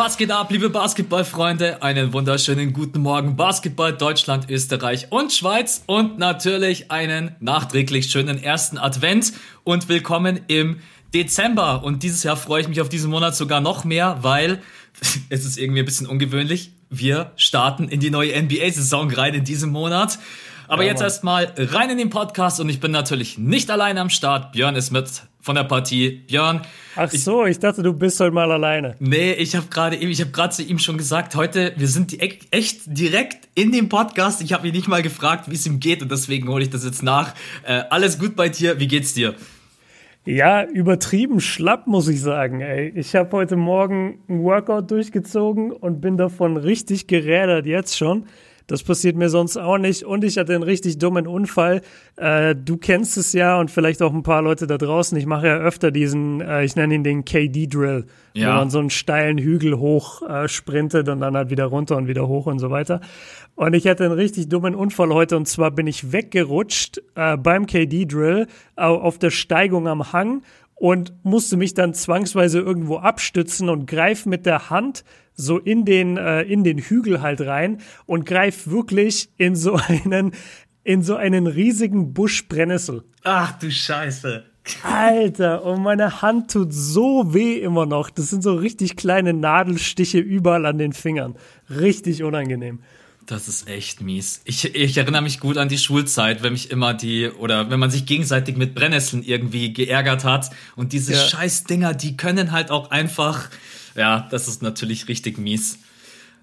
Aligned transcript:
Was 0.00 0.16
geht 0.16 0.30
ab, 0.30 0.52
liebe 0.52 0.70
Basketballfreunde? 0.70 1.82
Einen 1.82 2.12
wunderschönen 2.12 2.72
guten 2.72 3.00
Morgen, 3.00 3.34
Basketball 3.34 3.92
Deutschland, 3.92 4.48
Österreich 4.48 5.08
und 5.10 5.32
Schweiz 5.32 5.82
und 5.86 6.20
natürlich 6.20 6.92
einen 6.92 7.34
nachträglich 7.40 8.08
schönen 8.08 8.40
ersten 8.40 8.78
Advent 8.78 9.32
und 9.64 9.88
willkommen 9.88 10.38
im 10.46 10.78
Dezember. 11.12 11.82
Und 11.82 12.04
dieses 12.04 12.22
Jahr 12.22 12.36
freue 12.36 12.60
ich 12.60 12.68
mich 12.68 12.80
auf 12.80 12.88
diesen 12.88 13.10
Monat 13.10 13.34
sogar 13.34 13.60
noch 13.60 13.82
mehr, 13.84 14.18
weil 14.20 14.62
es 15.30 15.44
ist 15.44 15.58
irgendwie 15.58 15.80
ein 15.80 15.84
bisschen 15.84 16.06
ungewöhnlich. 16.06 16.70
Wir 16.90 17.32
starten 17.34 17.88
in 17.88 17.98
die 17.98 18.10
neue 18.10 18.40
NBA-Saison 18.40 19.10
rein 19.10 19.34
in 19.34 19.42
diesem 19.42 19.70
Monat. 19.70 20.20
Aber 20.68 20.84
ja, 20.84 20.90
jetzt 20.90 21.02
erstmal 21.02 21.52
rein 21.56 21.90
in 21.90 21.98
den 21.98 22.10
Podcast 22.10 22.60
und 22.60 22.68
ich 22.68 22.78
bin 22.78 22.92
natürlich 22.92 23.36
nicht 23.36 23.68
alleine 23.68 24.00
am 24.00 24.10
Start. 24.10 24.52
Björn 24.52 24.76
ist 24.76 24.92
mit 24.92 25.08
von 25.40 25.54
der 25.54 25.64
Partie. 25.64 26.22
Björn. 26.26 26.62
Ach 26.96 27.10
so, 27.10 27.44
ich, 27.44 27.52
ich 27.52 27.58
dachte, 27.58 27.82
du 27.82 27.92
bist 27.92 28.18
heute 28.20 28.32
mal 28.32 28.50
alleine. 28.50 28.96
Nee, 28.98 29.32
ich 29.32 29.54
habe 29.54 29.66
gerade 29.70 29.96
ich 29.96 30.20
habe 30.20 30.30
gerade 30.30 30.54
zu 30.54 30.62
ihm 30.62 30.78
schon 30.78 30.98
gesagt, 30.98 31.34
heute, 31.34 31.72
wir 31.76 31.88
sind 31.88 32.12
die, 32.12 32.20
echt 32.20 32.80
direkt 32.86 33.48
in 33.54 33.72
dem 33.72 33.88
Podcast. 33.88 34.42
Ich 34.42 34.52
habe 34.52 34.68
ihn 34.68 34.74
nicht 34.74 34.88
mal 34.88 35.02
gefragt, 35.02 35.50
wie 35.50 35.54
es 35.54 35.66
ihm 35.66 35.80
geht 35.80 36.02
und 36.02 36.10
deswegen 36.10 36.48
hole 36.48 36.62
ich 36.64 36.70
das 36.70 36.84
jetzt 36.84 37.02
nach. 37.02 37.34
Äh, 37.64 37.84
alles 37.90 38.18
gut 38.18 38.36
bei 38.36 38.48
dir? 38.48 38.78
Wie 38.80 38.88
geht's 38.88 39.14
dir? 39.14 39.34
Ja, 40.24 40.64
übertrieben 40.64 41.40
schlapp, 41.40 41.86
muss 41.86 42.06
ich 42.08 42.20
sagen. 42.20 42.60
Ey. 42.60 42.92
Ich 42.94 43.14
habe 43.14 43.32
heute 43.32 43.56
Morgen 43.56 44.18
ein 44.28 44.42
Workout 44.42 44.90
durchgezogen 44.90 45.72
und 45.72 46.02
bin 46.02 46.18
davon 46.18 46.58
richtig 46.58 47.06
gerädert, 47.06 47.64
jetzt 47.64 47.96
schon. 47.96 48.26
Das 48.68 48.82
passiert 48.82 49.16
mir 49.16 49.30
sonst 49.30 49.56
auch 49.56 49.78
nicht. 49.78 50.04
Und 50.04 50.24
ich 50.24 50.36
hatte 50.36 50.54
einen 50.54 50.62
richtig 50.62 50.98
dummen 50.98 51.26
Unfall. 51.26 51.80
Äh, 52.16 52.54
du 52.54 52.76
kennst 52.76 53.16
es 53.16 53.32
ja 53.32 53.58
und 53.58 53.70
vielleicht 53.70 54.02
auch 54.02 54.12
ein 54.12 54.22
paar 54.22 54.42
Leute 54.42 54.66
da 54.66 54.76
draußen. 54.76 55.16
Ich 55.16 55.24
mache 55.24 55.46
ja 55.46 55.56
öfter 55.56 55.90
diesen, 55.90 56.42
äh, 56.42 56.64
ich 56.64 56.76
nenne 56.76 56.94
ihn 56.94 57.02
den 57.02 57.24
KD-Drill, 57.24 58.04
ja. 58.34 58.48
wo 58.48 58.58
man 58.58 58.68
so 58.68 58.78
einen 58.78 58.90
steilen 58.90 59.38
Hügel 59.38 59.78
hoch 59.78 60.20
äh, 60.20 60.48
sprintet 60.48 61.08
und 61.08 61.20
dann 61.20 61.34
halt 61.34 61.48
wieder 61.48 61.64
runter 61.64 61.96
und 61.96 62.08
wieder 62.08 62.28
hoch 62.28 62.44
und 62.44 62.58
so 62.58 62.70
weiter. 62.70 63.00
Und 63.54 63.74
ich 63.74 63.88
hatte 63.88 64.04
einen 64.04 64.12
richtig 64.12 64.50
dummen 64.50 64.74
Unfall 64.74 65.14
heute 65.14 65.38
und 65.38 65.48
zwar 65.48 65.70
bin 65.70 65.86
ich 65.86 66.12
weggerutscht 66.12 67.00
äh, 67.14 67.38
beim 67.38 67.66
KD-Drill 67.66 68.46
auf 68.76 69.18
der 69.18 69.30
Steigung 69.30 69.88
am 69.88 70.12
Hang 70.12 70.42
und 70.74 71.12
musste 71.24 71.56
mich 71.56 71.74
dann 71.74 71.94
zwangsweise 71.94 72.60
irgendwo 72.60 72.98
abstützen 72.98 73.68
und 73.68 73.86
greife 73.86 74.28
mit 74.28 74.46
der 74.46 74.70
Hand 74.70 75.04
so 75.38 75.58
in 75.58 75.84
den, 75.84 76.16
äh, 76.16 76.42
in 76.42 76.64
den 76.64 76.78
Hügel 76.78 77.22
halt 77.22 77.40
rein 77.40 77.78
und 78.04 78.26
greife 78.26 78.70
wirklich 78.70 79.30
in 79.38 79.54
so 79.54 79.78
einen, 79.88 80.32
in 80.84 81.02
so 81.02 81.16
einen 81.16 81.46
riesigen 81.46 82.12
Busch 82.12 82.48
Brennnessel. 82.48 83.04
Ach 83.22 83.58
du 83.58 83.70
Scheiße. 83.70 84.44
Alter, 84.82 85.64
und 85.64 85.82
meine 85.82 86.20
Hand 86.20 86.50
tut 86.50 86.74
so 86.74 87.32
weh 87.32 87.54
immer 87.54 87.86
noch. 87.86 88.10
Das 88.10 88.28
sind 88.28 88.42
so 88.42 88.54
richtig 88.54 88.96
kleine 88.96 89.32
Nadelstiche 89.32 90.18
überall 90.18 90.66
an 90.66 90.76
den 90.76 90.92
Fingern. 90.92 91.36
Richtig 91.70 92.22
unangenehm. 92.22 92.80
Das 93.28 93.46
ist 93.46 93.68
echt 93.68 94.00
mies. 94.00 94.40
Ich, 94.44 94.74
ich 94.74 94.96
erinnere 94.96 95.20
mich 95.20 95.38
gut 95.38 95.58
an 95.58 95.68
die 95.68 95.76
Schulzeit, 95.76 96.42
wenn 96.42 96.54
mich 96.54 96.70
immer 96.70 96.94
die, 96.94 97.28
oder 97.28 97.68
wenn 97.68 97.78
man 97.78 97.90
sich 97.90 98.06
gegenseitig 98.06 98.56
mit 98.56 98.74
Brennnesseln 98.74 99.22
irgendwie 99.22 99.74
geärgert 99.74 100.24
hat. 100.24 100.48
Und 100.76 100.94
diese 100.94 101.12
ja. 101.12 101.18
Scheißdinger, 101.18 101.92
die 101.92 102.16
können 102.16 102.52
halt 102.52 102.70
auch 102.70 102.90
einfach, 102.90 103.50
ja, 103.94 104.26
das 104.30 104.48
ist 104.48 104.62
natürlich 104.62 105.08
richtig 105.08 105.36
mies. 105.36 105.78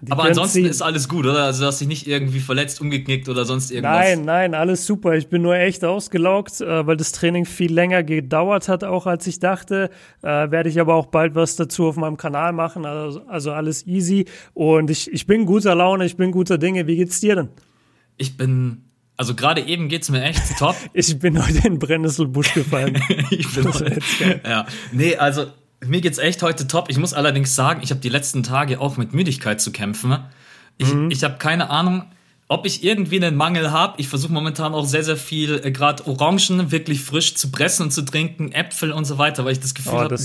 Die 0.00 0.12
Aber 0.12 0.24
ansonsten 0.24 0.66
ist 0.66 0.82
alles 0.82 1.08
gut, 1.08 1.24
oder? 1.24 1.44
Also, 1.44 1.64
dass 1.64 1.78
sich 1.78 1.88
nicht 1.88 2.06
irgendwie 2.06 2.40
verletzt, 2.40 2.80
umgeknickt 2.80 3.28
oder 3.28 3.44
sonst 3.44 3.70
irgendwas. 3.70 3.98
Nein, 3.98 4.24
nein, 4.24 4.54
alles 4.54 4.86
super. 4.86 5.14
Ich 5.14 5.28
bin 5.28 5.42
nur 5.42 5.56
echt 5.56 5.84
ausgelaugt, 5.84 6.60
äh, 6.60 6.86
weil 6.86 6.96
das 6.96 7.12
Training 7.12 7.46
viel 7.46 7.72
länger 7.72 8.02
gedauert 8.02 8.68
hat, 8.68 8.84
auch 8.84 9.06
als 9.06 9.26
ich 9.26 9.38
dachte. 9.38 9.90
Äh, 10.22 10.50
Werde 10.50 10.68
ich 10.68 10.80
aber 10.80 10.94
auch 10.94 11.06
bald 11.06 11.34
was 11.34 11.56
dazu 11.56 11.86
auf 11.86 11.96
meinem 11.96 12.18
Kanal 12.18 12.52
machen. 12.52 12.84
Also, 12.84 13.22
also 13.26 13.52
alles 13.52 13.86
easy. 13.86 14.26
Und 14.52 14.90
ich, 14.90 15.10
ich 15.10 15.26
bin 15.26 15.46
guter 15.46 15.74
Laune, 15.74 16.04
ich 16.04 16.16
bin 16.16 16.30
guter 16.30 16.58
Dinge. 16.58 16.86
Wie 16.86 16.96
geht's 16.96 17.20
dir 17.20 17.36
denn? 17.36 17.48
Ich 18.18 18.36
bin 18.36 18.82
also 19.16 19.34
gerade 19.34 19.62
eben 19.62 19.88
geht's 19.88 20.10
mir 20.10 20.22
echt 20.22 20.58
top. 20.58 20.76
ich 20.92 21.18
bin 21.18 21.42
heute 21.42 21.56
in 21.58 21.62
den 21.62 21.78
Brennnesselbusch 21.78 22.52
gefallen. 22.52 23.02
ich 23.30 23.52
bin 23.54 23.64
heute, 23.72 23.98
ja, 24.44 24.66
nee, 24.92 25.16
also 25.16 25.46
mir 25.84 26.00
geht's 26.00 26.18
echt 26.18 26.42
heute 26.42 26.66
top. 26.66 26.88
Ich 26.90 26.98
muss 26.98 27.12
allerdings 27.12 27.54
sagen, 27.54 27.80
ich 27.82 27.90
habe 27.90 28.00
die 28.00 28.08
letzten 28.08 28.42
Tage 28.42 28.80
auch 28.80 28.96
mit 28.96 29.12
Müdigkeit 29.12 29.60
zu 29.60 29.72
kämpfen. 29.72 30.18
Ich, 30.78 30.92
mhm. 30.92 31.10
ich 31.10 31.22
habe 31.24 31.38
keine 31.38 31.70
Ahnung, 31.70 32.04
ob 32.48 32.64
ich 32.64 32.84
irgendwie 32.84 33.16
einen 33.16 33.36
Mangel 33.36 33.72
habe. 33.72 34.00
Ich 34.00 34.08
versuche 34.08 34.32
momentan 34.32 34.72
auch 34.72 34.86
sehr, 34.86 35.02
sehr 35.02 35.16
viel, 35.16 35.60
äh, 35.64 35.72
gerade 35.72 36.06
Orangen 36.06 36.70
wirklich 36.70 37.00
frisch 37.00 37.34
zu 37.34 37.50
pressen 37.50 37.86
und 37.86 37.90
zu 37.90 38.02
trinken, 38.02 38.52
Äpfel 38.52 38.92
und 38.92 39.04
so 39.04 39.18
weiter, 39.18 39.44
weil 39.44 39.52
ich 39.52 39.60
das 39.60 39.74
Gefühl 39.74 39.94
oh, 39.94 40.00
habe, 40.00 40.16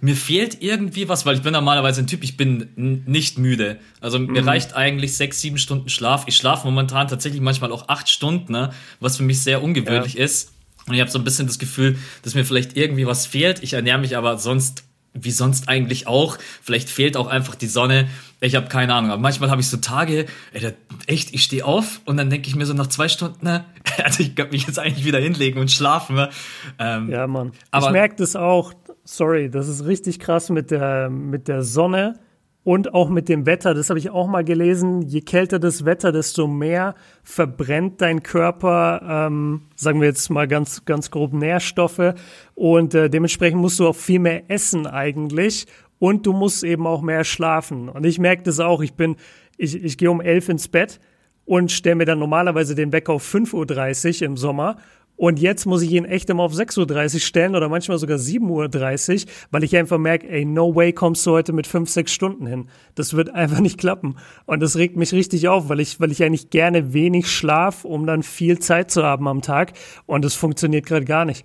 mir 0.00 0.14
fehlt 0.14 0.62
irgendwie 0.62 1.08
was, 1.08 1.26
weil 1.26 1.36
ich 1.36 1.42
bin 1.42 1.52
normalerweise 1.52 2.00
ein 2.00 2.06
Typ, 2.06 2.22
ich 2.22 2.36
bin 2.36 2.68
nicht 2.76 3.38
müde. 3.38 3.78
Also 4.00 4.18
mhm. 4.18 4.32
mir 4.32 4.46
reicht 4.46 4.74
eigentlich 4.74 5.16
sechs, 5.16 5.40
sieben 5.40 5.58
Stunden 5.58 5.88
Schlaf. 5.88 6.24
Ich 6.26 6.36
schlafe 6.36 6.66
momentan 6.66 7.08
tatsächlich 7.08 7.40
manchmal 7.40 7.72
auch 7.72 7.88
acht 7.88 8.08
Stunden, 8.08 8.52
ne, 8.52 8.70
was 9.00 9.16
für 9.16 9.24
mich 9.24 9.42
sehr 9.42 9.62
ungewöhnlich 9.62 10.14
ja. 10.14 10.24
ist. 10.24 10.52
Und 10.86 10.94
ich 10.94 11.00
habe 11.00 11.10
so 11.10 11.18
ein 11.18 11.24
bisschen 11.24 11.46
das 11.46 11.58
Gefühl, 11.58 11.98
dass 12.22 12.34
mir 12.34 12.44
vielleicht 12.44 12.76
irgendwie 12.76 13.06
was 13.06 13.26
fehlt. 13.26 13.62
Ich 13.62 13.72
ernähre 13.72 13.98
mich 13.98 14.16
aber 14.16 14.38
sonst 14.38 14.84
wie 15.14 15.30
sonst 15.30 15.68
eigentlich 15.68 16.06
auch. 16.06 16.38
Vielleicht 16.62 16.90
fehlt 16.90 17.16
auch 17.16 17.28
einfach 17.28 17.54
die 17.54 17.68
Sonne. 17.68 18.08
Ich 18.40 18.56
habe 18.56 18.66
keine 18.66 18.94
Ahnung. 18.94 19.10
Aber 19.12 19.22
manchmal 19.22 19.50
habe 19.50 19.60
ich 19.60 19.68
so 19.68 19.76
Tage, 19.78 20.26
ey, 20.52 20.60
da, 20.60 20.70
echt, 21.06 21.32
ich 21.32 21.42
stehe 21.44 21.64
auf 21.64 22.00
und 22.04 22.16
dann 22.16 22.30
denke 22.30 22.48
ich 22.48 22.56
mir 22.56 22.66
so 22.66 22.74
nach 22.74 22.88
zwei 22.88 23.08
Stunden, 23.08 23.44
ne, 23.44 23.64
also 24.04 24.22
ich 24.22 24.34
kann 24.34 24.50
mich 24.50 24.66
jetzt 24.66 24.78
eigentlich 24.78 25.04
wieder 25.04 25.20
hinlegen 25.20 25.60
und 25.60 25.70
schlafen. 25.70 26.16
Ne? 26.16 26.30
Ähm, 26.78 27.08
ja, 27.10 27.26
Mann. 27.26 27.52
Aber 27.70 27.86
ich 27.86 27.92
merke 27.92 28.16
das 28.16 28.36
auch. 28.36 28.72
Sorry, 29.04 29.50
das 29.50 29.68
ist 29.68 29.84
richtig 29.84 30.18
krass 30.18 30.50
mit 30.50 30.70
der, 30.70 31.10
mit 31.10 31.46
der 31.46 31.62
Sonne 31.62 32.18
und 32.64 32.94
auch 32.94 33.10
mit 33.10 33.28
dem 33.28 33.44
Wetter, 33.44 33.74
das 33.74 33.90
habe 33.90 33.98
ich 33.98 34.08
auch 34.08 34.26
mal 34.26 34.42
gelesen, 34.42 35.02
je 35.02 35.20
kälter 35.20 35.58
das 35.58 35.84
Wetter, 35.84 36.12
desto 36.12 36.46
mehr 36.46 36.94
verbrennt 37.22 38.00
dein 38.00 38.22
Körper, 38.22 39.26
ähm, 39.28 39.62
sagen 39.76 40.00
wir 40.00 40.08
jetzt 40.08 40.30
mal 40.30 40.48
ganz, 40.48 40.86
ganz 40.86 41.10
grob 41.10 41.34
Nährstoffe. 41.34 42.14
Und 42.54 42.94
äh, 42.94 43.10
dementsprechend 43.10 43.60
musst 43.60 43.78
du 43.80 43.86
auch 43.86 43.94
viel 43.94 44.18
mehr 44.18 44.50
essen 44.50 44.86
eigentlich. 44.86 45.66
Und 45.98 46.24
du 46.24 46.32
musst 46.32 46.64
eben 46.64 46.86
auch 46.86 47.02
mehr 47.02 47.24
schlafen. 47.24 47.90
Und 47.90 48.06
ich 48.06 48.18
merke 48.18 48.42
das 48.44 48.60
auch. 48.60 48.80
Ich 48.80 48.94
bin, 48.94 49.16
ich, 49.58 49.82
ich 49.84 49.98
gehe 49.98 50.10
um 50.10 50.22
elf 50.22 50.48
ins 50.48 50.68
Bett 50.68 51.00
und 51.44 51.70
stelle 51.70 51.96
mir 51.96 52.06
dann 52.06 52.18
normalerweise 52.18 52.74
den 52.74 52.92
Wecker 52.92 53.12
auf 53.12 53.34
5.30 53.34 54.22
Uhr 54.22 54.26
im 54.26 54.36
Sommer 54.38 54.78
und 55.16 55.38
jetzt 55.38 55.64
muss 55.64 55.82
ich 55.82 55.92
ihn 55.92 56.04
echt 56.04 56.28
immer 56.28 56.42
auf 56.42 56.52
6.30 56.52 57.14
Uhr 57.14 57.20
stellen 57.20 57.54
oder 57.54 57.68
manchmal 57.68 57.98
sogar 57.98 58.18
7.30 58.18 59.24
Uhr, 59.24 59.32
weil 59.52 59.62
ich 59.62 59.76
einfach 59.76 59.98
merke, 59.98 60.28
ey, 60.28 60.44
no 60.44 60.74
way 60.74 60.92
kommst 60.92 61.24
du 61.24 61.30
heute 61.30 61.52
mit 61.52 61.68
5, 61.68 61.88
6 61.88 62.12
Stunden 62.12 62.46
hin. 62.46 62.68
Das 62.96 63.14
wird 63.14 63.32
einfach 63.32 63.60
nicht 63.60 63.78
klappen. 63.78 64.16
Und 64.46 64.60
das 64.60 64.76
regt 64.76 64.96
mich 64.96 65.12
richtig 65.12 65.46
auf, 65.46 65.68
weil 65.68 65.78
ich, 65.78 66.00
weil 66.00 66.10
ich 66.10 66.22
eigentlich 66.24 66.50
gerne 66.50 66.92
wenig 66.92 67.30
schlaf, 67.30 67.84
um 67.84 68.06
dann 68.06 68.24
viel 68.24 68.58
Zeit 68.58 68.90
zu 68.90 69.04
haben 69.04 69.28
am 69.28 69.40
Tag. 69.40 69.74
Und 70.06 70.24
das 70.24 70.34
funktioniert 70.34 70.86
gerade 70.86 71.04
gar 71.04 71.24
nicht. 71.24 71.44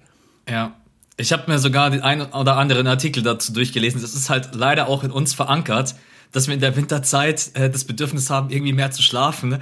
Ja. 0.49 0.75
Ich 1.17 1.33
habe 1.33 1.51
mir 1.51 1.59
sogar 1.59 1.89
den 1.89 2.01
einen 2.01 2.21
oder 2.31 2.55
anderen 2.55 2.87
Artikel 2.87 3.21
dazu 3.21 3.51
durchgelesen. 3.51 4.01
Das 4.01 4.15
ist 4.15 4.29
halt 4.29 4.55
leider 4.55 4.87
auch 4.87 5.03
in 5.03 5.11
uns 5.11 5.33
verankert, 5.33 5.95
dass 6.31 6.47
wir 6.47 6.53
in 6.53 6.61
der 6.61 6.77
Winterzeit 6.77 7.51
äh, 7.55 7.69
das 7.69 7.83
Bedürfnis 7.83 8.29
haben, 8.29 8.49
irgendwie 8.49 8.71
mehr 8.71 8.91
zu 8.91 9.03
schlafen. 9.03 9.59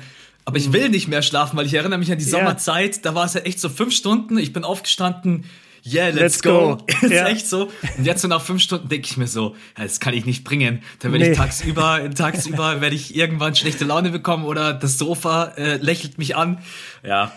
Aber 0.47 0.55
ich 0.55 0.71
will 0.71 0.87
nicht 0.87 1.09
mehr 1.09 1.23
schlafen, 1.23 1.57
weil 1.57 1.65
ich 1.65 1.73
erinnere 1.73 1.99
mich 1.99 2.09
an 2.09 2.19
die 2.19 2.23
yeah. 2.23 2.39
Sommerzeit. 2.39 3.03
Da 3.03 3.13
war 3.13 3.25
es 3.25 3.33
ja 3.33 3.41
echt 3.41 3.59
so 3.59 3.67
fünf 3.67 3.93
Stunden. 3.93 4.37
Ich 4.37 4.53
bin 4.53 4.63
aufgestanden. 4.63 5.43
Yeah, 5.85 6.07
let's, 6.07 6.19
let's 6.19 6.41
go. 6.41 6.77
go. 6.77 6.85
ist 7.05 7.11
ja. 7.11 7.27
echt 7.27 7.49
so. 7.49 7.69
Und 7.97 8.05
jetzt 8.05 8.21
so 8.21 8.29
nach 8.29 8.41
fünf 8.41 8.61
Stunden 8.61 8.87
denke 8.87 9.07
ich 9.11 9.17
mir 9.17 9.27
so, 9.27 9.57
ja, 9.77 9.83
das 9.83 9.99
kann 9.99 10.13
ich 10.13 10.25
nicht 10.25 10.45
bringen. 10.45 10.83
Dann 10.99 11.11
werde 11.11 11.25
nee. 11.25 11.31
ich 11.31 11.37
tagsüber, 11.37 12.09
tagsüber 12.15 12.79
werde 12.79 12.95
ich 12.95 13.13
irgendwann 13.13 13.55
schlechte 13.55 13.83
Laune 13.83 14.09
bekommen 14.09 14.45
oder 14.45 14.73
das 14.73 14.97
Sofa 14.97 15.51
äh, 15.57 15.75
lächelt 15.75 16.17
mich 16.17 16.37
an. 16.37 16.59
Ja. 17.03 17.33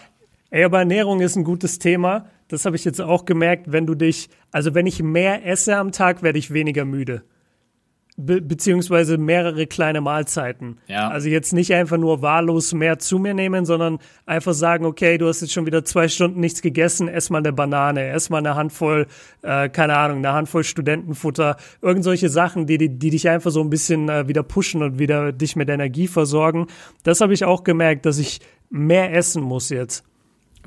Ey, 0.51 0.63
aber 0.63 0.79
Ernährung 0.79 1.21
ist 1.21 1.35
ein 1.35 1.43
gutes 1.43 1.81
Thema. 1.81 2.31
Das 2.47 2.65
habe 2.65 2.77
ich 2.77 2.85
jetzt 2.85 3.01
auch 3.01 3.25
gemerkt, 3.25 3.73
wenn 3.73 3.87
du 3.87 3.97
dich, 3.97 4.29
also 4.53 4.73
wenn 4.73 4.87
ich 4.87 5.03
mehr 5.03 5.45
esse 5.45 5.77
am 5.77 5.91
Tag, 5.91 6.23
werde 6.23 6.39
ich 6.39 6.53
weniger 6.53 6.85
müde 6.85 7.25
be 8.27 8.41
beziehungsweise 8.41 9.19
mehrere 9.19 9.67
kleine 9.67 10.01
Mahlzeiten. 10.01 10.79
Ja. 10.87 11.09
Also 11.09 11.29
jetzt 11.29 11.53
nicht 11.53 11.75
einfach 11.75 11.97
nur 11.97 12.23
wahllos 12.23 12.73
mehr 12.73 12.99
zu 12.99 13.19
mir 13.19 13.35
nehmen, 13.35 13.65
sondern 13.65 13.99
einfach 14.27 14.55
sagen, 14.55 14.85
okay, 14.85 15.19
du 15.19 15.27
hast 15.27 15.41
jetzt 15.41 15.53
schon 15.53 15.67
wieder 15.67 15.85
zwei 15.85 16.09
Stunden 16.09 16.41
nichts 16.41 16.63
gegessen, 16.63 17.09
ess 17.09 17.31
mal 17.31 17.39
eine 17.39 17.53
Banane, 17.53 18.09
ess 18.09 18.31
mal 18.31 18.39
eine 18.39 18.55
Handvoll, 18.55 19.07
äh, 19.43 19.69
keine 19.69 19.97
Ahnung, 19.97 20.19
eine 20.19 20.33
Handvoll 20.33 20.65
Studentenfutter, 20.65 21.57
irgend 21.83 22.05
solche 22.05 22.29
Sachen, 22.29 22.67
die, 22.67 22.79
die, 22.79 22.89
die 22.89 23.11
dich 23.11 23.29
einfach 23.29 23.51
so 23.51 23.61
ein 23.61 23.71
bisschen 23.71 24.09
äh, 24.09 24.29
wieder 24.29 24.43
pushen 24.43 24.83
und 24.83 24.99
wieder 24.99 25.33
dich 25.33 25.57
mit 25.57 25.69
Energie 25.69 26.09
versorgen. 26.09 26.67
Das 27.03 27.21
habe 27.21 27.35
ich 27.35 27.45
auch 27.45 27.65
gemerkt, 27.65 28.07
dass 28.07 28.19
ich 28.19 28.41
mehr 28.71 29.15
essen 29.15 29.43
muss 29.43 29.69
jetzt. 29.69 30.05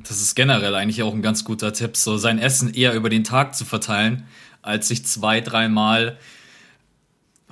Das 0.02 0.22
ist 0.22 0.36
generell 0.36 0.76
eigentlich 0.76 1.04
auch 1.04 1.14
ein 1.14 1.22
ganz 1.22 1.44
guter 1.44 1.72
Tipp, 1.72 1.96
so 1.96 2.18
sein 2.18 2.40
Essen 2.40 2.74
eher 2.74 2.94
über 2.94 3.10
den 3.10 3.24
Tag 3.24 3.56
zu 3.56 3.64
verteilen, 3.64 4.26
als 4.62 4.88
sich 4.88 5.06
zwei, 5.06 5.40
dreimal 5.42 6.18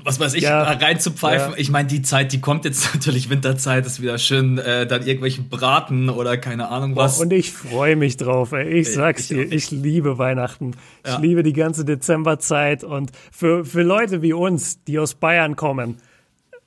was 0.04 0.20
weiß 0.20 0.34
ich, 0.36 0.44
ja, 0.44 0.64
reinzupfeifen. 0.64 1.52
Ja. 1.52 1.58
Ich 1.58 1.70
meine, 1.70 1.88
die 1.88 2.02
Zeit, 2.02 2.32
die 2.34 2.42
kommt 2.42 2.66
jetzt 2.66 2.94
natürlich, 2.94 3.30
Winterzeit 3.30 3.86
ist 3.86 4.02
wieder 4.02 4.18
schön, 4.18 4.58
äh, 4.58 4.88
dann 4.88 5.02
irgendwelchen 5.02 5.50
Braten 5.50 6.10
oder 6.10 6.38
keine 6.38 6.70
Ahnung 6.70 6.96
was. 6.96 7.20
Und 7.20 7.34
ich 7.34 7.52
freue 7.52 7.96
mich 7.96 8.18
drauf, 8.18 8.52
ey. 8.52 8.68
ich 8.68 8.92
sag's 8.92 9.24
ich, 9.24 9.28
dir, 9.30 9.52
ich 9.52 9.72
liebe 9.72 10.18
Weihnachten. 10.18 10.76
Ja. 11.06 11.16
Ich 11.16 11.20
liebe 11.20 11.44
die 11.44 11.54
ganze 11.54 11.86
Dezemberzeit 11.86 12.84
und 12.84 13.12
für, 13.32 13.66
für 13.66 13.84
Leute 13.84 14.22
wie 14.22 14.34
uns, 14.34 14.84
die 14.84 15.00
aus 15.00 15.16
Bayern 15.16 15.56
kommen, 15.56 15.98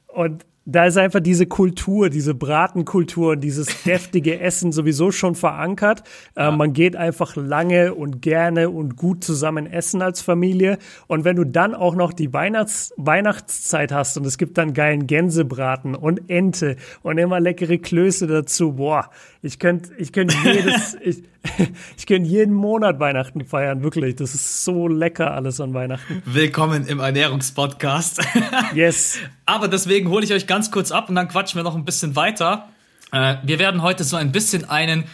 Und 0.09 0.45
da 0.67 0.87
ist 0.87 0.97
einfach 0.97 1.21
diese 1.21 1.47
Kultur, 1.47 2.09
diese 2.09 2.35
Bratenkultur 2.35 3.33
und 3.33 3.41
dieses 3.41 3.83
deftige 3.85 4.41
Essen 4.41 4.73
sowieso 4.73 5.11
schon 5.11 5.35
verankert. 5.35 6.03
Äh, 6.37 6.51
man 6.51 6.73
geht 6.73 6.97
einfach 6.97 7.37
lange 7.37 7.95
und 7.95 8.23
gerne 8.23 8.71
und 8.71 8.97
gut 8.97 9.25
zusammen 9.25 9.67
essen 9.67 10.01
als 10.01 10.23
Familie. 10.23 10.79
Und 11.07 11.25
wenn 11.25 11.37
du 11.37 11.45
dann 11.45 11.75
auch 11.75 11.95
noch 11.95 12.13
die 12.13 12.33
Weihnachts 12.33 12.95
Weihnachtszeit 12.97 13.93
hast 13.93 14.17
und 14.17 14.27
es 14.27 14.39
gibt 14.39 14.57
dann 14.57 14.73
geilen 14.73 15.07
Gänsebraten 15.07 15.95
und 15.95 16.31
Ente 16.31 16.77
und 17.03 17.19
immer 17.19 17.41
leckere 17.41 17.79
Klöße 17.79 18.27
dazu, 18.27 18.75
boah, 18.75 19.11
ich 19.45 19.59
könnte 19.59 19.91
ich 19.99 20.13
könnt 20.13 20.35
jedes, 20.43 20.95
ich, 21.03 21.19
ich 21.99 22.07
könnte 22.07 22.29
jeden 22.29 22.55
Monat 22.55 22.99
Weihnachten 22.99 23.45
feiern, 23.45 23.83
wirklich. 23.83 24.17
Das 24.17 24.35
ist 24.35 24.65
so 24.65 24.89
lecker 24.89 25.33
alles 25.33 25.61
an 25.61 25.75
Weihnachten. 25.75 26.23
Willkommen 26.25 26.87
im 26.87 26.99
Ernährungspodcast. 26.99 28.23
Yes. 28.75 29.19
Aber 29.47 29.69
deswegen 29.69 30.09
hole 30.09 30.25
ich 30.25 30.33
euch 30.33 30.47
ganz 30.47 30.71
kurz 30.71 30.91
ab 30.91 31.09
und 31.09 31.15
dann 31.15 31.29
quatschen 31.29 31.59
wir 31.59 31.63
noch 31.63 31.75
ein 31.75 31.85
bisschen 31.85 32.17
weiter. 32.17 32.69
Äh, 33.13 33.37
wir 33.43 33.59
werden 33.59 33.83
heute 33.83 34.03
so 34.05 34.17
ein 34.17 34.33
bisschen 34.33 34.69
einen 34.69 35.05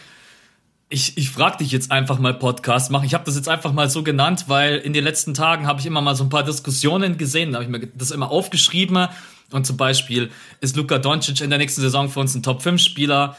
ich, 0.89 1.17
ich 1.17 1.29
frage 1.29 1.59
dich 1.59 1.71
jetzt 1.71 1.89
einfach 1.89 2.19
mal 2.19 2.33
Podcast 2.33 2.91
machen. 2.91 3.05
Ich 3.05 3.13
habe 3.13 3.23
das 3.23 3.35
jetzt 3.35 3.47
einfach 3.47 3.71
mal 3.71 3.89
so 3.89 4.03
genannt, 4.03 4.45
weil 4.47 4.77
in 4.77 4.91
den 4.91 5.05
letzten 5.05 5.33
Tagen 5.33 5.65
habe 5.65 5.79
ich 5.79 5.85
immer 5.85 6.01
mal 6.01 6.15
so 6.15 6.23
ein 6.25 6.29
paar 6.29 6.43
Diskussionen 6.43 7.17
gesehen. 7.17 7.51
Da 7.51 7.59
habe 7.59 7.63
ich 7.63 7.69
mir 7.69 7.87
das 7.95 8.11
immer 8.11 8.29
aufgeschrieben. 8.29 9.07
Und 9.51 9.65
zum 9.65 9.77
Beispiel, 9.77 10.31
ist 10.59 10.75
Luka 10.75 10.97
Doncic 10.97 11.39
in 11.41 11.49
der 11.49 11.59
nächsten 11.59 11.81
Saison 11.81 12.09
für 12.09 12.19
uns 12.19 12.35
ein 12.35 12.43
Top-5-Spieler? 12.43 13.37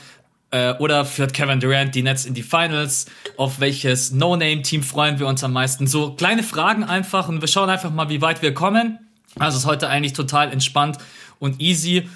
Äh, 0.53 0.75
oder 0.75 1.05
führt 1.05 1.33
Kevin 1.33 1.61
Durant 1.61 1.95
die 1.95 2.03
Nets 2.03 2.27
in 2.27 2.35
die 2.35 2.43
Finals? 2.43 3.07
Auf 3.37 3.59
welches 3.59 4.13
No-Name-Team 4.13 4.83
freuen 4.83 5.19
wir 5.19 5.27
uns 5.27 5.43
am 5.43 5.53
meisten? 5.53 5.87
So 5.87 6.13
kleine 6.13 6.43
Fragen 6.43 6.85
einfach 6.85 7.29
und 7.29 7.41
wir 7.41 7.49
schauen 7.49 7.71
einfach 7.71 7.91
mal, 7.91 8.09
wie 8.11 8.21
weit 8.21 8.43
wir 8.43 8.53
kommen. 8.53 8.99
Also 9.39 9.57
ist 9.57 9.67
heute 9.67 9.89
eigentlich 9.89 10.13
total 10.13 10.53
entspannt 10.53 10.99
und 11.39 11.61
easy. 11.61 12.07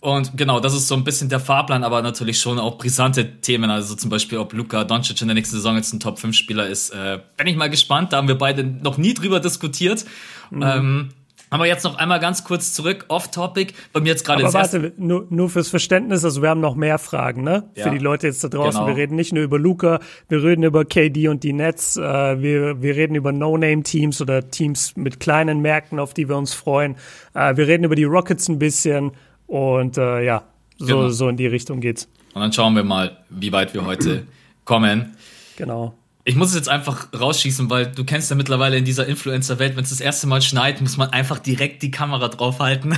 Und 0.00 0.36
genau, 0.36 0.60
das 0.60 0.74
ist 0.74 0.88
so 0.88 0.96
ein 0.96 1.04
bisschen 1.04 1.30
der 1.30 1.40
Fahrplan, 1.40 1.82
aber 1.82 2.02
natürlich 2.02 2.38
schon 2.38 2.58
auch 2.58 2.76
brisante 2.76 3.40
Themen. 3.40 3.70
Also 3.70 3.94
zum 3.94 4.10
Beispiel, 4.10 4.38
ob 4.38 4.52
Luka 4.52 4.84
Doncic 4.84 5.18
in 5.22 5.28
der 5.28 5.34
nächsten 5.34 5.56
Saison 5.56 5.76
jetzt 5.76 5.94
ein 5.94 6.00
Top-5-Spieler 6.00 6.66
ist. 6.66 6.90
Äh, 6.90 7.20
bin 7.36 7.46
ich 7.46 7.56
mal 7.56 7.70
gespannt. 7.70 8.12
Da 8.12 8.18
haben 8.18 8.28
wir 8.28 8.36
beide 8.36 8.64
noch 8.64 8.98
nie 8.98 9.14
drüber 9.14 9.40
diskutiert. 9.40 10.04
Mhm. 10.50 10.62
Ähm, 10.62 11.08
aber 11.54 11.66
jetzt 11.66 11.84
noch 11.84 11.96
einmal 11.96 12.18
ganz 12.18 12.42
kurz 12.42 12.72
zurück, 12.72 13.04
off-topic. 13.08 13.74
Bei 13.92 14.00
mir 14.00 14.08
jetzt 14.08 14.24
gerade. 14.24 14.44
Aber 14.44 14.52
warte, 14.52 14.92
nur, 14.96 15.26
nur 15.30 15.48
fürs 15.48 15.68
Verständnis, 15.68 16.24
also 16.24 16.42
wir 16.42 16.48
haben 16.48 16.60
noch 16.60 16.74
mehr 16.74 16.98
Fragen, 16.98 17.44
ne? 17.44 17.70
Ja, 17.76 17.84
Für 17.84 17.90
die 17.90 17.98
Leute 17.98 18.26
jetzt 18.26 18.42
da 18.42 18.48
draußen. 18.48 18.80
Genau. 18.80 18.88
Wir 18.88 18.96
reden 18.96 19.14
nicht 19.14 19.32
nur 19.32 19.44
über 19.44 19.58
Luca, 19.58 20.00
wir 20.28 20.42
reden 20.42 20.64
über 20.64 20.84
KD 20.84 21.28
und 21.28 21.44
die 21.44 21.52
Nets, 21.52 21.96
äh, 21.96 22.02
wir, 22.02 22.82
wir 22.82 22.96
reden 22.96 23.14
über 23.14 23.30
No-Name-Teams 23.30 24.20
oder 24.20 24.50
Teams 24.50 24.96
mit 24.96 25.20
kleinen 25.20 25.60
Märkten, 25.60 26.00
auf 26.00 26.12
die 26.12 26.28
wir 26.28 26.36
uns 26.36 26.54
freuen. 26.54 26.96
Äh, 27.34 27.56
wir 27.56 27.68
reden 27.68 27.84
über 27.84 27.94
die 27.94 28.04
Rockets 28.04 28.48
ein 28.48 28.58
bisschen 28.58 29.12
und 29.46 29.96
äh, 29.96 30.24
ja, 30.24 30.42
so, 30.78 30.86
genau. 30.86 31.08
so 31.10 31.28
in 31.28 31.36
die 31.36 31.46
Richtung 31.46 31.80
geht's. 31.80 32.08
Und 32.34 32.42
dann 32.42 32.52
schauen 32.52 32.74
wir 32.74 32.82
mal, 32.82 33.18
wie 33.30 33.52
weit 33.52 33.74
wir 33.74 33.86
heute 33.86 34.26
kommen. 34.64 35.16
Genau. 35.56 35.94
Ich 36.26 36.36
muss 36.36 36.48
es 36.48 36.54
jetzt 36.54 36.70
einfach 36.70 37.08
rausschießen, 37.12 37.68
weil 37.68 37.86
du 37.86 38.04
kennst 38.04 38.30
ja 38.30 38.36
mittlerweile 38.36 38.78
in 38.78 38.84
dieser 38.86 39.06
Influencer-Welt, 39.06 39.76
wenn 39.76 39.84
es 39.84 39.90
das 39.90 40.00
erste 40.00 40.26
Mal 40.26 40.40
schneit, 40.40 40.80
muss 40.80 40.96
man 40.96 41.10
einfach 41.10 41.38
direkt 41.38 41.82
die 41.82 41.90
Kamera 41.90 42.28
draufhalten. 42.28 42.96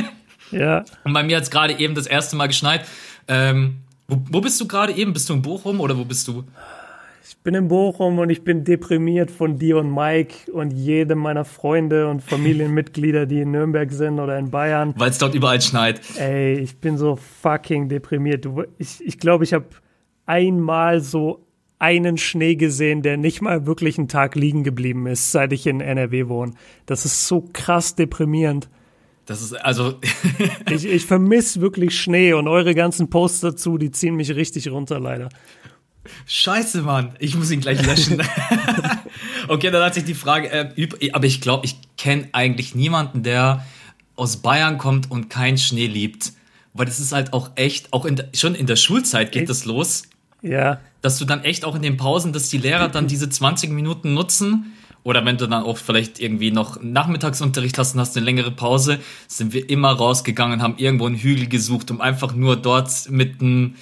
ja. 0.50 0.84
Und 1.04 1.12
bei 1.12 1.22
mir 1.22 1.36
hat 1.36 1.44
es 1.44 1.50
gerade 1.50 1.78
eben 1.78 1.94
das 1.94 2.08
erste 2.08 2.34
Mal 2.34 2.48
geschneit. 2.48 2.84
Ähm, 3.28 3.76
wo, 4.08 4.20
wo 4.28 4.40
bist 4.40 4.60
du 4.60 4.66
gerade 4.66 4.92
eben? 4.92 5.12
Bist 5.12 5.28
du 5.28 5.34
in 5.34 5.42
Bochum 5.42 5.80
oder 5.80 5.96
wo 5.96 6.04
bist 6.04 6.26
du? 6.26 6.42
Ich 7.26 7.36
bin 7.38 7.54
in 7.54 7.68
Bochum 7.68 8.18
und 8.18 8.28
ich 8.30 8.42
bin 8.42 8.64
deprimiert 8.64 9.30
von 9.30 9.56
dir 9.56 9.78
und 9.78 9.94
Mike 9.94 10.50
und 10.50 10.72
jedem 10.72 11.20
meiner 11.20 11.44
Freunde 11.44 12.08
und 12.08 12.22
Familienmitglieder, 12.28 13.26
die 13.26 13.42
in 13.42 13.52
Nürnberg 13.52 13.92
sind 13.92 14.18
oder 14.18 14.36
in 14.36 14.50
Bayern. 14.50 14.94
Weil 14.96 15.10
es 15.10 15.18
dort 15.18 15.36
überall 15.36 15.60
schneit. 15.60 16.00
Ey, 16.18 16.58
ich 16.58 16.76
bin 16.76 16.98
so 16.98 17.16
fucking 17.16 17.88
deprimiert. 17.88 18.46
Ich 18.46 18.48
glaube, 18.48 18.68
ich, 18.78 19.18
glaub, 19.18 19.42
ich 19.42 19.52
habe 19.54 19.66
einmal 20.26 21.00
so 21.00 21.43
einen 21.84 22.16
Schnee 22.16 22.56
gesehen, 22.56 23.02
der 23.02 23.16
nicht 23.16 23.42
mal 23.42 23.66
wirklich 23.66 23.98
einen 23.98 24.08
Tag 24.08 24.34
liegen 24.34 24.64
geblieben 24.64 25.06
ist, 25.06 25.32
seit 25.32 25.52
ich 25.52 25.66
in 25.66 25.80
NRW 25.80 26.28
wohne. 26.28 26.54
Das 26.86 27.04
ist 27.04 27.28
so 27.28 27.48
krass 27.52 27.94
deprimierend. 27.94 28.68
Das 29.26 29.42
ist 29.42 29.54
also. 29.54 30.00
ich 30.70 30.84
ich 30.86 31.06
vermisse 31.06 31.60
wirklich 31.60 32.00
Schnee 32.00 32.32
und 32.32 32.48
eure 32.48 32.74
ganzen 32.74 33.10
Posts 33.10 33.40
dazu, 33.40 33.78
die 33.78 33.90
ziehen 33.90 34.16
mich 34.16 34.34
richtig 34.34 34.70
runter, 34.70 34.98
leider. 35.00 35.28
Scheiße, 36.26 36.82
Mann. 36.82 37.14
Ich 37.18 37.34
muss 37.34 37.50
ihn 37.50 37.60
gleich 37.60 37.84
löschen. 37.84 38.22
okay, 39.48 39.70
dann 39.70 39.82
hat 39.82 39.94
sich 39.94 40.04
die 40.04 40.14
Frage, 40.14 40.50
äh, 40.50 41.10
aber 41.12 41.26
ich 41.26 41.40
glaube, 41.40 41.64
ich 41.66 41.76
kenne 41.96 42.28
eigentlich 42.32 42.74
niemanden, 42.74 43.22
der 43.22 43.64
aus 44.16 44.38
Bayern 44.38 44.78
kommt 44.78 45.10
und 45.10 45.30
keinen 45.30 45.58
Schnee 45.58 45.86
liebt. 45.86 46.32
Weil 46.74 46.86
das 46.86 47.00
ist 47.00 47.12
halt 47.12 47.32
auch 47.32 47.52
echt, 47.54 47.92
auch 47.92 48.04
in, 48.04 48.22
schon 48.34 48.54
in 48.54 48.66
der 48.66 48.76
Schulzeit 48.76 49.32
geht 49.32 49.48
das 49.48 49.64
los. 49.64 50.02
Ja. 50.42 50.80
Dass 51.04 51.18
du 51.18 51.26
dann 51.26 51.44
echt 51.44 51.66
auch 51.66 51.74
in 51.74 51.82
den 51.82 51.98
Pausen, 51.98 52.32
dass 52.32 52.48
die 52.48 52.56
Lehrer 52.56 52.88
dann 52.88 53.06
diese 53.06 53.28
20 53.28 53.70
Minuten 53.70 54.14
nutzen. 54.14 54.72
Oder 55.02 55.22
wenn 55.26 55.36
du 55.36 55.46
dann 55.46 55.62
auch 55.62 55.76
vielleicht 55.76 56.18
irgendwie 56.18 56.50
noch 56.50 56.82
Nachmittagsunterricht 56.82 57.76
hast 57.76 57.92
und 57.92 58.00
hast 58.00 58.16
eine 58.16 58.24
längere 58.24 58.50
Pause, 58.50 59.00
sind 59.28 59.52
wir 59.52 59.68
immer 59.68 59.92
rausgegangen, 59.92 60.62
haben 60.62 60.76
irgendwo 60.78 61.04
einen 61.04 61.16
Hügel 61.16 61.46
gesucht, 61.46 61.90
um 61.90 62.00
einfach 62.00 62.34
nur 62.34 62.56
dort 62.56 63.10
mit 63.10 63.42
einem, 63.42 63.74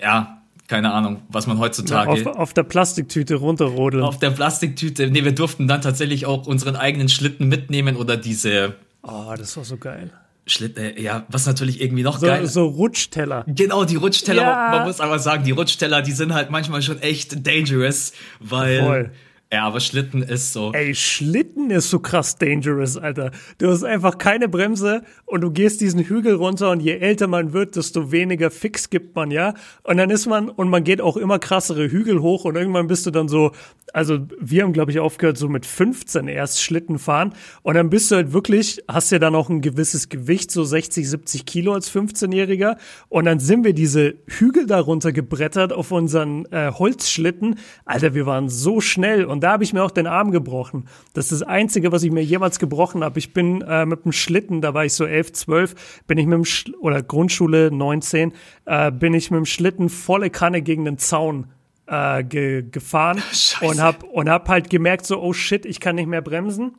ja, 0.00 0.40
keine 0.68 0.92
Ahnung, 0.92 1.22
was 1.28 1.48
man 1.48 1.58
heutzutage. 1.58 2.20
Ja, 2.20 2.30
auf, 2.30 2.36
auf, 2.36 2.54
der 2.54 2.62
Plastiktüte 2.62 3.34
runterrodeln. 3.34 4.04
Auf 4.04 4.20
der 4.20 4.30
Plastiktüte. 4.30 5.10
Nee, 5.10 5.24
wir 5.24 5.34
durften 5.34 5.66
dann 5.66 5.82
tatsächlich 5.82 6.26
auch 6.26 6.46
unseren 6.46 6.76
eigenen 6.76 7.08
Schlitten 7.08 7.48
mitnehmen 7.48 7.96
oder 7.96 8.16
diese. 8.16 8.76
Oh, 9.02 9.34
das 9.36 9.56
war 9.56 9.64
so 9.64 9.78
geil. 9.78 10.12
Schlitt, 10.46 10.76
äh, 10.76 11.00
ja, 11.00 11.24
was 11.28 11.46
natürlich 11.46 11.80
irgendwie 11.80 12.02
noch 12.02 12.18
so, 12.18 12.26
geil. 12.26 12.46
So 12.46 12.66
Rutschteller. 12.66 13.44
Genau, 13.46 13.84
die 13.84 13.96
Rutschteller. 13.96 14.42
Ja. 14.42 14.68
Man 14.72 14.86
muss 14.86 15.00
aber 15.00 15.18
sagen, 15.18 15.44
die 15.44 15.52
Rutschteller, 15.52 16.02
die 16.02 16.12
sind 16.12 16.34
halt 16.34 16.50
manchmal 16.50 16.82
schon 16.82 17.00
echt 17.00 17.46
dangerous, 17.46 18.12
weil 18.40 18.80
Voll. 18.80 19.12
Ja, 19.52 19.66
aber 19.66 19.80
Schlitten 19.80 20.22
ist 20.22 20.54
so. 20.54 20.72
Ey, 20.72 20.94
Schlitten 20.94 21.70
ist 21.70 21.90
so 21.90 21.98
krass 21.98 22.38
dangerous, 22.38 22.96
Alter. 22.96 23.32
Du 23.58 23.68
hast 23.68 23.84
einfach 23.84 24.16
keine 24.16 24.48
Bremse 24.48 25.02
und 25.26 25.42
du 25.42 25.50
gehst 25.50 25.82
diesen 25.82 26.00
Hügel 26.00 26.36
runter 26.36 26.70
und 26.70 26.80
je 26.80 26.96
älter 26.96 27.26
man 27.26 27.52
wird, 27.52 27.76
desto 27.76 28.10
weniger 28.10 28.50
Fix 28.50 28.88
gibt 28.88 29.14
man, 29.14 29.30
ja. 29.30 29.52
Und 29.82 29.98
dann 29.98 30.08
ist 30.08 30.24
man, 30.24 30.48
und 30.48 30.70
man 30.70 30.84
geht 30.84 31.02
auch 31.02 31.18
immer 31.18 31.38
krassere 31.38 31.90
Hügel 31.90 32.22
hoch 32.22 32.46
und 32.46 32.56
irgendwann 32.56 32.86
bist 32.86 33.04
du 33.04 33.10
dann 33.10 33.28
so, 33.28 33.52
also 33.92 34.20
wir 34.40 34.62
haben, 34.62 34.72
glaube 34.72 34.90
ich, 34.90 35.00
aufgehört 35.00 35.36
so 35.36 35.50
mit 35.50 35.66
15 35.66 36.28
erst 36.28 36.62
Schlitten 36.62 36.98
fahren 36.98 37.34
und 37.60 37.74
dann 37.74 37.90
bist 37.90 38.10
du 38.10 38.14
halt 38.14 38.32
wirklich, 38.32 38.82
hast 38.88 39.12
ja 39.12 39.18
dann 39.18 39.34
auch 39.34 39.50
ein 39.50 39.60
gewisses 39.60 40.08
Gewicht, 40.08 40.50
so 40.50 40.64
60, 40.64 41.10
70 41.10 41.44
Kilo 41.44 41.74
als 41.74 41.94
15-Jähriger 41.94 42.78
und 43.10 43.26
dann 43.26 43.38
sind 43.38 43.64
wir 43.64 43.74
diese 43.74 44.14
Hügel 44.26 44.66
darunter 44.66 45.12
gebrettert 45.12 45.74
auf 45.74 45.92
unseren 45.92 46.46
äh, 46.46 46.72
Holzschlitten. 46.72 47.56
Alter, 47.84 48.14
wir 48.14 48.24
waren 48.24 48.48
so 48.48 48.80
schnell 48.80 49.26
und 49.26 49.41
da 49.42 49.52
habe 49.52 49.64
ich 49.64 49.72
mir 49.72 49.82
auch 49.82 49.90
den 49.90 50.06
Arm 50.06 50.30
gebrochen. 50.30 50.88
Das 51.14 51.32
ist 51.32 51.40
das 51.40 51.48
Einzige, 51.48 51.92
was 51.92 52.02
ich 52.02 52.10
mir 52.10 52.22
jemals 52.22 52.58
gebrochen 52.58 53.02
habe. 53.02 53.18
Ich 53.18 53.32
bin 53.32 53.62
äh, 53.62 53.86
mit 53.86 54.04
dem 54.04 54.12
Schlitten, 54.12 54.60
da 54.60 54.74
war 54.74 54.84
ich 54.84 54.94
so 54.94 55.04
11, 55.04 55.32
12, 55.32 56.02
bin 56.06 56.18
ich 56.18 56.26
mit 56.26 56.34
dem, 56.34 56.44
Sch 56.44 56.70
oder 56.80 57.02
Grundschule 57.02 57.70
19, 57.70 58.32
äh, 58.66 58.90
bin 58.92 59.14
ich 59.14 59.30
mit 59.30 59.38
dem 59.38 59.46
Schlitten 59.46 59.88
volle 59.88 60.30
Kanne 60.30 60.62
gegen 60.62 60.84
den 60.84 60.98
Zaun 60.98 61.48
äh, 61.86 62.24
ge 62.24 62.62
gefahren 62.70 63.18
Scheiße. 63.32 63.66
und 63.66 63.80
hab 63.80 64.04
und 64.04 64.28
hab 64.28 64.48
halt 64.48 64.70
gemerkt 64.70 65.06
so 65.06 65.20
oh 65.20 65.32
shit 65.32 65.66
ich 65.66 65.80
kann 65.80 65.96
nicht 65.96 66.06
mehr 66.06 66.22
bremsen 66.22 66.74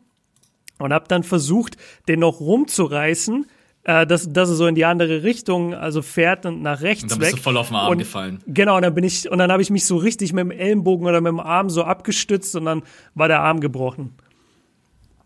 und 0.80 0.94
hab 0.94 1.08
dann 1.08 1.24
versucht 1.24 1.78
den 2.08 2.22
noch 2.22 2.40
rumzureißen 2.40 3.46
äh, 3.86 4.08
dass, 4.08 4.32
dass 4.32 4.50
er 4.50 4.56
so 4.56 4.68
in 4.68 4.76
die 4.76 4.86
andere 4.86 5.24
Richtung 5.24 5.74
also 5.74 6.02
fährt 6.02 6.46
und 6.46 6.62
nach 6.62 6.82
rechts 6.82 7.04
und 7.04 7.12
dann 7.12 7.20
bist 7.20 7.34
weg. 7.34 7.38
du 7.38 7.44
voll 7.44 7.58
auf 7.58 7.68
den 7.68 7.76
Arm 7.76 7.92
und, 7.92 7.98
gefallen. 7.98 8.40
Genau, 8.48 8.78
und 8.78 8.82
dann 8.84 8.96
bin 8.96 9.04
ich 9.04 9.30
und 9.30 9.38
dann 9.40 9.52
habe 9.52 9.62
ich 9.62 9.70
mich 9.70 9.86
so 9.86 9.98
richtig 9.98 10.34
mit 10.34 10.42
dem 10.42 10.52
Ellenbogen 10.52 11.06
oder 11.06 11.22
mit 11.22 11.30
dem 11.30 11.40
Arm 11.40 11.70
so 11.70 11.84
abgestützt 11.84 12.56
und 12.56 12.66
dann 12.66 12.84
war 13.14 13.28
der 13.28 13.42
Arm 13.42 13.60
gebrochen. 13.60 14.16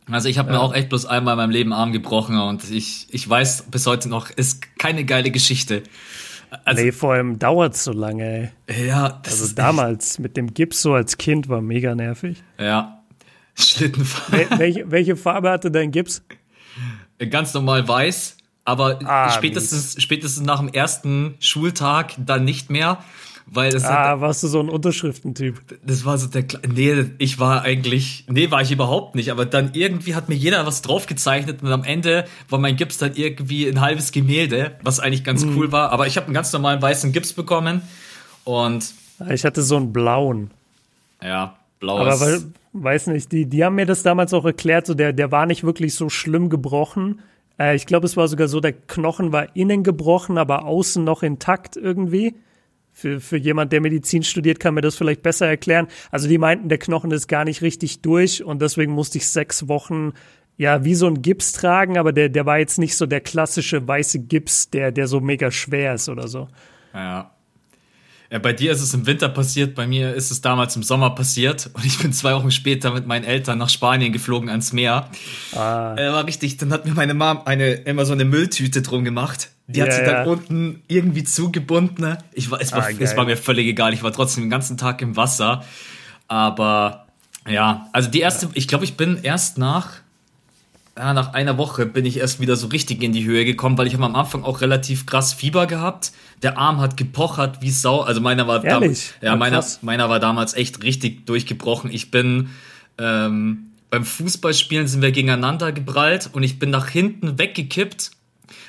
Also 0.09 0.29
ich 0.29 0.37
habe 0.37 0.49
ja. 0.51 0.57
mir 0.57 0.61
auch 0.61 0.73
echt 0.73 0.89
bloß 0.89 1.05
einmal 1.05 1.33
in 1.33 1.37
meinem 1.37 1.49
Leben 1.51 1.73
Arm 1.73 1.91
gebrochen 1.91 2.39
und 2.39 2.69
ich, 2.71 3.07
ich 3.11 3.29
weiß 3.29 3.65
bis 3.69 3.85
heute 3.85 4.09
noch, 4.09 4.29
ist 4.29 4.77
keine 4.77 5.03
geile 5.03 5.31
Geschichte. 5.31 5.83
Also, 6.63 6.81
nee, 6.81 6.93
vor 6.93 7.13
allem 7.13 7.39
dauert 7.39 7.73
es 7.73 7.83
so 7.83 7.91
lange, 7.91 8.51
ey. 8.67 8.87
Ja, 8.87 9.19
das 9.23 9.41
also 9.41 9.53
damals 9.53 10.11
echt. 10.11 10.19
mit 10.19 10.37
dem 10.37 10.53
Gips 10.53 10.81
so 10.81 10.93
als 10.93 11.17
Kind 11.17 11.49
war 11.49 11.61
mega 11.61 11.93
nervig. 11.93 12.41
Ja. 12.57 13.03
Schlittenfarbe. 13.55 14.49
Wel 14.49 14.59
welche, 14.59 14.91
welche 14.91 15.15
Farbe 15.17 15.49
hatte 15.49 15.71
dein 15.71 15.91
Gips? 15.91 16.23
Ganz 17.29 17.53
normal 17.53 17.87
weiß. 17.87 18.36
Aber 18.67 18.99
ah, 19.05 19.29
spätestens, 19.29 19.95
spätestens 19.97 20.45
nach 20.45 20.59
dem 20.59 20.67
ersten 20.67 21.35
Schultag 21.39 22.15
dann 22.17 22.43
nicht 22.43 22.69
mehr. 22.69 22.97
Weil 23.45 23.71
das 23.71 23.85
ah, 23.85 24.09
hat, 24.09 24.19
warst 24.19 24.43
du 24.43 24.49
so 24.49 24.59
ein 24.59 24.67
Unterschriftentyp? 24.67 25.61
Das 25.85 26.03
war 26.03 26.17
so 26.17 26.27
der, 26.27 26.43
nee, 26.67 27.05
ich 27.17 27.39
war 27.39 27.61
eigentlich, 27.61 28.25
nee, 28.27 28.51
war 28.51 28.61
ich 28.61 28.73
überhaupt 28.73 29.15
nicht, 29.15 29.31
aber 29.31 29.45
dann 29.45 29.69
irgendwie 29.71 30.15
hat 30.15 30.27
mir 30.27 30.35
jeder 30.35 30.65
was 30.65 30.81
draufgezeichnet 30.81 31.63
und 31.63 31.71
am 31.71 31.85
Ende 31.85 32.25
war 32.49 32.59
mein 32.59 32.75
Gips 32.75 32.97
dann 32.97 33.13
irgendwie 33.15 33.69
ein 33.69 33.79
halbes 33.79 34.11
Gemälde, 34.11 34.75
was 34.83 34.99
eigentlich 34.99 35.23
ganz 35.23 35.45
mhm. 35.45 35.55
cool 35.55 35.71
war, 35.71 35.93
aber 35.93 36.07
ich 36.07 36.17
habe 36.17 36.25
einen 36.25 36.33
ganz 36.33 36.51
normalen 36.51 36.81
weißen 36.81 37.13
Gips 37.13 37.31
bekommen 37.31 37.83
und 38.43 38.91
ah, 39.19 39.29
ich 39.29 39.45
hatte 39.45 39.63
so 39.63 39.77
einen 39.77 39.93
blauen. 39.93 40.51
Ja, 41.23 41.55
blau 41.79 41.99
Aber 41.99 42.19
weil, 42.19 42.41
weiß 42.73 43.07
nicht, 43.07 43.31
die, 43.31 43.45
die 43.45 43.63
haben 43.63 43.75
mir 43.75 43.85
das 43.85 44.03
damals 44.03 44.33
auch 44.33 44.43
erklärt, 44.43 44.87
so 44.87 44.93
der, 44.93 45.13
der 45.13 45.31
war 45.31 45.45
nicht 45.45 45.63
wirklich 45.63 45.95
so 45.95 46.09
schlimm 46.09 46.49
gebrochen, 46.49 47.21
Äh, 47.59 47.75
ich 47.75 47.85
glaube, 47.85 48.05
es 48.05 48.17
war 48.17 48.27
sogar 48.27 48.47
so, 48.47 48.59
der 48.59 48.73
Knochen 48.73 49.31
war 49.31 49.55
innen 49.55 49.83
gebrochen, 49.83 50.37
aber 50.37 50.65
außen 50.65 51.03
noch 51.03 51.23
intakt 51.23 51.77
irgendwie. 51.77 52.35
Für, 52.91 53.19
für 53.19 53.37
jemand, 53.37 53.71
der 53.73 53.81
Medizin 53.81 54.23
studiert, 54.23 54.59
kann 54.59 54.73
mir 54.73 54.81
das 54.81 54.95
vielleicht 54.95 55.21
besser 55.21 55.45
erklären. 55.45 55.87
Also 56.09 56.27
die 56.27 56.39
meinten, 56.39 56.67
der 56.67 56.79
Knochen 56.79 57.11
ist 57.11 57.27
gar 57.27 57.45
nicht 57.45 57.61
richtig 57.61 58.01
durch 58.01 58.43
und 58.43 58.59
deswegen 58.59 58.91
musste 58.91 59.19
ich 59.19 59.27
sechs 59.29 59.67
Wochen 59.67 60.13
ja, 60.57 60.83
wie 60.83 60.95
so 60.95 61.05
ein 61.05 61.21
Gips 61.21 61.53
tragen, 61.53 61.97
aber 61.97 62.11
der, 62.11 62.29
der 62.29 62.45
war 62.47 62.57
jetzt 62.57 62.79
nicht 62.79 62.97
so 62.97 63.05
der 63.05 63.21
klassische 63.21 63.87
weiße 63.87 64.21
Gips, 64.21 64.71
der, 64.71 64.91
der 64.91 65.07
so 65.07 65.19
mega 65.19 65.51
schwer 65.51 65.93
ist 65.93 66.09
oder 66.09 66.27
so. 66.27 66.47
Ja. 66.93 67.36
Ja, 68.29 68.39
bei 68.39 68.51
dir 68.51 68.73
ist 68.73 68.81
es 68.81 68.93
im 68.93 69.05
Winter 69.05 69.29
passiert, 69.29 69.73
bei 69.73 69.87
mir 69.87 70.13
ist 70.13 70.31
es 70.31 70.41
damals 70.41 70.75
im 70.75 70.83
Sommer 70.83 71.11
passiert 71.11 71.69
und 71.73 71.85
ich 71.85 71.97
bin 71.99 72.11
zwei 72.11 72.35
Wochen 72.35 72.51
später 72.51 72.91
mit 72.91 73.07
meinen 73.07 73.23
Eltern 73.23 73.57
nach 73.57 73.69
Spanien 73.69 74.11
geflogen 74.11 74.49
ans 74.49 74.73
Meer. 74.73 75.09
Ah. 75.53 75.95
Äh, 75.97 76.11
war 76.11 76.25
richtig, 76.25 76.57
dann 76.57 76.73
hat 76.73 76.85
mir 76.85 76.93
meine 76.93 77.13
Mom 77.13 77.41
eine, 77.45 77.71
immer 77.71 78.05
so 78.05 78.13
eine 78.13 78.25
Mülltüte 78.25 78.81
drum 78.81 79.05
gemacht. 79.05 79.49
Die 79.67 79.81
hat 79.81 79.89
yeah, 79.89 79.97
sie 79.97 80.05
dann 80.05 80.25
ja. 80.25 80.31
unten 80.31 80.81
irgendwie 80.87 81.23
zugebunden. 81.23 82.17
Ich 82.33 82.51
war, 82.51 82.61
es, 82.61 82.71
war, 82.71 82.83
ah, 82.83 82.89
es 82.99 83.17
war 83.17 83.25
mir 83.25 83.37
völlig 83.37 83.67
egal, 83.67 83.93
ich 83.93 84.03
war 84.03 84.11
trotzdem 84.11 84.45
den 84.45 84.49
ganzen 84.49 84.77
Tag 84.77 85.01
im 85.01 85.15
Wasser. 85.15 85.63
Aber 86.27 87.07
ja, 87.47 87.89
also 87.93 88.09
die 88.09 88.19
erste, 88.19 88.49
ich 88.53 88.67
glaube, 88.67 88.83
ich 88.83 88.97
bin 88.97 89.19
erst 89.23 89.57
nach 89.57 90.01
ja, 90.97 91.13
nach 91.13 91.33
einer 91.33 91.57
Woche 91.57 91.85
bin 91.85 92.05
ich 92.05 92.17
erst 92.17 92.39
wieder 92.39 92.55
so 92.55 92.67
richtig 92.67 93.03
in 93.03 93.13
die 93.13 93.25
Höhe 93.25 93.45
gekommen, 93.45 93.77
weil 93.77 93.87
ich 93.87 93.93
habe 93.93 94.05
am 94.05 94.15
Anfang 94.15 94.43
auch 94.43 94.61
relativ 94.61 95.05
krass 95.05 95.33
Fieber 95.33 95.67
gehabt. 95.67 96.11
Der 96.41 96.57
Arm 96.57 96.81
hat 96.81 96.97
gepochert 96.97 97.61
wie 97.61 97.69
Sau. 97.69 98.01
Also 98.01 98.21
meiner 98.21 98.47
war 98.47 98.59
damals, 98.59 99.13
ja, 99.21 99.35
meiner, 99.35 99.63
meiner 99.81 100.09
war 100.09 100.19
damals 100.19 100.53
echt 100.53 100.83
richtig 100.83 101.25
durchgebrochen. 101.25 101.91
Ich 101.91 102.09
bin 102.09 102.49
ähm, 102.97 103.71
beim 103.89 104.05
Fußballspielen 104.05 104.87
sind 104.87 105.01
wir 105.01 105.11
gegeneinander 105.11 105.71
geprallt 105.71 106.29
und 106.33 106.43
ich 106.43 106.59
bin 106.59 106.69
nach 106.69 106.89
hinten 106.89 107.37
weggekippt 107.37 108.11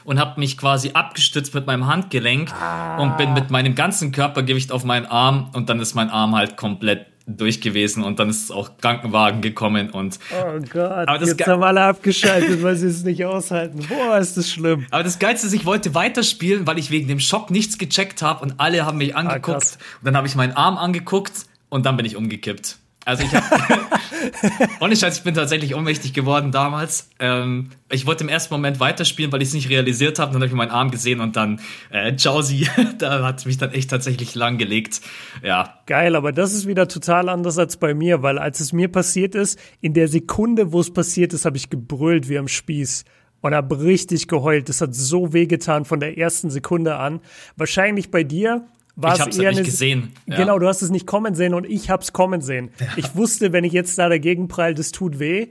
und 0.04 0.18
habe 0.18 0.38
mich 0.40 0.56
quasi 0.58 0.90
abgestützt 0.92 1.54
mit 1.54 1.66
meinem 1.66 1.86
Handgelenk 1.86 2.52
ah. 2.52 2.98
und 2.98 3.16
bin 3.16 3.32
mit 3.32 3.50
meinem 3.50 3.74
ganzen 3.74 4.12
Körpergewicht 4.12 4.70
auf 4.70 4.84
meinen 4.84 5.06
Arm 5.06 5.50
und 5.54 5.68
dann 5.68 5.80
ist 5.80 5.94
mein 5.94 6.10
Arm 6.10 6.36
halt 6.36 6.56
komplett 6.56 7.06
durch 7.28 7.60
gewesen 7.60 8.02
und 8.02 8.18
dann 8.18 8.30
ist 8.30 8.50
auch 8.50 8.70
Krankenwagen 8.80 9.42
gekommen 9.42 9.90
und 9.90 10.18
oh 10.32 10.60
Gott, 10.72 11.08
aber 11.08 11.18
das 11.18 11.30
jetzt 11.30 11.46
haben 11.46 11.62
alle 11.62 11.82
abgeschaltet, 11.82 12.62
weil 12.62 12.74
sie 12.76 12.86
es 12.86 13.04
nicht 13.04 13.24
aushalten. 13.24 13.86
Boah, 13.88 14.18
ist 14.18 14.36
das 14.36 14.50
schlimm. 14.50 14.86
Aber 14.90 15.02
das 15.02 15.18
Geilste 15.18 15.46
ist, 15.46 15.52
ich 15.52 15.66
wollte 15.66 15.94
weiterspielen, 15.94 16.66
weil 16.66 16.78
ich 16.78 16.90
wegen 16.90 17.06
dem 17.08 17.20
Schock 17.20 17.50
nichts 17.50 17.78
gecheckt 17.78 18.22
habe 18.22 18.42
und 18.42 18.54
alle 18.58 18.86
haben 18.86 18.98
mich 18.98 19.14
ah, 19.14 19.20
angeguckt 19.20 19.78
ah, 19.78 19.84
und 20.00 20.06
dann 20.06 20.16
habe 20.16 20.26
ich 20.26 20.34
meinen 20.34 20.52
Arm 20.52 20.78
angeguckt 20.78 21.46
und 21.68 21.84
dann 21.86 21.96
bin 21.96 22.06
ich 22.06 22.16
umgekippt. 22.16 22.78
Also 23.08 23.22
ich 23.22 23.34
habe, 23.34 23.46
ohne 24.80 24.94
Scheiß, 24.94 25.16
ich 25.16 25.24
bin 25.24 25.32
tatsächlich 25.32 25.74
ohnmächtig 25.74 26.12
geworden 26.12 26.52
damals. 26.52 27.08
Ähm, 27.18 27.70
ich 27.90 28.04
wollte 28.04 28.22
im 28.22 28.28
ersten 28.28 28.52
Moment 28.52 28.80
weiterspielen, 28.80 29.32
weil 29.32 29.40
ich 29.40 29.48
es 29.48 29.54
nicht 29.54 29.70
realisiert 29.70 30.18
habe. 30.18 30.32
Dann 30.32 30.42
habe 30.42 30.48
ich 30.48 30.52
meinen 30.52 30.70
Arm 30.70 30.90
gesehen 30.90 31.20
und 31.22 31.34
dann, 31.34 31.58
äh, 31.88 32.14
Chausi, 32.18 32.68
da 32.98 33.24
hat 33.24 33.46
mich 33.46 33.56
dann 33.56 33.72
echt 33.72 33.88
tatsächlich 33.88 34.34
langgelegt. 34.34 35.00
Ja. 35.42 35.80
Geil, 35.86 36.16
aber 36.16 36.32
das 36.32 36.52
ist 36.52 36.66
wieder 36.66 36.86
total 36.86 37.30
anders 37.30 37.56
als 37.56 37.78
bei 37.78 37.94
mir, 37.94 38.22
weil 38.22 38.38
als 38.38 38.60
es 38.60 38.74
mir 38.74 38.88
passiert 38.88 39.34
ist, 39.34 39.58
in 39.80 39.94
der 39.94 40.08
Sekunde, 40.08 40.72
wo 40.72 40.80
es 40.80 40.92
passiert 40.92 41.32
ist, 41.32 41.46
habe 41.46 41.56
ich 41.56 41.70
gebrüllt 41.70 42.28
wie 42.28 42.36
am 42.36 42.46
Spieß 42.46 43.06
und 43.40 43.54
habe 43.54 43.80
richtig 43.80 44.28
geheult. 44.28 44.68
Das 44.68 44.82
hat 44.82 44.94
so 44.94 45.32
wehgetan 45.32 45.86
von 45.86 45.98
der 45.98 46.18
ersten 46.18 46.50
Sekunde 46.50 46.96
an. 46.96 47.20
Wahrscheinlich 47.56 48.10
bei 48.10 48.22
dir 48.22 48.68
war 49.00 49.14
ich 49.14 49.20
hab's 49.20 49.38
eher 49.38 49.52
nicht 49.52 49.64
gesehen. 49.64 50.12
Ja. 50.26 50.36
Genau, 50.36 50.58
du 50.58 50.66
hast 50.66 50.82
es 50.82 50.90
nicht 50.90 51.06
kommen 51.06 51.34
sehen 51.34 51.54
und 51.54 51.64
ich 51.64 51.88
hab's 51.88 52.12
kommen 52.12 52.40
sehen. 52.40 52.70
Ja. 52.80 52.86
Ich 52.96 53.14
wusste, 53.14 53.52
wenn 53.52 53.62
ich 53.62 53.72
jetzt 53.72 53.96
da 53.98 54.08
dagegen 54.08 54.48
prall, 54.48 54.74
das 54.74 54.90
tut 54.90 55.18
weh. 55.20 55.48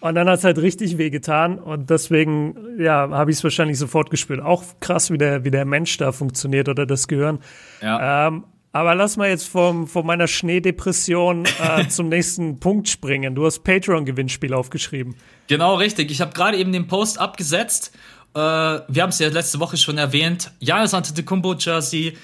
Und 0.00 0.14
dann 0.14 0.28
hat's 0.28 0.44
halt 0.44 0.58
richtig 0.58 0.96
weh 0.98 1.10
getan 1.10 1.58
und 1.58 1.90
deswegen, 1.90 2.56
ja, 2.78 3.10
habe 3.10 3.30
ich 3.30 3.36
es 3.36 3.44
wahrscheinlich 3.44 3.78
sofort 3.78 4.10
gespürt. 4.10 4.40
Auch 4.40 4.64
krass, 4.80 5.10
wie 5.10 5.18
der, 5.18 5.44
wie 5.44 5.50
der 5.50 5.66
Mensch 5.66 5.96
da 5.98 6.10
funktioniert 6.10 6.70
oder 6.70 6.86
das 6.86 7.06
Gehirn. 7.06 7.38
Ja. 7.82 8.28
Ähm, 8.28 8.44
aber 8.72 8.94
lass 8.94 9.16
mal 9.16 9.28
jetzt 9.28 9.48
vom, 9.48 9.86
von 9.86 10.06
meiner 10.06 10.26
Schneedepression 10.26 11.44
äh, 11.44 11.86
zum 11.88 12.08
nächsten 12.08 12.60
Punkt 12.60 12.88
springen. 12.88 13.34
Du 13.34 13.44
hast 13.44 13.62
Patreon-Gewinnspiel 13.62 14.54
aufgeschrieben. 14.54 15.16
Genau, 15.48 15.74
richtig. 15.74 16.10
Ich 16.10 16.20
habe 16.20 16.32
gerade 16.32 16.56
eben 16.56 16.72
den 16.72 16.86
Post 16.86 17.20
abgesetzt. 17.20 17.92
Äh, 18.34 18.38
wir 18.38 19.02
haben 19.02 19.10
es 19.10 19.18
ja 19.18 19.28
letzte 19.28 19.60
Woche 19.60 19.76
schon 19.76 19.98
erwähnt. 19.98 20.50
Janis 20.60 20.94
Antetokounmpo 20.94 21.54
Jersey, 21.54 22.16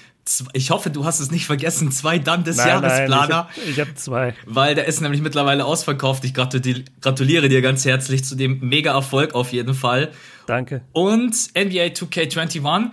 ich 0.53 0.71
hoffe, 0.71 0.89
du 0.89 1.05
hast 1.05 1.19
es 1.19 1.31
nicht 1.31 1.45
vergessen, 1.45 1.91
zwei 1.91 2.19
dann 2.19 2.43
des 2.43 2.57
nein, 2.57 2.67
Jahresplaner. 2.67 3.47
Nein, 3.55 3.65
ich 3.69 3.79
habe 3.79 3.91
hab 3.91 3.97
zwei. 3.97 4.35
Weil 4.45 4.75
der 4.75 4.85
ist 4.85 5.01
nämlich 5.01 5.21
mittlerweile 5.21 5.65
ausverkauft. 5.65 6.23
Ich 6.25 6.33
gratuliere 6.33 7.49
dir 7.49 7.61
ganz 7.61 7.85
herzlich 7.85 8.23
zu 8.23 8.35
dem 8.35 8.59
Mega-Erfolg 8.59 9.35
auf 9.35 9.51
jeden 9.53 9.73
Fall. 9.73 10.11
Danke. 10.45 10.81
Und 10.93 11.33
NBA 11.55 11.87
2K21. 11.93 12.91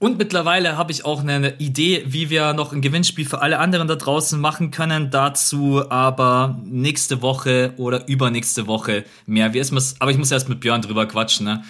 Und 0.00 0.16
mittlerweile 0.16 0.78
habe 0.78 0.92
ich 0.92 1.04
auch 1.04 1.20
eine 1.20 1.58
Idee, 1.58 2.04
wie 2.06 2.30
wir 2.30 2.54
noch 2.54 2.72
ein 2.72 2.80
Gewinnspiel 2.80 3.26
für 3.26 3.42
alle 3.42 3.58
anderen 3.58 3.86
da 3.86 3.96
draußen 3.96 4.40
machen 4.40 4.70
können. 4.70 5.10
Dazu 5.10 5.82
aber 5.90 6.58
nächste 6.64 7.20
Woche 7.20 7.74
oder 7.76 8.08
übernächste 8.08 8.66
Woche 8.66 9.04
mehr. 9.26 9.52
Wie 9.52 9.58
ist 9.58 9.96
aber 9.98 10.10
ich 10.10 10.16
muss 10.16 10.30
erst 10.30 10.48
mit 10.48 10.60
Björn 10.60 10.80
drüber 10.80 11.06
quatschen. 11.06 11.44
Ne? 11.44 11.62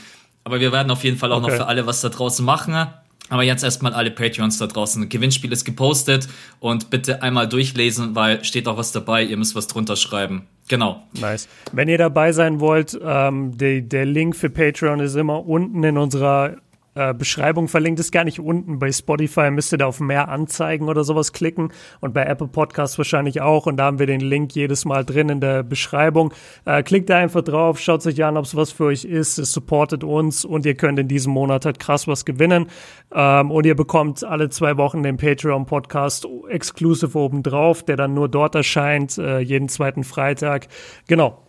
Aber 0.45 0.61
wir 0.61 0.71
werden 0.71 0.93
auf 0.93 1.03
jeden 1.03 1.19
Fall 1.19 1.33
auch 1.33 1.43
okay. 1.43 1.51
noch 1.51 1.57
für 1.57 1.67
alle 1.67 1.87
was 1.87 2.03
da 2.03 2.09
draußen 2.09 2.45
machen. 2.45 2.87
Aber 3.31 3.45
jetzt 3.45 3.65
erstmal 3.65 3.95
alle 3.95 4.11
Patreons 4.11 4.59
da 4.59 4.67
draußen. 4.67 5.09
Gewinnspiel 5.09 5.51
ist 5.53 5.65
gepostet 5.65 6.29
und 6.59 6.91
bitte 6.91 7.23
einmal 7.23 7.49
durchlesen, 7.49 8.15
weil 8.15 8.45
steht 8.45 8.69
auch 8.69 8.77
was 8.77 8.93
dabei. 8.93 9.23
Ihr 9.23 9.37
müsst 9.37 9.55
was 9.55 9.69
drunter 9.69 9.97
schreiben. 9.97 10.47
Genau. 10.69 11.03
Nice. 11.19 11.49
Wenn 11.73 11.89
ihr 11.89 11.99
dabei 11.99 12.33
sein 12.33 12.61
wollt, 12.61 12.99
ähm, 13.03 13.57
die, 13.57 13.89
der 13.89 14.05
Link 14.05 14.37
für 14.37 14.51
Patreon 14.51 15.01
ist 15.01 15.15
immer 15.15 15.47
unten 15.47 15.83
in 15.83 15.97
unserer 15.97 16.57
äh, 16.95 17.15
Beschreibung 17.15 17.69
verlinkt 17.69 18.01
ist 18.01 18.11
gar 18.11 18.25
nicht 18.25 18.41
unten. 18.41 18.79
Bei 18.81 18.91
Spotify 18.91 19.51
müsst 19.51 19.73
ihr 19.73 19.79
da 19.79 19.87
auf 19.87 20.01
mehr 20.01 20.29
Anzeigen 20.29 20.89
oder 20.89 21.05
sowas 21.05 21.33
klicken 21.33 21.73
und 22.01 22.13
bei 22.13 22.25
Apple 22.25 22.49
Podcasts 22.49 22.99
wahrscheinlich 22.99 23.41
auch. 23.41 23.67
Und 23.67 23.77
da 23.77 23.85
haben 23.85 24.01
wir 24.01 24.07
den 24.07 24.21
Link 24.21 24.55
jedes 24.55 24.85
Mal 24.85 25.05
drin 25.05 25.29
in 25.29 25.41
der 25.41 25.63
Beschreibung. 25.63 26.35
Äh, 26.65 26.83
klickt 26.83 27.09
da 27.09 27.19
einfach 27.19 27.43
drauf, 27.43 27.79
schaut 27.79 28.05
euch 28.07 28.25
an, 28.25 28.37
ob 28.37 28.45
es 28.45 28.57
was 28.57 28.73
für 28.73 28.87
euch 28.87 29.05
ist. 29.05 29.39
Es 29.39 29.53
supportet 29.53 30.03
uns 30.03 30.45
und 30.45 30.67
ihr 30.67 30.75
könnt 30.75 30.99
in 30.99 31.07
diesem 31.07 31.33
Monat 31.33 31.65
halt 31.65 31.79
krass 31.79 32.09
was 32.09 32.25
gewinnen. 32.25 32.67
Ähm, 33.13 33.51
und 33.51 33.67
ihr 33.67 33.77
bekommt 33.77 34.25
alle 34.25 34.51
zwei 34.51 34.77
Wochen 34.77 35.03
den 35.05 35.17
Patreon 35.17 35.67
Podcast 35.67 36.27
exclusive 36.49 37.17
oben 37.17 37.43
drauf, 37.43 37.85
der 37.85 37.97
dann 37.97 38.15
nur 38.15 38.29
dort 38.29 38.57
erscheint, 38.57 39.17
äh, 39.17 39.39
jeden 39.39 39.69
zweiten 39.69 40.03
Freitag. 40.03 40.67
Genau. 41.07 41.47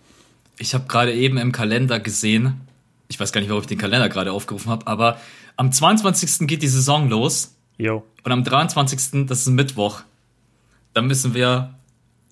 Ich 0.60 0.76
habe 0.76 0.86
gerade 0.88 1.14
eben 1.14 1.38
im 1.38 1.52
Kalender 1.52 2.00
gesehen, 2.00 2.62
ich 3.12 3.20
weiß 3.20 3.32
gar 3.32 3.42
nicht, 3.42 3.50
warum 3.50 3.62
ich 3.62 3.68
den 3.68 3.78
Kalender 3.78 4.10
gerade 4.10 4.32
aufgerufen 4.32 4.72
habe, 4.72 4.88
aber 4.88 5.18
am 5.58 5.72
22. 5.72 6.48
geht 6.48 6.64
die 6.64 6.68
Saison 6.68 7.10
los. 7.10 7.56
Jo. 7.78 8.04
Und 8.24 8.32
am 8.32 8.44
23. 8.44 9.28
das 9.28 9.42
ist 9.42 9.48
ein 9.48 9.56
Mittwoch. 9.56 10.02
Da 10.94 11.02
müssen 11.02 11.34
wir, 11.34 11.76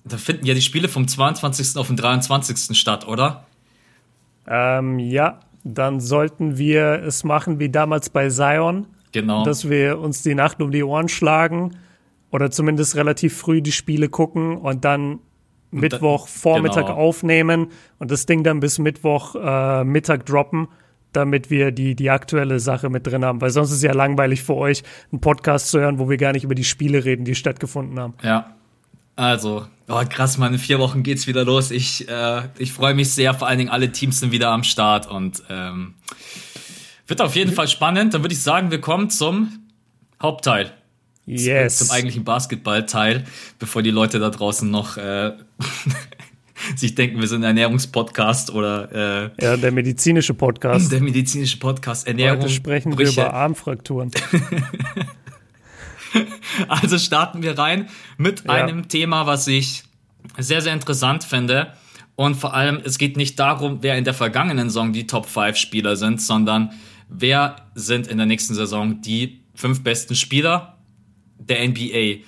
da 0.04 0.16
finden 0.16 0.46
ja 0.46 0.54
die 0.54 0.62
Spiele 0.62 0.88
vom 0.88 1.06
22. 1.06 1.76
auf 1.76 1.88
den 1.88 1.96
23. 1.96 2.76
statt, 2.78 3.06
oder? 3.06 3.44
Ähm, 4.46 4.98
ja, 4.98 5.40
dann 5.64 6.00
sollten 6.00 6.56
wir 6.56 7.02
es 7.04 7.24
machen 7.24 7.58
wie 7.58 7.68
damals 7.68 8.08
bei 8.10 8.30
Zion. 8.30 8.86
Genau. 9.12 9.44
Dass 9.44 9.68
wir 9.68 9.98
uns 9.98 10.22
die 10.22 10.34
Nacht 10.34 10.62
um 10.62 10.70
die 10.70 10.82
Ohren 10.82 11.08
schlagen 11.08 11.76
oder 12.30 12.50
zumindest 12.50 12.96
relativ 12.96 13.36
früh 13.36 13.60
die 13.60 13.72
Spiele 13.72 14.08
gucken 14.08 14.56
und 14.56 14.84
dann 14.84 15.18
Mittwoch 15.70 16.28
Vormittag 16.28 16.86
genau. 16.86 16.98
aufnehmen 16.98 17.68
und 17.98 18.10
das 18.10 18.26
Ding 18.26 18.42
dann 18.42 18.60
bis 18.60 18.78
Mittwoch 18.78 19.34
äh, 19.34 19.84
Mittag 19.84 20.26
droppen, 20.26 20.68
damit 21.12 21.50
wir 21.50 21.70
die, 21.70 21.94
die 21.94 22.10
aktuelle 22.10 22.60
Sache 22.60 22.88
mit 22.88 23.06
drin 23.06 23.24
haben. 23.24 23.40
Weil 23.40 23.50
sonst 23.50 23.70
ist 23.70 23.76
es 23.76 23.82
ja 23.82 23.92
langweilig 23.92 24.42
für 24.42 24.56
euch, 24.56 24.82
einen 25.12 25.20
Podcast 25.20 25.68
zu 25.68 25.80
hören, 25.80 25.98
wo 25.98 26.08
wir 26.08 26.16
gar 26.16 26.32
nicht 26.32 26.44
über 26.44 26.54
die 26.54 26.64
Spiele 26.64 27.04
reden, 27.04 27.24
die 27.24 27.34
stattgefunden 27.34 27.98
haben. 27.98 28.14
Ja. 28.22 28.54
Also, 29.16 29.66
oh 29.88 30.02
krass, 30.08 30.36
in 30.36 30.58
vier 30.58 30.78
Wochen 30.78 31.02
geht's 31.02 31.26
wieder 31.26 31.44
los. 31.44 31.70
Ich, 31.70 32.08
äh, 32.08 32.42
ich 32.58 32.72
freue 32.72 32.94
mich 32.94 33.10
sehr, 33.12 33.34
vor 33.34 33.48
allen 33.48 33.58
Dingen 33.58 33.70
alle 33.70 33.92
Teams 33.92 34.20
sind 34.20 34.32
wieder 34.32 34.50
am 34.50 34.64
Start 34.64 35.10
und 35.10 35.42
ähm, 35.50 35.94
wird 37.06 37.20
auf 37.20 37.36
jeden 37.36 37.52
Fall 37.52 37.68
spannend. 37.68 38.14
Dann 38.14 38.22
würde 38.22 38.32
ich 38.32 38.42
sagen, 38.42 38.70
wir 38.70 38.80
kommen 38.80 39.10
zum 39.10 39.66
Hauptteil. 40.22 40.72
Yes. 41.26 41.78
Zum, 41.78 41.86
zum 41.86 41.96
eigentlichen 41.96 42.24
Basketballteil, 42.24 43.24
bevor 43.58 43.82
die 43.82 43.90
Leute 43.90 44.18
da 44.18 44.30
draußen 44.30 44.70
noch 44.70 44.96
äh, 44.96 45.32
sich 46.76 46.94
denken, 46.94 47.20
wir 47.20 47.28
sind 47.28 47.42
ein 47.42 47.56
Ernährungspodcast 47.56 48.50
oder 48.50 49.30
äh, 49.38 49.42
ja, 49.42 49.56
der 49.56 49.72
medizinische 49.72 50.34
Podcast. 50.34 50.92
Der 50.92 51.00
medizinische 51.00 51.58
Podcast 51.58 52.06
Ernährung. 52.06 52.40
Heute 52.40 52.50
sprechen 52.50 52.92
Brüche. 52.92 53.16
wir 53.16 53.24
über 53.24 53.34
Armfrakturen. 53.34 54.10
also 56.68 56.98
starten 56.98 57.42
wir 57.42 57.58
rein 57.58 57.88
mit 58.18 58.44
ja. 58.44 58.52
einem 58.52 58.88
Thema, 58.88 59.26
was 59.26 59.46
ich 59.46 59.84
sehr, 60.38 60.60
sehr 60.60 60.74
interessant 60.74 61.24
finde. 61.24 61.74
Und 62.16 62.34
vor 62.34 62.54
allem, 62.54 62.80
es 62.84 62.98
geht 62.98 63.16
nicht 63.16 63.38
darum, 63.38 63.78
wer 63.80 63.96
in 63.96 64.04
der 64.04 64.14
vergangenen 64.14 64.68
Saison 64.68 64.92
die 64.92 65.06
Top 65.06 65.26
5 65.26 65.56
Spieler 65.56 65.96
sind, 65.96 66.20
sondern 66.20 66.72
wer 67.08 67.56
sind 67.74 68.08
in 68.08 68.18
der 68.18 68.26
nächsten 68.26 68.54
Saison 68.54 69.00
die 69.00 69.40
fünf 69.54 69.82
besten 69.82 70.14
Spieler 70.14 70.69
der 71.40 71.66
NBA. 71.68 72.24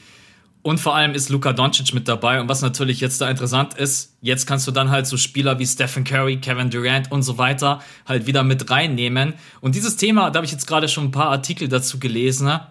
Und 0.62 0.78
vor 0.78 0.94
allem 0.94 1.12
ist 1.12 1.28
Luka 1.28 1.52
Doncic 1.52 1.92
mit 1.92 2.06
dabei. 2.06 2.40
Und 2.40 2.48
was 2.48 2.62
natürlich 2.62 3.00
jetzt 3.00 3.20
da 3.20 3.28
interessant 3.28 3.74
ist, 3.74 4.16
jetzt 4.20 4.46
kannst 4.46 4.66
du 4.66 4.70
dann 4.70 4.90
halt 4.90 5.08
so 5.08 5.16
Spieler 5.16 5.58
wie 5.58 5.66
Stephen 5.66 6.04
Curry, 6.04 6.36
Kevin 6.36 6.70
Durant 6.70 7.10
und 7.10 7.22
so 7.22 7.36
weiter 7.36 7.80
halt 8.06 8.26
wieder 8.26 8.44
mit 8.44 8.70
reinnehmen. 8.70 9.34
Und 9.60 9.74
dieses 9.74 9.96
Thema, 9.96 10.30
da 10.30 10.36
habe 10.36 10.46
ich 10.46 10.52
jetzt 10.52 10.66
gerade 10.66 10.88
schon 10.88 11.04
ein 11.04 11.10
paar 11.10 11.30
Artikel 11.30 11.68
dazu 11.68 11.98
gelesen, 11.98 12.46
ne? 12.46 12.66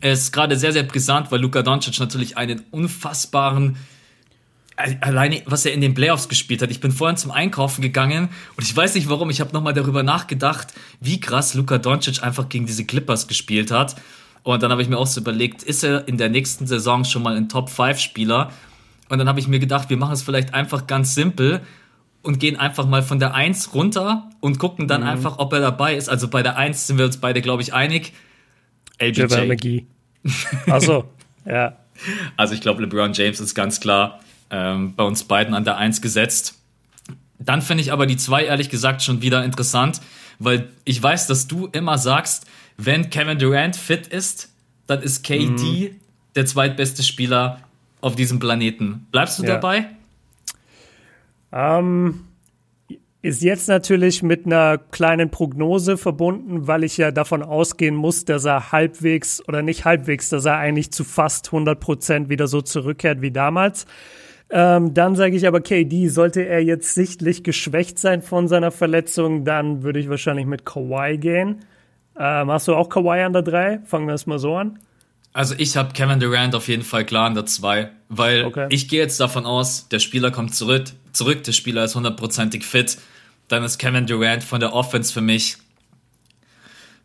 ist 0.00 0.32
gerade 0.32 0.56
sehr, 0.56 0.72
sehr 0.72 0.82
brisant, 0.82 1.30
weil 1.30 1.40
Luka 1.40 1.62
Doncic 1.62 1.98
natürlich 1.98 2.36
einen 2.36 2.62
unfassbaren 2.72 3.78
alleine, 5.00 5.42
was 5.46 5.64
er 5.64 5.72
in 5.72 5.80
den 5.80 5.94
Playoffs 5.94 6.28
gespielt 6.28 6.62
hat. 6.62 6.70
Ich 6.70 6.80
bin 6.80 6.92
vorhin 6.92 7.16
zum 7.16 7.32
Einkaufen 7.32 7.82
gegangen 7.82 8.28
und 8.56 8.62
ich 8.64 8.76
weiß 8.76 8.94
nicht 8.94 9.08
warum, 9.08 9.28
ich 9.28 9.40
habe 9.40 9.52
nochmal 9.52 9.72
darüber 9.72 10.02
nachgedacht, 10.02 10.68
wie 11.00 11.18
krass 11.18 11.54
Luka 11.54 11.78
Doncic 11.78 12.22
einfach 12.22 12.48
gegen 12.48 12.66
diese 12.66 12.84
Clippers 12.84 13.26
gespielt 13.26 13.70
hat. 13.70 13.96
Und 14.42 14.62
dann 14.62 14.70
habe 14.70 14.82
ich 14.82 14.88
mir 14.88 14.98
auch 14.98 15.06
so 15.06 15.20
überlegt, 15.20 15.62
ist 15.62 15.84
er 15.84 16.08
in 16.08 16.16
der 16.16 16.28
nächsten 16.28 16.66
Saison 16.66 17.04
schon 17.04 17.22
mal 17.22 17.36
ein 17.36 17.48
Top-5-Spieler? 17.48 18.50
Und 19.08 19.18
dann 19.18 19.28
habe 19.28 19.40
ich 19.40 19.48
mir 19.48 19.58
gedacht, 19.58 19.90
wir 19.90 19.96
machen 19.96 20.12
es 20.12 20.22
vielleicht 20.22 20.54
einfach 20.54 20.86
ganz 20.86 21.14
simpel 21.14 21.60
und 22.22 22.38
gehen 22.38 22.56
einfach 22.56 22.86
mal 22.86 23.02
von 23.02 23.18
der 23.18 23.34
1 23.34 23.74
runter 23.74 24.30
und 24.40 24.58
gucken 24.58 24.88
dann 24.88 25.02
mhm. 25.02 25.08
einfach, 25.08 25.38
ob 25.38 25.52
er 25.52 25.60
dabei 25.60 25.96
ist. 25.96 26.08
Also 26.08 26.28
bei 26.28 26.42
der 26.42 26.56
1 26.56 26.86
sind 26.86 26.98
wir 26.98 27.06
uns 27.06 27.16
beide, 27.16 27.40
glaube 27.40 27.62
ich, 27.62 27.72
einig. 27.72 28.12
LBJ. 28.98 29.46
McGee. 29.46 29.86
Achso, 30.66 31.04
ja. 31.46 31.76
Also 32.36 32.54
ich 32.54 32.60
glaube, 32.60 32.82
LeBron 32.82 33.12
James 33.12 33.40
ist 33.40 33.54
ganz 33.54 33.80
klar 33.80 34.20
ähm, 34.50 34.94
bei 34.94 35.04
uns 35.04 35.24
beiden 35.24 35.54
an 35.54 35.64
der 35.64 35.76
1 35.76 36.00
gesetzt. 36.00 36.58
Dann 37.38 37.62
finde 37.62 37.82
ich 37.82 37.92
aber 37.92 38.06
die 38.06 38.16
2 38.16 38.44
ehrlich 38.44 38.68
gesagt 38.68 39.02
schon 39.02 39.22
wieder 39.22 39.44
interessant, 39.44 40.00
weil 40.38 40.68
ich 40.84 41.02
weiß, 41.02 41.26
dass 41.28 41.46
du 41.46 41.66
immer 41.66 41.98
sagst, 41.98 42.46
wenn 42.78 43.10
Kevin 43.10 43.38
Durant 43.38 43.76
fit 43.76 44.06
ist, 44.06 44.50
dann 44.86 45.02
ist 45.02 45.22
KD 45.24 45.90
mhm. 45.90 45.90
der 46.34 46.46
zweitbeste 46.46 47.02
Spieler 47.02 47.60
auf 48.00 48.14
diesem 48.14 48.38
Planeten. 48.38 49.06
Bleibst 49.10 49.38
du 49.38 49.42
ja. 49.42 49.54
dabei? 49.54 49.86
Ähm, 51.52 52.24
ist 53.20 53.42
jetzt 53.42 53.68
natürlich 53.68 54.22
mit 54.22 54.46
einer 54.46 54.78
kleinen 54.78 55.30
Prognose 55.30 55.96
verbunden, 55.96 56.68
weil 56.68 56.84
ich 56.84 56.96
ja 56.96 57.10
davon 57.10 57.42
ausgehen 57.42 57.96
muss, 57.96 58.24
dass 58.24 58.44
er 58.44 58.70
halbwegs 58.70 59.46
oder 59.48 59.62
nicht 59.62 59.84
halbwegs, 59.84 60.28
dass 60.28 60.44
er 60.44 60.58
eigentlich 60.58 60.92
zu 60.92 61.02
fast 61.02 61.48
100 61.48 61.80
Prozent 61.80 62.28
wieder 62.28 62.46
so 62.46 62.62
zurückkehrt 62.62 63.20
wie 63.20 63.32
damals. 63.32 63.86
Ähm, 64.50 64.94
dann 64.94 65.16
sage 65.16 65.36
ich 65.36 65.46
aber, 65.46 65.60
KD, 65.60 66.08
sollte 66.08 66.46
er 66.46 66.62
jetzt 66.62 66.94
sichtlich 66.94 67.42
geschwächt 67.42 67.98
sein 67.98 68.22
von 68.22 68.48
seiner 68.48 68.70
Verletzung, 68.70 69.44
dann 69.44 69.82
würde 69.82 69.98
ich 69.98 70.08
wahrscheinlich 70.08 70.46
mit 70.46 70.64
Kawhi 70.64 71.18
gehen. 71.18 71.56
Ähm, 72.18 72.50
hast 72.50 72.68
du 72.68 72.74
auch 72.74 72.88
Kawhi 72.88 73.22
an 73.22 73.32
der 73.32 73.42
3? 73.42 73.80
Fangen 73.84 74.06
wir 74.06 74.14
es 74.14 74.26
mal 74.26 74.38
so 74.38 74.56
an. 74.56 74.78
Also 75.32 75.54
ich 75.56 75.76
habe 75.76 75.92
Kevin 75.92 76.18
Durant 76.18 76.54
auf 76.54 76.68
jeden 76.68 76.82
Fall 76.82 77.04
klar 77.04 77.26
an 77.26 77.34
der 77.34 77.46
2, 77.46 77.90
weil 78.08 78.44
okay. 78.44 78.66
ich 78.70 78.88
gehe 78.88 78.98
jetzt 79.00 79.20
davon 79.20 79.46
aus, 79.46 79.88
der 79.88 80.00
Spieler 80.00 80.30
kommt 80.30 80.54
zurück, 80.54 80.86
zurück, 81.12 81.44
der 81.44 81.52
Spieler 81.52 81.84
ist 81.84 81.94
hundertprozentig 81.94 82.64
fit. 82.64 82.98
Dann 83.46 83.62
ist 83.62 83.78
Kevin 83.78 84.06
Durant 84.06 84.42
von 84.42 84.60
der 84.60 84.72
Offense 84.72 85.12
für 85.12 85.20
mich 85.20 85.58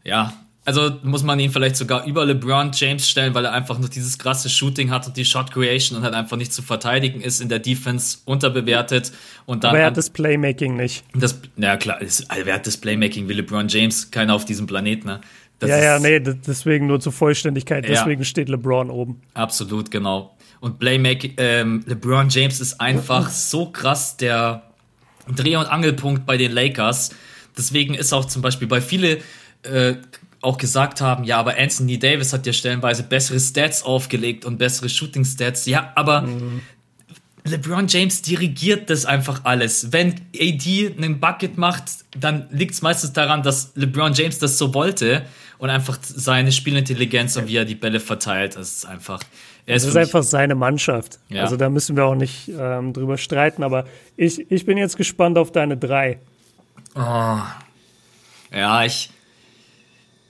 ja, 0.04 0.34
also 0.66 0.92
muss 1.04 1.24
man 1.24 1.40
ihn 1.40 1.52
vielleicht 1.52 1.76
sogar 1.76 2.06
über 2.06 2.26
LeBron 2.26 2.72
James 2.74 3.10
stellen, 3.10 3.34
weil 3.34 3.46
er 3.46 3.52
einfach 3.52 3.80
nur 3.80 3.90
dieses 3.90 4.18
krasse 4.18 4.50
Shooting 4.50 4.92
hat 4.92 5.06
und 5.08 5.18
die 5.18 5.26
Shot 5.26 5.52
Creation 5.52 5.98
und 5.98 6.04
halt 6.04 6.14
einfach 6.14 6.38
nicht 6.38 6.54
zu 6.54 6.62
verteidigen 6.62 7.20
ist, 7.22 7.42
in 7.42 7.50
der 7.50 7.60
Defense 7.60 8.20
unterbewertet. 8.26 9.12
Und 9.46 9.64
dann 9.64 9.72
Aber 9.72 9.80
er 9.80 9.88
hat 9.88 9.98
das 9.98 10.10
Playmaking 10.10 10.78
nicht. 10.78 11.04
Das, 11.14 11.40
na 11.58 11.76
klar, 11.76 12.02
ist, 12.02 12.32
also 12.32 12.46
wer 12.46 12.56
hat 12.56 12.66
das 12.66 12.78
Playmaking 12.78 13.28
wie 13.28 13.34
LeBron 13.34 13.68
James? 13.68 14.10
Keiner 14.10 14.34
auf 14.34 14.46
diesem 14.46 14.66
Planeten, 14.66 15.08
ne? 15.08 15.22
Das 15.60 15.70
ja, 15.70 15.78
ja, 15.78 16.00
nee, 16.00 16.20
deswegen 16.20 16.88
nur 16.88 17.00
zur 17.00 17.14
Vollständigkeit. 17.14 17.88
Deswegen 17.88 18.22
ja, 18.22 18.26
steht 18.26 18.50
LeBron 18.50 18.90
oben. 18.90 19.22
Absolut, 19.34 19.92
genau. 19.92 20.36
Und 20.60 20.80
Playmaking, 20.80 21.34
ähm, 21.38 21.84
LeBron 21.86 22.30
James 22.30 22.60
ist 22.60 22.82
einfach 22.82 23.30
so 23.30 23.70
krass 23.70 24.18
der 24.18 24.64
Dreh- 25.28 25.56
und 25.56 25.66
Angelpunkt 25.66 26.26
bei 26.26 26.38
den 26.38 26.52
Lakers. 26.52 27.12
Deswegen 27.58 27.94
ist 27.94 28.14
auch 28.14 28.26
zum 28.26 28.42
Beispiel 28.42 28.68
bei 28.68 28.82
viele 28.82 29.20
äh, 29.64 29.96
auch 30.44 30.58
gesagt 30.58 31.02
haben, 31.02 31.24
ja, 31.24 31.40
aber 31.40 31.58
Anthony 31.58 31.98
Davis 31.98 32.34
hat 32.34 32.46
ja 32.46 32.54
stellenweise 32.54 33.04
bessere 33.04 33.40
Stats 33.40 33.84
aufgelegt 33.84 34.46
und 34.46 34.58
bessere 34.58 34.90
Shooting 34.90 35.26
Stats. 35.26 35.66
Ja, 35.66 35.92
aber 35.96 36.22
mhm. 36.22 36.62
LeBron 37.46 37.88
James 37.88 38.22
dirigiert 38.22 38.90
das 38.90 39.06
einfach 39.06 39.42
alles. 39.44 39.92
Wenn 39.92 40.16
AD 40.40 40.96
einen 40.98 41.20
Bucket 41.20 41.58
macht, 41.58 41.84
dann 42.18 42.48
liegt 42.52 42.74
es 42.74 42.82
meistens 42.82 43.14
daran, 43.14 43.44
dass 43.44 43.72
LeBron 43.76 44.14
James 44.14 44.40
das 44.40 44.58
so 44.58 44.74
wollte 44.74 45.24
und 45.58 45.70
einfach 45.70 45.98
seine 46.02 46.52
Spielintelligenz 46.52 47.36
und 47.36 47.48
wie 47.48 47.58
er 47.58 47.66
die 47.66 47.76
Bälle 47.76 48.00
verteilt. 48.00 48.56
Das 48.56 48.72
ist 48.72 48.86
einfach. 48.86 49.22
Er 49.66 49.76
ist 49.76 49.84
das 49.84 49.92
ist 49.92 49.98
einfach 49.98 50.24
seine 50.24 50.56
Mannschaft. 50.56 51.20
Ja. 51.30 51.44
Also 51.44 51.58
da 51.58 51.70
müssen 51.70 51.96
wir 51.96 52.06
auch 52.06 52.16
nicht 52.16 52.50
ähm, 52.50 52.92
drüber 52.92 53.18
streiten, 53.18 53.64
aber 53.64 53.86
ich, 54.18 54.52
ich 54.52 54.66
bin 54.66 54.78
jetzt 54.78 54.98
gespannt 54.98 55.38
auf 55.38 55.52
deine 55.52 55.78
drei. 55.78 56.20
Oh. 56.96 57.40
Ja, 58.52 58.84
ich, 58.84 59.10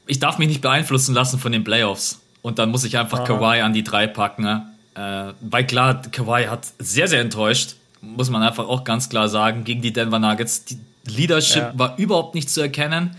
ich 0.08 0.20
darf 0.20 0.38
mich 0.38 0.48
nicht 0.48 0.62
beeinflussen 0.62 1.14
lassen 1.14 1.40
von 1.40 1.52
den 1.52 1.64
Playoffs. 1.64 2.22
Und 2.42 2.60
dann 2.60 2.72
muss 2.72 2.84
ich 2.84 2.98
einfach 2.98 3.20
Aha. 3.20 3.26
Kawhi 3.26 3.62
an 3.62 3.74
die 3.74 3.84
drei 3.84 4.08
packen. 4.08 4.44
Ne? 4.44 4.68
Äh, 4.96 5.34
weil 5.42 5.66
klar, 5.66 6.02
Kawhi 6.02 6.46
hat 6.46 6.68
sehr, 6.80 7.08
sehr 7.08 7.22
enttäuscht, 7.22 7.76
muss 8.02 8.30
man 8.30 8.44
einfach 8.44 8.68
auch 8.68 8.84
ganz 8.84 9.10
klar 9.10 9.30
sagen, 9.30 9.64
gegen 9.64 9.82
die 9.82 9.94
Denver 9.94 10.20
Nuggets. 10.20 10.66
Die 10.66 10.78
Leadership 11.06 11.64
ja. 11.64 11.74
war 11.76 11.98
überhaupt 11.98 12.36
nicht 12.36 12.50
zu 12.50 12.62
erkennen. 12.62 13.16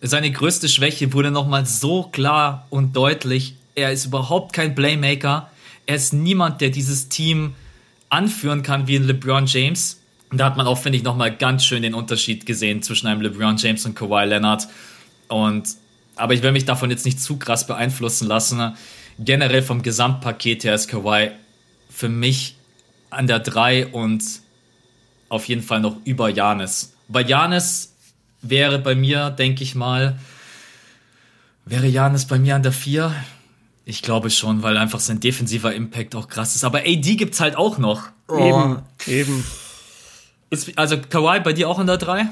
Seine 0.00 0.30
größte 0.30 0.68
Schwäche 0.68 1.12
wurde 1.12 1.30
nochmal 1.30 1.66
so 1.66 2.04
klar 2.04 2.66
und 2.70 2.96
deutlich. 2.96 3.54
Er 3.74 3.92
ist 3.92 4.06
überhaupt 4.06 4.52
kein 4.52 4.74
Playmaker. 4.74 5.50
Er 5.86 5.96
ist 5.96 6.12
niemand, 6.12 6.60
der 6.60 6.70
dieses 6.70 7.08
Team 7.08 7.54
anführen 8.08 8.62
kann 8.62 8.86
wie 8.86 8.96
ein 8.96 9.04
LeBron 9.04 9.46
James. 9.46 10.00
Und 10.30 10.38
da 10.38 10.46
hat 10.46 10.56
man 10.56 10.66
auch, 10.66 10.78
finde 10.78 10.96
ich, 10.96 11.04
nochmal 11.04 11.36
ganz 11.36 11.64
schön 11.64 11.82
den 11.82 11.94
Unterschied 11.94 12.46
gesehen 12.46 12.82
zwischen 12.82 13.08
einem 13.08 13.20
LeBron 13.20 13.56
James 13.56 13.84
und 13.84 13.94
Kawhi 13.94 14.24
Leonard. 14.26 14.68
Und 15.28 15.68
aber 16.20 16.34
ich 16.34 16.42
will 16.42 16.52
mich 16.52 16.64
davon 16.64 16.90
jetzt 16.90 17.04
nicht 17.04 17.20
zu 17.20 17.38
krass 17.38 17.66
beeinflussen 17.66 18.28
lassen. 18.28 18.74
Generell 19.18 19.62
vom 19.62 19.82
Gesamtpaket 19.82 20.64
her 20.64 20.74
ist 20.74 20.88
Kawhi 20.88 21.30
für 21.88 22.08
mich 22.08 22.56
an 23.10 23.26
der 23.26 23.40
3 23.40 23.88
und 23.88 24.22
auf 25.28 25.46
jeden 25.46 25.62
Fall 25.62 25.80
noch 25.80 25.96
über 26.04 26.28
Janis. 26.28 26.92
Bei 27.08 27.22
Janis 27.22 27.94
wäre 28.42 28.78
bei 28.78 28.94
mir, 28.94 29.30
denke 29.30 29.62
ich 29.62 29.74
mal, 29.74 30.18
wäre 31.64 31.86
Janis 31.86 32.26
bei 32.26 32.38
mir 32.38 32.56
an 32.56 32.62
der 32.62 32.72
4? 32.72 33.14
Ich 33.84 34.02
glaube 34.02 34.30
schon, 34.30 34.62
weil 34.62 34.76
einfach 34.76 35.00
sein 35.00 35.20
defensiver 35.20 35.74
Impact 35.74 36.14
auch 36.14 36.28
krass 36.28 36.54
ist. 36.54 36.64
Aber 36.64 36.80
AD 36.80 37.16
gibt's 37.16 37.40
halt 37.40 37.56
auch 37.56 37.78
noch. 37.78 38.08
Oh. 38.28 38.38
Eben, 38.38 38.82
eben. 39.06 39.44
Ist, 40.50 40.78
also 40.78 40.98
Kawhi 40.98 41.40
bei 41.40 41.52
dir 41.52 41.68
auch 41.68 41.78
an 41.78 41.86
der 41.86 41.96
3? 41.96 42.26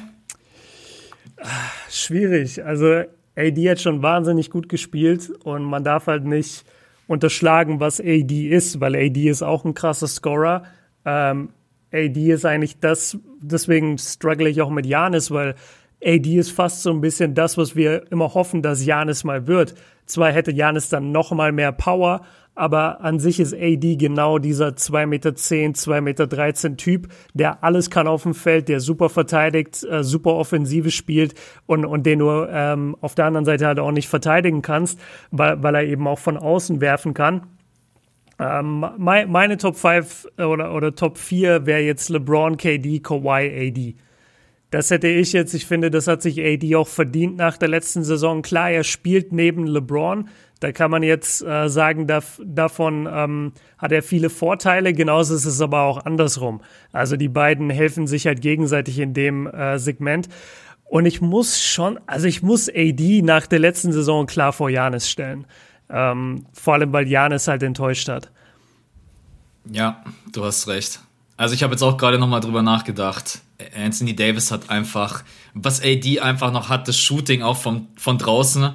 Schwierig. 1.90 2.64
Also 2.64 3.04
AD 3.38 3.70
hat 3.70 3.80
schon 3.80 4.02
wahnsinnig 4.02 4.50
gut 4.50 4.68
gespielt 4.68 5.30
und 5.44 5.62
man 5.62 5.84
darf 5.84 6.08
halt 6.08 6.24
nicht 6.24 6.64
unterschlagen, 7.06 7.78
was 7.78 8.00
AD 8.00 8.48
ist, 8.48 8.80
weil 8.80 8.96
AD 8.96 9.28
ist 9.28 9.42
auch 9.42 9.64
ein 9.64 9.74
krasser 9.74 10.08
Scorer. 10.08 10.64
Ähm, 11.04 11.50
AD 11.92 12.32
ist 12.32 12.44
eigentlich 12.44 12.80
das, 12.80 13.16
deswegen 13.40 13.96
struggle 13.96 14.48
ich 14.48 14.60
auch 14.60 14.70
mit 14.70 14.86
Janis, 14.86 15.30
weil 15.30 15.54
AD 16.04 16.26
ist 16.36 16.52
fast 16.52 16.82
so 16.82 16.90
ein 16.90 17.00
bisschen 17.00 17.34
das, 17.34 17.58
was 17.58 17.74
wir 17.74 18.10
immer 18.12 18.34
hoffen, 18.34 18.62
dass 18.62 18.84
Janis 18.84 19.24
mal 19.24 19.46
wird. 19.46 19.74
Zwar 20.06 20.32
hätte 20.32 20.52
Janis 20.52 20.88
dann 20.88 21.12
noch 21.12 21.32
mal 21.32 21.52
mehr 21.52 21.72
Power, 21.72 22.22
aber 22.54 23.02
an 23.02 23.20
sich 23.20 23.38
ist 23.38 23.54
AD 23.54 23.96
genau 23.96 24.38
dieser 24.38 24.70
2,10 24.70 25.06
Meter, 25.06 25.30
2,13 25.30 26.00
Meter 26.00 26.76
Typ, 26.76 27.08
der 27.34 27.62
alles 27.62 27.90
kann 27.90 28.08
auf 28.08 28.24
dem 28.24 28.34
Feld, 28.34 28.68
der 28.68 28.80
super 28.80 29.08
verteidigt, 29.08 29.84
äh, 29.84 30.02
super 30.02 30.34
Offensive 30.34 30.90
spielt 30.90 31.34
und, 31.66 31.84
und 31.84 32.04
den 32.04 32.18
du 32.18 32.46
ähm, 32.50 32.96
auf 33.00 33.14
der 33.14 33.26
anderen 33.26 33.44
Seite 33.44 33.66
halt 33.66 33.78
auch 33.78 33.92
nicht 33.92 34.08
verteidigen 34.08 34.62
kannst, 34.62 34.98
weil, 35.30 35.62
weil 35.62 35.74
er 35.76 35.84
eben 35.84 36.08
auch 36.08 36.18
von 36.18 36.36
außen 36.36 36.80
werfen 36.80 37.14
kann. 37.14 37.46
Ähm, 38.40 38.86
mein, 38.96 39.30
meine 39.30 39.56
Top 39.56 39.76
5 39.76 40.26
oder, 40.38 40.74
oder 40.74 40.94
Top 40.94 41.18
4 41.18 41.66
wäre 41.66 41.80
jetzt 41.80 42.08
LeBron, 42.08 42.56
KD, 42.56 43.00
Kawhi, 43.00 43.68
AD. 43.68 43.94
Das 44.70 44.90
hätte 44.90 45.08
ich 45.08 45.32
jetzt, 45.32 45.54
ich 45.54 45.64
finde, 45.64 45.90
das 45.90 46.06
hat 46.06 46.20
sich 46.20 46.40
AD 46.40 46.76
auch 46.76 46.88
verdient 46.88 47.36
nach 47.36 47.56
der 47.56 47.68
letzten 47.68 48.04
Saison. 48.04 48.42
Klar, 48.42 48.70
er 48.70 48.84
spielt 48.84 49.32
neben 49.32 49.66
LeBron, 49.66 50.28
da 50.60 50.72
kann 50.72 50.90
man 50.90 51.02
jetzt 51.02 51.42
äh, 51.42 51.68
sagen, 51.68 52.06
da, 52.06 52.20
davon 52.44 53.08
ähm, 53.10 53.52
hat 53.78 53.92
er 53.92 54.02
viele 54.02 54.28
Vorteile. 54.28 54.92
Genauso 54.92 55.34
ist 55.34 55.44
es 55.44 55.60
aber 55.60 55.82
auch 55.82 56.04
andersrum. 56.04 56.60
Also 56.92 57.16
die 57.16 57.28
beiden 57.28 57.70
helfen 57.70 58.06
sich 58.06 58.26
halt 58.26 58.40
gegenseitig 58.40 58.98
in 58.98 59.14
dem 59.14 59.46
äh, 59.46 59.78
Segment. 59.78 60.28
Und 60.84 61.06
ich 61.06 61.20
muss 61.20 61.62
schon, 61.62 62.00
also 62.06 62.26
ich 62.26 62.42
muss 62.42 62.68
AD 62.68 63.22
nach 63.22 63.46
der 63.46 63.60
letzten 63.60 63.92
Saison 63.92 64.26
klar 64.26 64.52
vor 64.52 64.68
Janis 64.68 65.08
stellen. 65.08 65.46
Ähm, 65.90 66.46
vor 66.52 66.74
allem, 66.74 66.92
weil 66.92 67.06
Janis 67.06 67.46
halt 67.46 67.62
enttäuscht 67.62 68.08
hat. 68.08 68.30
Ja, 69.70 70.02
du 70.32 70.44
hast 70.44 70.66
recht. 70.66 71.00
Also 71.36 71.54
ich 71.54 71.62
habe 71.62 71.74
jetzt 71.74 71.82
auch 71.82 71.96
gerade 71.96 72.18
nochmal 72.18 72.40
drüber 72.40 72.62
nachgedacht. 72.62 73.42
Anthony 73.76 74.14
Davis 74.14 74.50
hat 74.50 74.70
einfach, 74.70 75.24
was 75.54 75.82
AD 75.82 76.20
einfach 76.20 76.52
noch 76.52 76.68
hat, 76.68 76.88
das 76.88 76.96
Shooting 76.96 77.42
auch 77.42 77.56
von, 77.56 77.88
von 77.96 78.18
draußen 78.18 78.74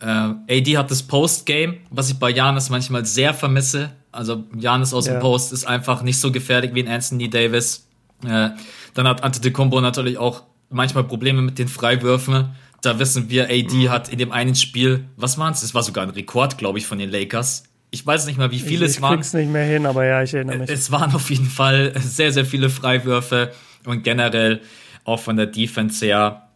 äh, 0.00 0.06
AD 0.06 0.76
hat 0.76 0.90
das 0.90 1.02
Postgame, 1.02 1.78
was 1.90 2.10
ich 2.10 2.18
bei 2.18 2.30
Janis 2.30 2.70
manchmal 2.70 3.04
sehr 3.04 3.34
vermisse. 3.34 3.90
Also 4.12 4.44
Janis 4.56 4.94
aus 4.94 5.06
ja. 5.06 5.14
dem 5.14 5.20
Post 5.20 5.52
ist 5.52 5.66
einfach 5.66 6.02
nicht 6.02 6.18
so 6.18 6.30
gefährlich 6.30 6.74
wie 6.74 6.82
ein 6.82 6.88
Anthony 6.88 7.28
Davis. 7.28 7.86
Äh, 8.24 8.50
dann 8.94 9.06
hat 9.08 9.22
Antetokounmpo 9.22 9.80
natürlich 9.80 10.18
auch 10.18 10.44
manchmal 10.70 11.04
Probleme 11.04 11.42
mit 11.42 11.58
den 11.58 11.68
Freiwürfen. 11.68 12.54
Da 12.80 12.98
wissen 12.98 13.28
wir, 13.28 13.44
AD 13.44 13.74
mhm. 13.74 13.90
hat 13.90 14.08
in 14.08 14.18
dem 14.18 14.30
einen 14.30 14.54
Spiel, 14.54 15.04
was 15.16 15.36
waren 15.36 15.52
es? 15.52 15.62
Es 15.62 15.74
war 15.74 15.82
sogar 15.82 16.04
ein 16.04 16.10
Rekord, 16.10 16.58
glaube 16.58 16.78
ich, 16.78 16.86
von 16.86 16.98
den 16.98 17.10
Lakers. 17.10 17.64
Ich 17.90 18.06
weiß 18.06 18.26
nicht 18.26 18.38
mal, 18.38 18.50
wie 18.50 18.60
viele 18.60 18.84
ich, 18.84 18.92
es 18.92 19.02
waren. 19.02 19.14
Ich 19.14 19.20
krieg's 19.20 19.32
nicht 19.32 19.50
mehr 19.50 19.64
hin, 19.64 19.86
aber 19.86 20.04
ja, 20.04 20.22
ich 20.22 20.34
erinnere 20.34 20.58
mich. 20.58 20.70
Es 20.70 20.92
waren 20.92 21.12
auf 21.14 21.28
jeden 21.30 21.46
Fall 21.46 21.92
sehr, 21.98 22.32
sehr 22.32 22.44
viele 22.44 22.70
Freiwürfe 22.70 23.52
und 23.88 24.02
generell 24.02 24.60
auch 25.04 25.20
von 25.20 25.36
der 25.36 25.46
Defense 25.46 26.04
her, 26.04 26.48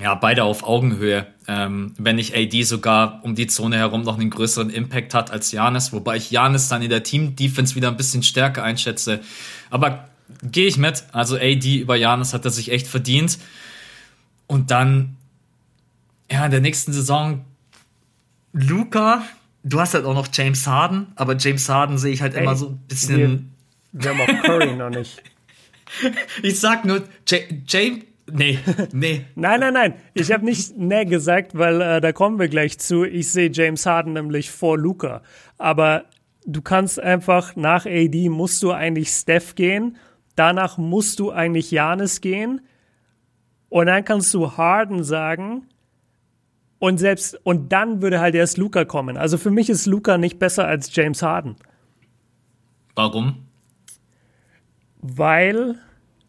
ja, 0.00 0.14
beide 0.14 0.44
auf 0.44 0.64
Augenhöhe. 0.64 1.26
Ähm, 1.46 1.94
wenn 1.98 2.16
nicht 2.16 2.34
AD 2.36 2.62
sogar 2.62 3.20
um 3.22 3.34
die 3.34 3.46
Zone 3.46 3.76
herum 3.76 4.02
noch 4.02 4.18
einen 4.18 4.30
größeren 4.30 4.70
Impact 4.70 5.14
hat 5.14 5.30
als 5.30 5.50
Janis, 5.52 5.92
wobei 5.92 6.16
ich 6.16 6.30
Janis 6.30 6.68
dann 6.68 6.82
in 6.82 6.90
der 6.90 7.02
Team-Defense 7.02 7.74
wieder 7.74 7.88
ein 7.88 7.96
bisschen 7.96 8.22
stärker 8.22 8.62
einschätze. 8.62 9.20
Aber 9.70 10.08
gehe 10.42 10.66
ich 10.66 10.76
mit. 10.76 11.04
Also 11.12 11.36
AD 11.36 11.78
über 11.78 11.96
Janis 11.96 12.34
hat 12.34 12.44
er 12.44 12.50
sich 12.50 12.70
echt 12.70 12.86
verdient. 12.86 13.38
Und 14.46 14.70
dann, 14.70 15.16
ja, 16.30 16.44
in 16.44 16.50
der 16.50 16.60
nächsten 16.60 16.92
Saison 16.92 17.44
Luca. 18.52 19.22
Du 19.64 19.80
hast 19.80 19.94
halt 19.94 20.04
auch 20.04 20.14
noch 20.14 20.28
James 20.32 20.66
Harden, 20.66 21.08
aber 21.16 21.36
James 21.36 21.68
Harden 21.68 21.98
sehe 21.98 22.12
ich 22.12 22.22
halt 22.22 22.34
Ey, 22.34 22.42
immer 22.42 22.56
so 22.56 22.70
ein 22.70 22.78
bisschen. 22.88 23.52
Wir, 23.92 24.02
wir 24.04 24.10
haben 24.10 24.20
auch 24.20 24.42
Curry 24.42 24.74
noch 24.74 24.90
nicht. 24.90 25.22
Ich 26.42 26.60
sag 26.60 26.84
nur, 26.84 27.02
James, 27.66 28.04
Nee, 28.30 28.58
nee. 28.92 29.24
nein, 29.34 29.60
nein, 29.60 29.74
nein. 29.74 29.94
Ich 30.14 30.32
habe 30.32 30.44
nicht 30.44 30.72
nee 30.76 31.04
gesagt, 31.04 31.56
weil 31.56 31.80
äh, 31.80 32.00
da 32.00 32.12
kommen 32.12 32.38
wir 32.38 32.48
gleich 32.48 32.78
zu. 32.78 33.04
Ich 33.04 33.32
sehe 33.32 33.50
James 33.52 33.86
Harden 33.86 34.12
nämlich 34.12 34.50
vor 34.50 34.78
Luca. 34.78 35.22
Aber 35.56 36.04
du 36.44 36.62
kannst 36.62 37.00
einfach 37.00 37.56
nach 37.56 37.86
AD 37.86 38.28
musst 38.28 38.62
du 38.62 38.72
eigentlich 38.72 39.10
Steph 39.10 39.54
gehen. 39.54 39.96
Danach 40.36 40.78
musst 40.78 41.20
du 41.20 41.32
eigentlich 41.32 41.70
Janis 41.70 42.20
gehen. 42.20 42.60
Und 43.70 43.86
dann 43.86 44.04
kannst 44.04 44.32
du 44.34 44.56
Harden 44.56 45.04
sagen. 45.04 45.66
Und 46.78 46.98
selbst, 46.98 47.38
und 47.44 47.72
dann 47.72 48.02
würde 48.02 48.20
halt 48.20 48.34
erst 48.34 48.56
Luca 48.56 48.84
kommen. 48.84 49.16
Also 49.16 49.36
für 49.36 49.50
mich 49.50 49.68
ist 49.68 49.86
Luca 49.86 50.16
nicht 50.16 50.38
besser 50.38 50.66
als 50.66 50.94
James 50.94 51.22
Harden. 51.22 51.56
Warum? 52.94 53.47
Weil 55.00 55.76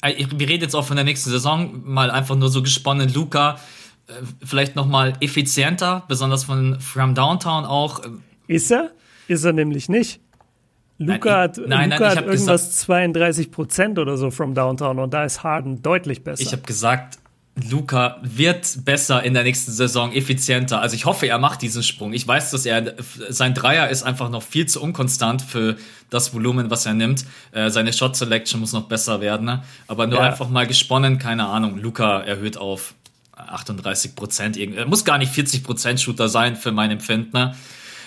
äh, 0.02 0.26
wir 0.36 0.48
reden 0.48 0.64
jetzt 0.64 0.76
auch 0.76 0.86
von 0.86 0.96
der 0.96 1.06
nächsten 1.06 1.30
Saison, 1.30 1.82
mal 1.84 2.12
einfach 2.12 2.36
nur 2.36 2.50
so 2.50 2.62
gesponnen, 2.62 3.14
Luca, 3.14 3.60
äh, 4.08 4.14
vielleicht 4.46 4.76
nochmal 4.76 5.14
effizienter, 5.22 6.04
besonders 6.08 6.44
von 6.44 6.80
From 6.80 7.16
Downtown 7.16 7.66
auch. 7.66 8.02
Ist 8.48 8.72
er? 8.72 8.92
Ist 9.28 9.44
er 9.44 9.54
nämlich 9.54 9.90
nicht. 9.90 10.22
Luca 10.98 11.30
nein, 11.30 11.36
hat, 11.38 11.58
nein, 11.66 11.90
Luca 11.92 12.08
nein, 12.08 12.18
hat 12.18 12.26
irgendwas 12.26 12.66
gesagt, 12.68 12.74
32 12.74 13.52
Prozent 13.52 14.00
oder 14.00 14.18
so 14.18 14.32
from 14.32 14.54
Downtown 14.54 15.00
und 15.00 15.14
da 15.14 15.24
ist 15.24 15.44
Harden 15.44 15.82
deutlich 15.82 16.26
besser. 16.26 16.42
Ich 16.42 16.52
habe 16.52 16.64
gesagt, 16.64 17.20
Luca 17.70 18.18
wird 18.22 18.86
besser 18.86 19.24
in 19.24 19.34
der 19.34 19.44
nächsten 19.44 19.72
Saison, 19.72 20.12
effizienter. 20.12 20.82
Also 20.82 20.96
ich 20.96 21.06
hoffe, 21.06 21.28
er 21.28 21.40
macht 21.40 21.62
diesen 21.62 21.84
Sprung. 21.84 22.14
Ich 22.14 22.28
weiß, 22.28 22.52
dass 22.52 22.66
er 22.66 22.96
sein 23.30 23.54
Dreier 23.54 23.90
ist 23.90 24.04
einfach 24.04 24.30
noch 24.30 24.44
viel 24.44 24.68
zu 24.68 24.82
unkonstant 24.82 25.42
für 25.42 25.78
das 26.10 26.34
Volumen, 26.34 26.70
was 26.70 26.86
er 26.86 26.94
nimmt. 26.94 27.26
Äh, 27.52 27.70
seine 27.70 27.94
Shot 27.94 28.16
Selection 28.16 28.60
muss 28.60 28.74
noch 28.74 28.88
besser 28.88 29.22
werden. 29.22 29.46
Ne? 29.46 29.64
Aber 29.88 30.08
nur 30.08 30.20
ja. 30.20 30.26
einfach 30.26 30.50
mal 30.50 30.68
gesponnen, 30.68 31.20
keine 31.20 31.46
Ahnung. 31.46 31.78
Luca 31.78 32.22
erhöht 32.22 32.58
auf 32.58 32.94
38 33.34 34.16
Prozent. 34.16 34.58
Er 34.58 34.86
muss 34.86 35.06
gar 35.06 35.18
nicht 35.18 35.32
40 35.32 35.64
Prozent 35.64 36.00
Shooter 36.02 36.30
sein 36.30 36.56
für 36.56 36.72
mein 36.72 36.92
Empfinden. 36.92 37.32
Ne? 37.34 37.56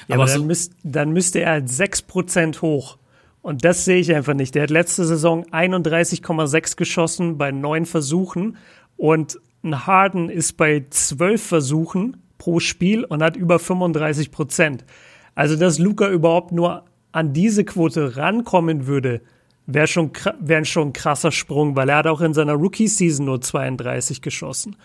Ja, 0.08 0.14
aber, 0.14 0.24
aber 0.24 0.26
dann, 0.26 0.40
so 0.40 0.44
müsst, 0.44 0.72
dann 0.82 1.12
müsste 1.12 1.40
er 1.40 1.52
halt 1.52 1.68
6 1.68 2.02
Prozent 2.02 2.62
hoch. 2.62 2.98
Und 3.42 3.64
das 3.64 3.84
sehe 3.84 3.98
ich 3.98 4.14
einfach 4.14 4.34
nicht. 4.34 4.54
Der 4.54 4.62
hat 4.62 4.70
letzte 4.70 5.04
Saison 5.04 5.44
31,6 5.46 6.76
geschossen 6.76 7.38
bei 7.38 7.50
neun 7.50 7.86
Versuchen 7.86 8.56
und 9.02 9.40
ein 9.64 9.84
Harden 9.84 10.28
ist 10.28 10.56
bei 10.56 10.84
zwölf 10.90 11.42
Versuchen 11.42 12.22
pro 12.38 12.60
Spiel 12.60 13.02
und 13.02 13.20
hat 13.20 13.34
über 13.34 13.58
35 13.58 14.30
Prozent. 14.30 14.84
Also, 15.34 15.56
dass 15.56 15.80
Luca 15.80 16.08
überhaupt 16.08 16.52
nur 16.52 16.84
an 17.10 17.32
diese 17.32 17.64
Quote 17.64 18.16
rankommen 18.16 18.86
würde, 18.86 19.20
wäre 19.66 19.88
schon, 19.88 20.12
wär 20.38 20.64
schon 20.64 20.90
ein 20.90 20.92
krasser 20.92 21.32
Sprung, 21.32 21.74
weil 21.74 21.88
er 21.88 21.96
hat 21.96 22.06
auch 22.06 22.20
in 22.20 22.32
seiner 22.32 22.52
Rookie-Season 22.52 23.26
nur 23.26 23.40
32 23.40 24.22
geschossen. 24.22 24.76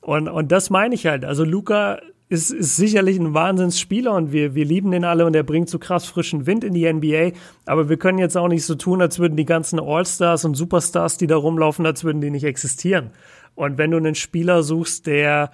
Und, 0.00 0.28
und 0.28 0.50
das 0.50 0.70
meine 0.70 0.94
ich 0.94 1.04
halt. 1.04 1.26
Also 1.26 1.44
Luca 1.44 2.00
ist, 2.28 2.50
ist 2.50 2.76
sicherlich 2.76 3.18
ein 3.18 3.32
Wahnsinnsspieler 3.32 4.14
und 4.14 4.32
wir, 4.32 4.54
wir 4.54 4.64
lieben 4.64 4.90
den 4.90 5.04
alle 5.04 5.24
und 5.24 5.34
er 5.34 5.42
bringt 5.42 5.70
so 5.70 5.78
krass 5.78 6.04
frischen 6.04 6.46
Wind 6.46 6.62
in 6.62 6.74
die 6.74 6.90
NBA. 6.92 7.32
Aber 7.64 7.88
wir 7.88 7.96
können 7.96 8.18
jetzt 8.18 8.36
auch 8.36 8.48
nicht 8.48 8.64
so 8.64 8.74
tun, 8.74 9.00
als 9.00 9.18
würden 9.18 9.36
die 9.36 9.46
ganzen 9.46 9.80
All-Stars 9.80 10.44
und 10.44 10.54
Superstars, 10.54 11.16
die 11.16 11.26
da 11.26 11.36
rumlaufen, 11.36 11.86
als 11.86 12.04
würden 12.04 12.20
die 12.20 12.30
nicht 12.30 12.44
existieren. 12.44 13.10
Und 13.54 13.78
wenn 13.78 13.90
du 13.90 13.96
einen 13.96 14.14
Spieler 14.14 14.62
suchst, 14.62 15.06
der 15.06 15.52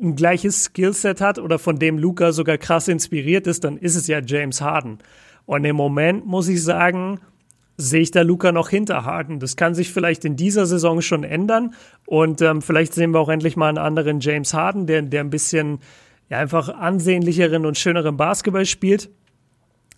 ein 0.00 0.16
gleiches 0.16 0.64
Skillset 0.64 1.20
hat 1.20 1.38
oder 1.38 1.58
von 1.58 1.78
dem 1.78 1.98
Luca 1.98 2.32
sogar 2.32 2.56
krass 2.56 2.88
inspiriert 2.88 3.46
ist, 3.46 3.64
dann 3.64 3.76
ist 3.76 3.96
es 3.96 4.06
ja 4.06 4.20
James 4.24 4.60
Harden. 4.60 4.98
Und 5.44 5.64
im 5.64 5.76
Moment 5.76 6.24
muss 6.24 6.48
ich 6.48 6.62
sagen, 6.62 7.20
sehe 7.78 8.00
ich 8.00 8.10
da 8.10 8.22
Luca 8.22 8.52
noch 8.52 8.68
hinter 8.68 9.04
Harden. 9.04 9.38
Das 9.38 9.56
kann 9.56 9.74
sich 9.74 9.90
vielleicht 9.92 10.24
in 10.24 10.36
dieser 10.36 10.66
Saison 10.66 11.00
schon 11.00 11.24
ändern 11.24 11.74
und 12.06 12.42
ähm, 12.42 12.60
vielleicht 12.60 12.92
sehen 12.92 13.12
wir 13.12 13.20
auch 13.20 13.28
endlich 13.28 13.56
mal 13.56 13.68
einen 13.68 13.78
anderen 13.78 14.20
James 14.20 14.52
Harden, 14.52 14.86
der, 14.86 15.00
der 15.02 15.20
ein 15.20 15.30
bisschen 15.30 15.78
ja, 16.28 16.38
einfach 16.38 16.68
ansehnlicheren 16.68 17.64
und 17.64 17.78
schöneren 17.78 18.16
Basketball 18.16 18.66
spielt. 18.66 19.10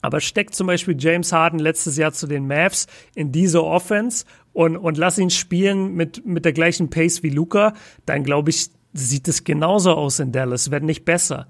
Aber 0.03 0.21
steckt 0.21 0.55
zum 0.55 0.67
Beispiel 0.67 0.97
James 0.99 1.33
Harden 1.33 1.59
letztes 1.59 1.97
Jahr 1.97 2.13
zu 2.13 2.27
den 2.27 2.47
Mavs 2.47 2.87
in 3.15 3.33
diese 3.33 3.65
Offense 3.65 4.25
und, 4.53 4.77
und 4.77 4.97
lass 4.97 5.19
ihn 5.19 5.31
spielen 5.31 5.95
mit, 5.95 6.25
mit 6.25 6.45
der 6.45 6.53
gleichen 6.53 6.91
Pace 6.91 7.23
wie 7.23 7.31
Luca, 7.31 7.75
dann 8.07 8.25
glaube 8.25 8.51
ich, 8.51 8.71
sieht 8.93 9.29
es 9.29 9.45
genauso 9.45 9.93
aus 9.93 10.19
in 10.19 10.33
Dallas, 10.33 10.71
wird 10.71 10.85
nicht 10.85 11.05
besser. 11.05 11.49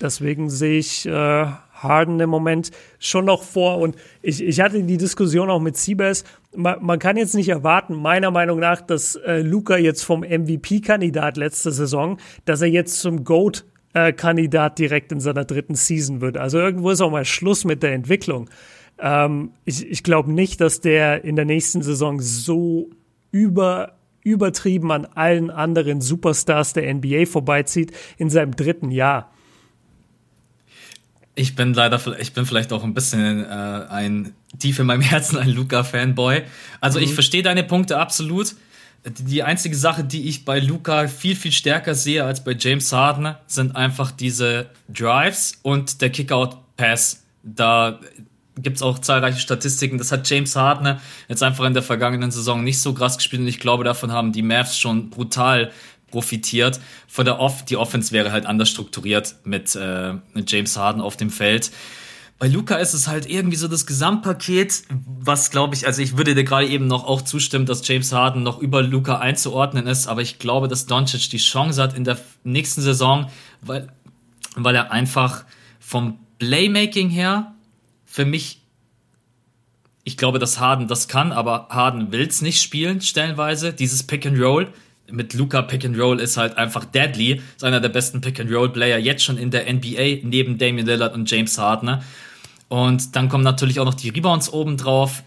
Deswegen 0.00 0.48
sehe 0.48 0.78
ich 0.78 1.06
äh, 1.06 1.46
Harden 1.82 2.20
im 2.20 2.30
Moment 2.30 2.70
schon 2.98 3.24
noch 3.24 3.42
vor. 3.42 3.78
Und 3.78 3.96
ich, 4.22 4.42
ich 4.42 4.60
hatte 4.60 4.82
die 4.82 4.96
Diskussion 4.96 5.50
auch 5.50 5.60
mit 5.60 5.76
Siebes. 5.76 6.24
Man, 6.54 6.84
man 6.84 6.98
kann 6.98 7.16
jetzt 7.16 7.34
nicht 7.34 7.48
erwarten, 7.48 7.94
meiner 7.94 8.30
Meinung 8.30 8.58
nach, 8.58 8.80
dass 8.80 9.16
äh, 9.16 9.40
Luca 9.40 9.76
jetzt 9.76 10.02
vom 10.02 10.20
MVP-Kandidat 10.20 11.36
letzte 11.36 11.72
Saison, 11.72 12.18
dass 12.44 12.62
er 12.62 12.68
jetzt 12.68 13.00
zum 13.00 13.24
GOAT-Kandidat 13.24 14.78
direkt 14.78 15.12
in 15.12 15.20
seiner 15.20 15.44
dritten 15.44 15.74
Season 15.74 16.20
wird. 16.20 16.36
Also 16.36 16.58
irgendwo 16.58 16.90
ist 16.90 17.00
auch 17.00 17.10
mal 17.10 17.24
Schluss 17.24 17.64
mit 17.64 17.82
der 17.82 17.92
Entwicklung. 17.92 18.50
Ähm, 18.98 19.52
ich 19.64 19.88
ich 19.88 20.02
glaube 20.02 20.32
nicht, 20.32 20.60
dass 20.60 20.80
der 20.80 21.24
in 21.24 21.36
der 21.36 21.44
nächsten 21.44 21.82
Saison 21.82 22.20
so 22.20 22.90
über 23.30 23.94
übertrieben 24.24 24.92
an 24.92 25.06
allen 25.06 25.50
anderen 25.50 26.00
Superstars 26.00 26.72
der 26.72 26.92
NBA 26.92 27.26
vorbeizieht 27.26 27.92
in 28.18 28.30
seinem 28.30 28.54
dritten 28.54 28.90
Jahr. 28.90 29.30
Ich 31.38 31.54
bin 31.54 31.72
leider, 31.72 32.00
ich 32.18 32.32
bin 32.32 32.46
vielleicht 32.46 32.72
auch 32.72 32.82
ein 32.82 32.94
bisschen 32.94 33.44
äh, 33.44 33.48
ein 33.48 34.34
tief 34.58 34.80
in 34.80 34.86
meinem 34.86 35.02
Herzen 35.02 35.38
ein 35.38 35.48
Luca-Fanboy. 35.48 36.42
Also 36.80 36.98
mhm. 36.98 37.04
ich 37.04 37.14
verstehe 37.14 37.44
deine 37.44 37.62
Punkte 37.62 37.98
absolut. 37.98 38.56
Die 39.06 39.44
einzige 39.44 39.76
Sache, 39.76 40.02
die 40.02 40.28
ich 40.28 40.44
bei 40.44 40.58
Luca 40.58 41.06
viel, 41.06 41.36
viel 41.36 41.52
stärker 41.52 41.94
sehe 41.94 42.24
als 42.24 42.42
bei 42.42 42.56
James 42.58 42.92
Harden, 42.92 43.36
sind 43.46 43.76
einfach 43.76 44.10
diese 44.10 44.66
Drives 44.88 45.60
und 45.62 46.00
der 46.00 46.10
Kickout-Pass. 46.10 47.22
Da 47.44 48.00
gibt 48.56 48.76
es 48.76 48.82
auch 48.82 48.98
zahlreiche 48.98 49.38
Statistiken. 49.38 49.98
Das 49.98 50.10
hat 50.10 50.28
James 50.28 50.56
Harden 50.56 50.98
jetzt 51.28 51.44
einfach 51.44 51.64
in 51.66 51.74
der 51.74 51.84
vergangenen 51.84 52.32
Saison 52.32 52.64
nicht 52.64 52.80
so 52.80 52.92
krass 52.92 53.16
gespielt 53.16 53.42
und 53.42 53.48
ich 53.48 53.60
glaube, 53.60 53.84
davon 53.84 54.10
haben 54.10 54.32
die 54.32 54.42
Mavs 54.42 54.76
schon 54.76 55.10
brutal 55.10 55.70
profitiert. 56.10 56.80
Von 57.06 57.24
der 57.24 57.38
Off, 57.40 57.64
die 57.64 57.76
Offense 57.76 58.12
wäre 58.12 58.32
halt 58.32 58.46
anders 58.46 58.68
strukturiert 58.68 59.36
mit, 59.44 59.74
äh, 59.76 60.14
mit 60.34 60.50
James 60.50 60.76
Harden 60.76 61.00
auf 61.00 61.16
dem 61.16 61.30
Feld. 61.30 61.70
Bei 62.38 62.46
Luca 62.46 62.76
ist 62.76 62.94
es 62.94 63.08
halt 63.08 63.28
irgendwie 63.28 63.56
so 63.56 63.66
das 63.66 63.84
Gesamtpaket, 63.84 64.84
was 65.04 65.50
glaube 65.50 65.74
ich, 65.74 65.86
also 65.86 66.00
ich 66.00 66.16
würde 66.16 66.36
dir 66.36 66.44
gerade 66.44 66.68
eben 66.68 66.86
noch 66.86 67.04
auch 67.04 67.22
zustimmen, 67.22 67.66
dass 67.66 67.86
James 67.86 68.12
Harden 68.12 68.44
noch 68.44 68.60
über 68.60 68.80
Luca 68.80 69.18
einzuordnen 69.18 69.88
ist, 69.88 70.06
aber 70.06 70.22
ich 70.22 70.38
glaube, 70.38 70.68
dass 70.68 70.86
Doncic 70.86 71.30
die 71.30 71.38
Chance 71.38 71.82
hat 71.82 71.96
in 71.96 72.04
der 72.04 72.16
nächsten 72.44 72.80
Saison, 72.80 73.28
weil, 73.60 73.88
weil 74.54 74.76
er 74.76 74.92
einfach 74.92 75.44
vom 75.80 76.20
Playmaking 76.38 77.10
her 77.10 77.54
für 78.04 78.24
mich, 78.24 78.62
ich 80.04 80.16
glaube, 80.16 80.38
dass 80.38 80.60
Harden 80.60 80.86
das 80.86 81.08
kann, 81.08 81.32
aber 81.32 81.66
Harden 81.70 82.12
will 82.12 82.26
es 82.26 82.40
nicht 82.40 82.62
spielen, 82.62 83.00
stellenweise, 83.00 83.72
dieses 83.72 84.04
Pick 84.04 84.24
and 84.26 84.38
Roll 84.38 84.72
mit 85.10 85.34
Luca 85.34 85.62
Pick 85.62 85.84
and 85.84 85.98
Roll 85.98 86.20
ist 86.20 86.36
halt 86.36 86.56
einfach 86.56 86.84
deadly. 86.84 87.40
Ist 87.56 87.64
einer 87.64 87.80
der 87.80 87.88
besten 87.88 88.20
Pick 88.20 88.40
and 88.40 88.52
Roll 88.52 88.70
Player 88.70 88.98
jetzt 88.98 89.24
schon 89.24 89.38
in 89.38 89.50
der 89.50 89.72
NBA 89.72 90.20
neben 90.22 90.58
Damian 90.58 90.86
Lillard 90.86 91.14
und 91.14 91.30
James 91.30 91.56
Harden. 91.58 92.02
Und 92.68 93.16
dann 93.16 93.28
kommen 93.28 93.44
natürlich 93.44 93.80
auch 93.80 93.84
noch 93.84 93.94
die 93.94 94.10
Rebounds 94.10 94.52
oben 94.52 94.76
drauf. 94.76 95.22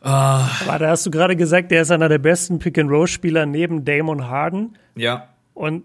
Aber 0.00 0.78
da 0.78 0.90
hast 0.90 1.04
du 1.04 1.10
gerade 1.10 1.34
gesagt, 1.34 1.70
der 1.72 1.82
ist 1.82 1.90
einer 1.90 2.08
der 2.08 2.18
besten 2.18 2.58
Pick 2.58 2.78
and 2.78 2.90
Roll 2.90 3.08
Spieler 3.08 3.44
neben 3.46 3.84
Damon 3.84 4.28
Harden. 4.28 4.78
Ja. 4.94 5.28
Und 5.54 5.82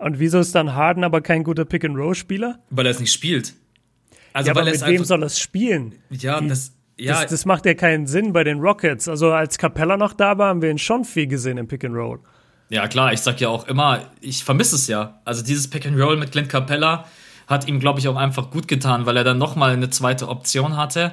und 0.00 0.18
wieso 0.18 0.38
ist 0.38 0.54
dann 0.54 0.74
Harden 0.74 1.04
aber 1.04 1.20
kein 1.20 1.44
guter 1.44 1.66
Pick 1.66 1.84
and 1.84 1.96
Roll 1.96 2.14
Spieler? 2.14 2.58
Weil 2.70 2.86
er 2.86 2.92
es 2.92 3.00
nicht 3.00 3.12
spielt. 3.12 3.52
Also, 4.32 4.48
ja, 4.48 4.54
aber 4.56 4.64
mit 4.64 4.80
wem 4.86 5.04
soll 5.04 5.20
das 5.20 5.38
spielen? 5.38 5.94
Ja, 6.08 6.40
Die, 6.40 6.48
das, 6.48 6.72
ja. 7.00 7.22
Das, 7.22 7.30
das, 7.30 7.46
macht 7.46 7.66
ja 7.66 7.74
keinen 7.74 8.06
Sinn 8.06 8.32
bei 8.32 8.44
den 8.44 8.60
Rockets. 8.60 9.08
Also 9.08 9.32
als 9.32 9.58
Capella 9.58 9.96
noch 9.96 10.12
da 10.12 10.38
war, 10.38 10.48
haben 10.48 10.62
wir 10.62 10.70
ihn 10.70 10.78
schon 10.78 11.04
viel 11.04 11.26
gesehen 11.26 11.58
im 11.58 11.66
Pick 11.68 11.84
and 11.84 11.94
Roll. 11.94 12.20
Ja, 12.68 12.86
klar, 12.86 13.12
ich 13.12 13.20
sag 13.20 13.40
ja 13.40 13.48
auch 13.48 13.66
immer, 13.66 14.00
ich 14.20 14.44
vermisse 14.44 14.76
es 14.76 14.86
ja. 14.86 15.20
Also 15.24 15.42
dieses 15.42 15.68
Pick 15.68 15.86
and 15.86 16.00
Roll 16.00 16.16
mit 16.16 16.30
Clint 16.30 16.48
Capella 16.48 17.04
hat 17.48 17.66
ihm, 17.66 17.80
glaube 17.80 17.98
ich, 17.98 18.06
auch 18.06 18.16
einfach 18.16 18.50
gut 18.50 18.68
getan, 18.68 19.06
weil 19.06 19.16
er 19.16 19.24
dann 19.24 19.38
nochmal 19.38 19.72
eine 19.72 19.90
zweite 19.90 20.28
Option 20.28 20.76
hatte. 20.76 21.12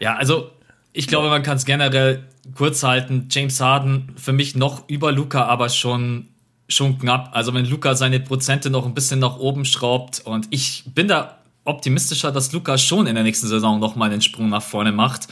Ja, 0.00 0.16
also 0.16 0.50
ich 0.92 1.06
glaube, 1.06 1.28
man 1.28 1.44
kann 1.44 1.56
es 1.56 1.64
generell 1.64 2.24
kurz 2.56 2.82
halten. 2.82 3.28
James 3.30 3.60
Harden 3.60 4.14
für 4.16 4.32
mich 4.32 4.56
noch 4.56 4.88
über 4.88 5.12
Luca, 5.12 5.44
aber 5.44 5.68
schon, 5.68 6.28
schon 6.68 6.98
knapp. 6.98 7.30
Also 7.32 7.54
wenn 7.54 7.64
Luca 7.64 7.94
seine 7.94 8.18
Prozente 8.18 8.68
noch 8.68 8.84
ein 8.84 8.94
bisschen 8.94 9.20
nach 9.20 9.38
oben 9.38 9.64
schraubt 9.64 10.22
und 10.24 10.48
ich 10.50 10.82
bin 10.86 11.06
da 11.06 11.38
optimistischer, 11.64 12.32
dass 12.32 12.52
Luca 12.52 12.78
schon 12.78 13.06
in 13.06 13.14
der 13.14 13.24
nächsten 13.24 13.46
Saison 13.46 13.78
nochmal 13.78 14.10
einen 14.10 14.20
Sprung 14.20 14.48
nach 14.48 14.62
vorne 14.62 14.92
macht. 14.92 15.28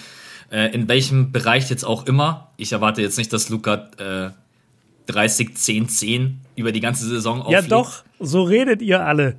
Äh, 0.50 0.74
in 0.74 0.88
welchem 0.88 1.32
Bereich 1.32 1.70
jetzt 1.70 1.84
auch 1.84 2.06
immer. 2.06 2.50
Ich 2.56 2.72
erwarte 2.72 3.02
jetzt 3.02 3.18
nicht, 3.18 3.32
dass 3.32 3.48
Luca 3.48 3.88
äh, 3.98 4.30
30, 5.06 5.56
10, 5.56 5.88
10 5.88 6.40
über 6.56 6.72
die 6.72 6.80
ganze 6.80 7.06
Saison 7.06 7.42
auflegt. 7.42 7.62
Ja 7.62 7.68
doch, 7.68 8.04
so 8.18 8.42
redet 8.42 8.82
ihr 8.82 9.04
alle. 9.04 9.36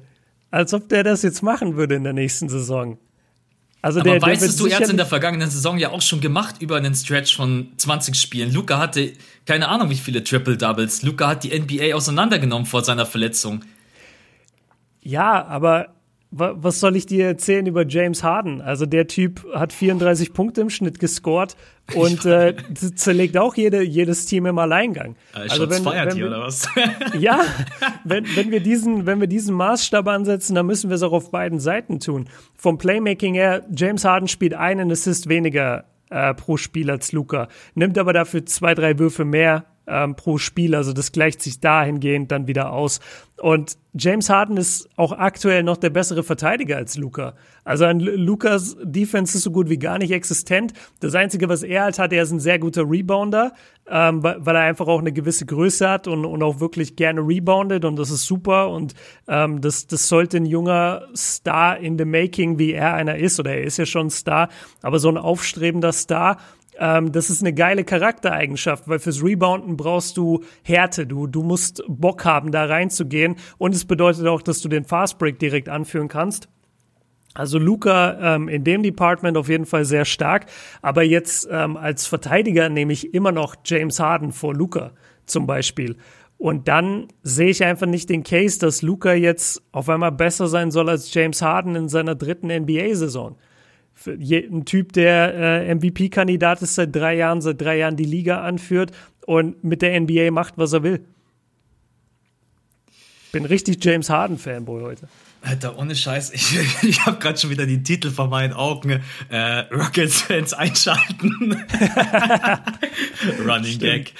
Als 0.51 0.73
ob 0.73 0.89
der 0.89 1.03
das 1.03 1.21
jetzt 1.21 1.43
machen 1.43 1.77
würde 1.77 1.95
in 1.95 2.03
der 2.03 2.13
nächsten 2.13 2.49
Saison. 2.49 2.97
Also 3.81 3.99
Aber 4.01 4.11
der, 4.11 4.21
weißt 4.21 4.41
der 4.41 4.49
du, 4.51 4.67
er 4.67 4.79
hat 4.79 4.89
in 4.89 4.97
der 4.97 5.05
vergangenen 5.05 5.49
Saison 5.49 5.77
ja 5.77 5.89
auch 5.89 6.01
schon 6.01 6.21
gemacht 6.21 6.61
über 6.61 6.77
einen 6.77 6.93
Stretch 6.93 7.35
von 7.35 7.71
20 7.77 8.15
Spielen. 8.15 8.53
Luca 8.53 8.77
hatte 8.77 9.13
keine 9.45 9.69
Ahnung, 9.69 9.89
wie 9.89 9.95
viele 9.95 10.23
Triple-Doubles. 10.23 11.01
Luca 11.03 11.29
hat 11.29 11.43
die 11.43 11.57
NBA 11.57 11.95
auseinandergenommen 11.95 12.67
vor 12.67 12.83
seiner 12.83 13.05
Verletzung. 13.05 13.63
Ja, 15.01 15.45
aber 15.47 15.89
was 16.33 16.79
soll 16.79 16.95
ich 16.95 17.05
dir 17.05 17.25
erzählen 17.25 17.65
über 17.65 17.85
James 17.85 18.23
Harden? 18.23 18.61
Also 18.61 18.85
der 18.85 19.07
Typ 19.07 19.45
hat 19.53 19.73
34 19.73 20.31
Punkte 20.31 20.61
im 20.61 20.69
Schnitt 20.69 20.97
gescored 20.97 21.57
und 21.93 22.25
äh, 22.25 22.55
zerlegt 22.95 23.37
auch 23.37 23.55
jede, 23.55 23.81
jedes 23.83 24.25
Team 24.27 24.45
im 24.45 24.57
Alleingang. 24.57 25.17
Also 25.33 25.69
wenn, 25.69 25.83
wenn 25.83 26.15
wir, 26.15 26.27
oder 26.27 26.39
was? 26.39 26.69
ja, 27.19 27.41
wenn, 28.05 28.25
wenn, 28.35 28.49
wir 28.49 28.61
diesen, 28.61 29.05
wenn 29.05 29.19
wir 29.19 29.27
diesen 29.27 29.53
Maßstab 29.55 30.07
ansetzen, 30.07 30.55
dann 30.55 30.65
müssen 30.65 30.89
wir 30.89 30.95
es 30.95 31.03
auch 31.03 31.11
auf 31.11 31.31
beiden 31.31 31.59
Seiten 31.59 31.99
tun. 31.99 32.29
Vom 32.55 32.77
Playmaking 32.77 33.33
her, 33.33 33.65
James 33.75 34.05
Harden 34.05 34.29
spielt 34.29 34.53
einen 34.53 34.89
Assist 34.89 35.27
weniger 35.27 35.83
äh, 36.09 36.33
pro 36.33 36.55
Spiel 36.55 36.89
als 36.89 37.11
Luca, 37.11 37.49
nimmt 37.75 37.97
aber 37.97 38.13
dafür 38.13 38.45
zwei, 38.45 38.73
drei 38.73 38.97
Würfe 38.97 39.25
mehr 39.25 39.65
ähm, 39.87 40.15
pro 40.15 40.37
Spiel. 40.37 40.75
Also 40.75 40.93
das 40.93 41.11
gleicht 41.11 41.41
sich 41.41 41.59
dahingehend 41.59 42.31
dann 42.31 42.47
wieder 42.47 42.71
aus. 42.71 42.99
Und 43.41 43.77
James 43.93 44.29
Harden 44.29 44.57
ist 44.57 44.87
auch 44.95 45.11
aktuell 45.11 45.63
noch 45.63 45.77
der 45.77 45.89
bessere 45.89 46.21
Verteidiger 46.21 46.77
als 46.77 46.95
Luca. 46.95 47.33
Also 47.63 47.85
an 47.85 47.99
Lukas 47.99 48.77
Defense 48.83 49.35
ist 49.35 49.43
so 49.43 49.51
gut 49.51 49.67
wie 49.67 49.79
gar 49.79 49.97
nicht 49.97 50.11
existent. 50.11 50.73
Das 50.99 51.15
Einzige, 51.15 51.49
was 51.49 51.63
er 51.63 51.83
halt 51.83 51.97
hat, 51.97 52.13
er 52.13 52.21
ist 52.21 52.31
ein 52.31 52.39
sehr 52.39 52.59
guter 52.59 52.87
Rebounder, 52.87 53.53
ähm, 53.89 54.21
weil 54.23 54.55
er 54.55 54.61
einfach 54.61 54.87
auch 54.87 54.99
eine 54.99 55.11
gewisse 55.11 55.47
Größe 55.47 55.89
hat 55.89 56.07
und, 56.07 56.23
und 56.23 56.43
auch 56.43 56.59
wirklich 56.59 56.95
gerne 56.95 57.21
reboundet 57.21 57.83
und 57.83 57.97
das 57.97 58.11
ist 58.11 58.25
super 58.25 58.69
und 58.69 58.93
ähm, 59.27 59.59
das, 59.59 59.87
das 59.87 60.07
sollte 60.07 60.37
ein 60.37 60.45
junger 60.45 61.07
Star 61.15 61.77
in 61.77 61.97
the 61.97 62.05
making, 62.05 62.59
wie 62.59 62.73
er 62.73 62.93
einer 62.93 63.17
ist, 63.17 63.39
oder 63.39 63.55
er 63.55 63.63
ist 63.63 63.77
ja 63.77 63.87
schon 63.87 64.07
ein 64.07 64.11
Star, 64.11 64.49
aber 64.81 64.99
so 64.99 65.09
ein 65.09 65.17
aufstrebender 65.17 65.91
Star 65.91 66.37
ähm, 66.81 67.11
das 67.11 67.29
ist 67.29 67.41
eine 67.41 67.53
geile 67.53 67.83
Charaktereigenschaft, 67.83 68.89
weil 68.89 68.97
fürs 68.97 69.23
Rebounden 69.23 69.77
brauchst 69.77 70.17
du 70.17 70.43
Härte. 70.63 71.05
Du, 71.05 71.27
du 71.27 71.43
musst 71.43 71.83
Bock 71.87 72.25
haben, 72.25 72.51
da 72.51 72.65
reinzugehen. 72.65 73.35
Und 73.59 73.75
es 73.75 73.85
bedeutet 73.85 74.25
auch, 74.25 74.41
dass 74.41 74.61
du 74.61 74.67
den 74.67 74.83
Fastbreak 74.83 75.37
direkt 75.37 75.69
anführen 75.69 76.07
kannst. 76.07 76.49
Also 77.35 77.59
Luca 77.59 78.35
ähm, 78.35 78.49
in 78.49 78.63
dem 78.63 78.81
Department 78.81 79.37
auf 79.37 79.47
jeden 79.47 79.67
Fall 79.67 79.85
sehr 79.85 80.05
stark. 80.05 80.47
Aber 80.81 81.03
jetzt 81.03 81.47
ähm, 81.51 81.77
als 81.77 82.07
Verteidiger 82.07 82.67
nehme 82.67 82.93
ich 82.93 83.13
immer 83.13 83.31
noch 83.31 83.55
James 83.63 83.99
Harden 83.99 84.31
vor 84.31 84.55
Luca 84.55 84.91
zum 85.27 85.45
Beispiel. 85.45 85.97
Und 86.37 86.67
dann 86.67 87.09
sehe 87.21 87.49
ich 87.49 87.63
einfach 87.63 87.85
nicht 87.85 88.09
den 88.09 88.23
Case, 88.23 88.57
dass 88.57 88.81
Luca 88.81 89.13
jetzt 89.13 89.61
auf 89.71 89.87
einmal 89.87 90.11
besser 90.11 90.47
sein 90.47 90.71
soll 90.71 90.89
als 90.89 91.13
James 91.13 91.43
Harden 91.43 91.75
in 91.75 91.89
seiner 91.89 92.15
dritten 92.15 92.47
NBA-Saison 92.47 93.35
ein 94.07 94.65
Typ, 94.65 94.93
der 94.93 95.33
äh, 95.67 95.75
MVP-Kandidat 95.75 96.61
ist 96.61 96.75
seit 96.75 96.95
drei 96.95 97.15
Jahren, 97.15 97.41
seit 97.41 97.61
drei 97.61 97.77
Jahren 97.77 97.95
die 97.95 98.05
Liga 98.05 98.41
anführt 98.41 98.91
und 99.25 99.63
mit 99.63 99.81
der 99.81 99.99
NBA 99.99 100.31
macht, 100.31 100.55
was 100.57 100.73
er 100.73 100.83
will. 100.83 101.05
Bin 103.31 103.45
richtig 103.45 103.83
James 103.83 104.09
Harden-Fanboy 104.09 104.81
heute. 104.81 105.07
Alter, 105.43 105.77
ohne 105.77 105.95
Scheiß, 105.95 106.31
ich, 106.33 106.57
ich 106.83 107.05
habe 107.05 107.17
gerade 107.17 107.39
schon 107.39 107.49
wieder 107.49 107.65
die 107.65 107.81
Titel 107.81 108.11
vor 108.11 108.27
meinen 108.27 108.53
Augen. 108.53 109.01
Äh, 109.29 109.59
Rockets-Fans 109.73 110.53
einschalten. 110.53 111.57
Running 113.47 113.79
Gag. 113.79 114.13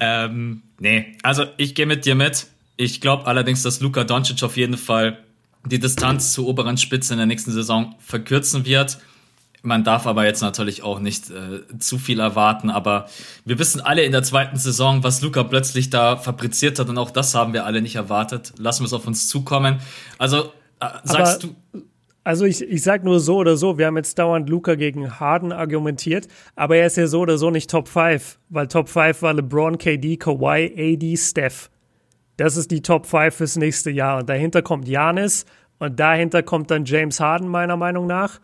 Ähm, 0.00 0.62
nee, 0.78 1.16
also 1.22 1.46
ich 1.56 1.74
gehe 1.74 1.86
mit 1.86 2.04
dir 2.04 2.14
mit. 2.14 2.46
Ich 2.76 3.00
glaube 3.00 3.26
allerdings, 3.26 3.62
dass 3.62 3.80
Luka 3.80 4.04
Doncic 4.04 4.42
auf 4.42 4.56
jeden 4.56 4.76
Fall 4.76 5.18
die 5.66 5.78
Distanz 5.78 6.32
zur 6.32 6.46
oberen 6.46 6.76
Spitze 6.76 7.14
in 7.14 7.18
der 7.18 7.26
nächsten 7.26 7.50
Saison 7.50 7.94
verkürzen 7.98 8.64
wird. 8.64 8.98
Man 9.62 9.84
darf 9.84 10.06
aber 10.06 10.24
jetzt 10.24 10.40
natürlich 10.40 10.82
auch 10.82 11.00
nicht 11.00 11.30
äh, 11.30 11.78
zu 11.78 11.98
viel 11.98 12.20
erwarten, 12.20 12.70
aber 12.70 13.06
wir 13.44 13.58
wissen 13.58 13.80
alle 13.80 14.02
in 14.02 14.12
der 14.12 14.22
zweiten 14.22 14.56
Saison, 14.56 15.02
was 15.02 15.20
Luca 15.20 15.42
plötzlich 15.42 15.90
da 15.90 16.16
fabriziert 16.16 16.78
hat 16.78 16.88
und 16.88 16.98
auch 16.98 17.10
das 17.10 17.34
haben 17.34 17.52
wir 17.52 17.66
alle 17.66 17.82
nicht 17.82 17.96
erwartet. 17.96 18.52
Lassen 18.58 18.82
wir 18.82 18.86
es 18.86 18.92
auf 18.92 19.06
uns 19.06 19.28
zukommen. 19.28 19.80
Also 20.18 20.52
äh, 20.80 20.86
sagst 21.04 21.44
aber, 21.44 21.54
du. 21.72 21.82
Also 22.28 22.44
ich, 22.44 22.62
ich 22.62 22.82
sag 22.82 23.04
nur 23.04 23.20
so 23.20 23.38
oder 23.38 23.56
so, 23.56 23.78
wir 23.78 23.86
haben 23.86 23.96
jetzt 23.96 24.18
dauernd 24.18 24.50
Luca 24.50 24.74
gegen 24.74 25.18
Harden 25.18 25.50
argumentiert, 25.50 26.28
aber 26.56 26.76
er 26.76 26.86
ist 26.86 26.98
ja 26.98 27.06
so 27.06 27.20
oder 27.20 27.38
so 27.38 27.50
nicht 27.50 27.70
Top 27.70 27.88
5, 27.88 28.38
weil 28.50 28.68
Top 28.68 28.90
5 28.90 29.22
war 29.22 29.32
LeBron, 29.32 29.78
KD, 29.78 30.18
Kawhi, 30.18 30.74
AD, 30.76 31.16
Steph. 31.16 31.70
Das 32.36 32.58
ist 32.58 32.70
die 32.70 32.82
Top 32.82 33.06
5 33.06 33.34
fürs 33.34 33.56
nächste 33.56 33.90
Jahr. 33.90 34.18
Und 34.18 34.28
dahinter 34.28 34.60
kommt 34.60 34.86
Janis 34.86 35.46
und 35.78 35.98
dahinter 35.98 36.42
kommt 36.42 36.70
dann 36.70 36.84
James 36.84 37.18
Harden 37.18 37.48
meiner 37.48 37.78
Meinung 37.78 38.06
nach. 38.06 38.40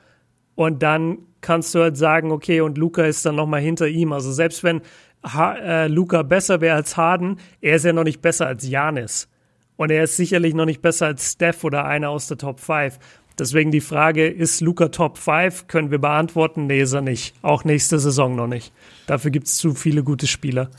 Und 0.54 0.82
dann 0.82 1.18
kannst 1.40 1.74
du 1.74 1.80
halt 1.80 1.96
sagen, 1.96 2.30
okay, 2.30 2.60
und 2.60 2.78
Luca 2.78 3.04
ist 3.04 3.26
dann 3.26 3.36
nochmal 3.36 3.60
hinter 3.60 3.88
ihm. 3.88 4.12
Also 4.12 4.32
selbst 4.32 4.64
wenn 4.64 4.80
ha 5.22 5.54
äh, 5.54 5.88
Luca 5.88 6.22
besser 6.22 6.60
wäre 6.60 6.76
als 6.76 6.96
Harden, 6.96 7.38
er 7.60 7.76
ist 7.76 7.84
ja 7.84 7.92
noch 7.92 8.04
nicht 8.04 8.22
besser 8.22 8.46
als 8.46 8.68
Janis. 8.68 9.28
Und 9.76 9.90
er 9.90 10.04
ist 10.04 10.16
sicherlich 10.16 10.54
noch 10.54 10.66
nicht 10.66 10.82
besser 10.82 11.06
als 11.06 11.32
Steph 11.32 11.64
oder 11.64 11.84
einer 11.84 12.10
aus 12.10 12.28
der 12.28 12.38
Top 12.38 12.60
5. 12.60 12.98
Deswegen 13.38 13.72
die 13.72 13.80
Frage, 13.80 14.28
ist 14.28 14.60
Luca 14.60 14.88
Top 14.88 15.18
5? 15.18 15.66
Können 15.66 15.90
wir 15.90 15.98
beantworten? 15.98 16.68
Nee, 16.68 16.82
ist 16.82 16.92
er 16.92 17.00
nicht. 17.00 17.34
Auch 17.42 17.64
nächste 17.64 17.98
Saison 17.98 18.36
noch 18.36 18.46
nicht. 18.46 18.72
Dafür 19.08 19.32
gibt 19.32 19.48
es 19.48 19.56
zu 19.56 19.74
viele 19.74 20.04
gute 20.04 20.28
Spieler. 20.28 20.70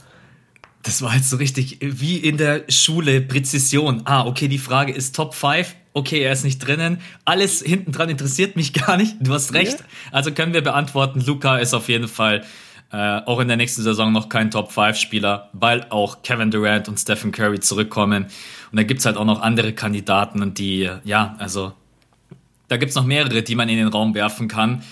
Das 0.82 1.02
war 1.02 1.14
jetzt 1.14 1.28
so 1.28 1.36
richtig 1.36 1.78
wie 1.82 2.16
in 2.16 2.38
der 2.38 2.62
Schule 2.68 3.20
Präzision. 3.20 4.02
Ah, 4.04 4.24
okay, 4.26 4.48
die 4.48 4.58
Frage 4.58 4.92
ist 4.92 5.14
Top 5.14 5.34
5. 5.34 5.74
Okay, 5.96 6.20
er 6.20 6.32
ist 6.32 6.44
nicht 6.44 6.58
drinnen. 6.58 6.98
Alles 7.24 7.62
hinten 7.62 7.90
dran 7.90 8.10
interessiert 8.10 8.54
mich 8.54 8.72
gar 8.86 8.98
nicht. 8.98 9.16
Du 9.18 9.32
hast 9.32 9.54
recht. 9.54 9.78
Yeah. 9.78 9.88
Also 10.12 10.30
können 10.30 10.52
wir 10.52 10.60
beantworten, 10.60 11.22
Luca 11.22 11.56
ist 11.56 11.72
auf 11.72 11.88
jeden 11.88 12.06
Fall 12.06 12.44
äh, 12.92 13.22
auch 13.24 13.40
in 13.40 13.48
der 13.48 13.56
nächsten 13.56 13.80
Saison 13.80 14.12
noch 14.12 14.28
kein 14.28 14.50
Top 14.50 14.72
5 14.72 14.94
Spieler, 14.98 15.48
weil 15.54 15.86
auch 15.88 16.20
Kevin 16.22 16.50
Durant 16.50 16.88
und 16.88 17.00
Stephen 17.00 17.32
Curry 17.32 17.60
zurückkommen. 17.60 18.24
Und 18.24 18.76
da 18.76 18.82
gibt's 18.82 19.06
halt 19.06 19.16
auch 19.16 19.24
noch 19.24 19.40
andere 19.40 19.72
Kandidaten, 19.72 20.52
die, 20.52 20.90
ja, 21.04 21.34
also 21.38 21.72
da 22.68 22.76
gibt's 22.76 22.94
noch 22.94 23.06
mehrere, 23.06 23.42
die 23.42 23.54
man 23.54 23.70
in 23.70 23.78
den 23.78 23.88
Raum 23.88 24.14
werfen 24.14 24.48
kann. 24.48 24.82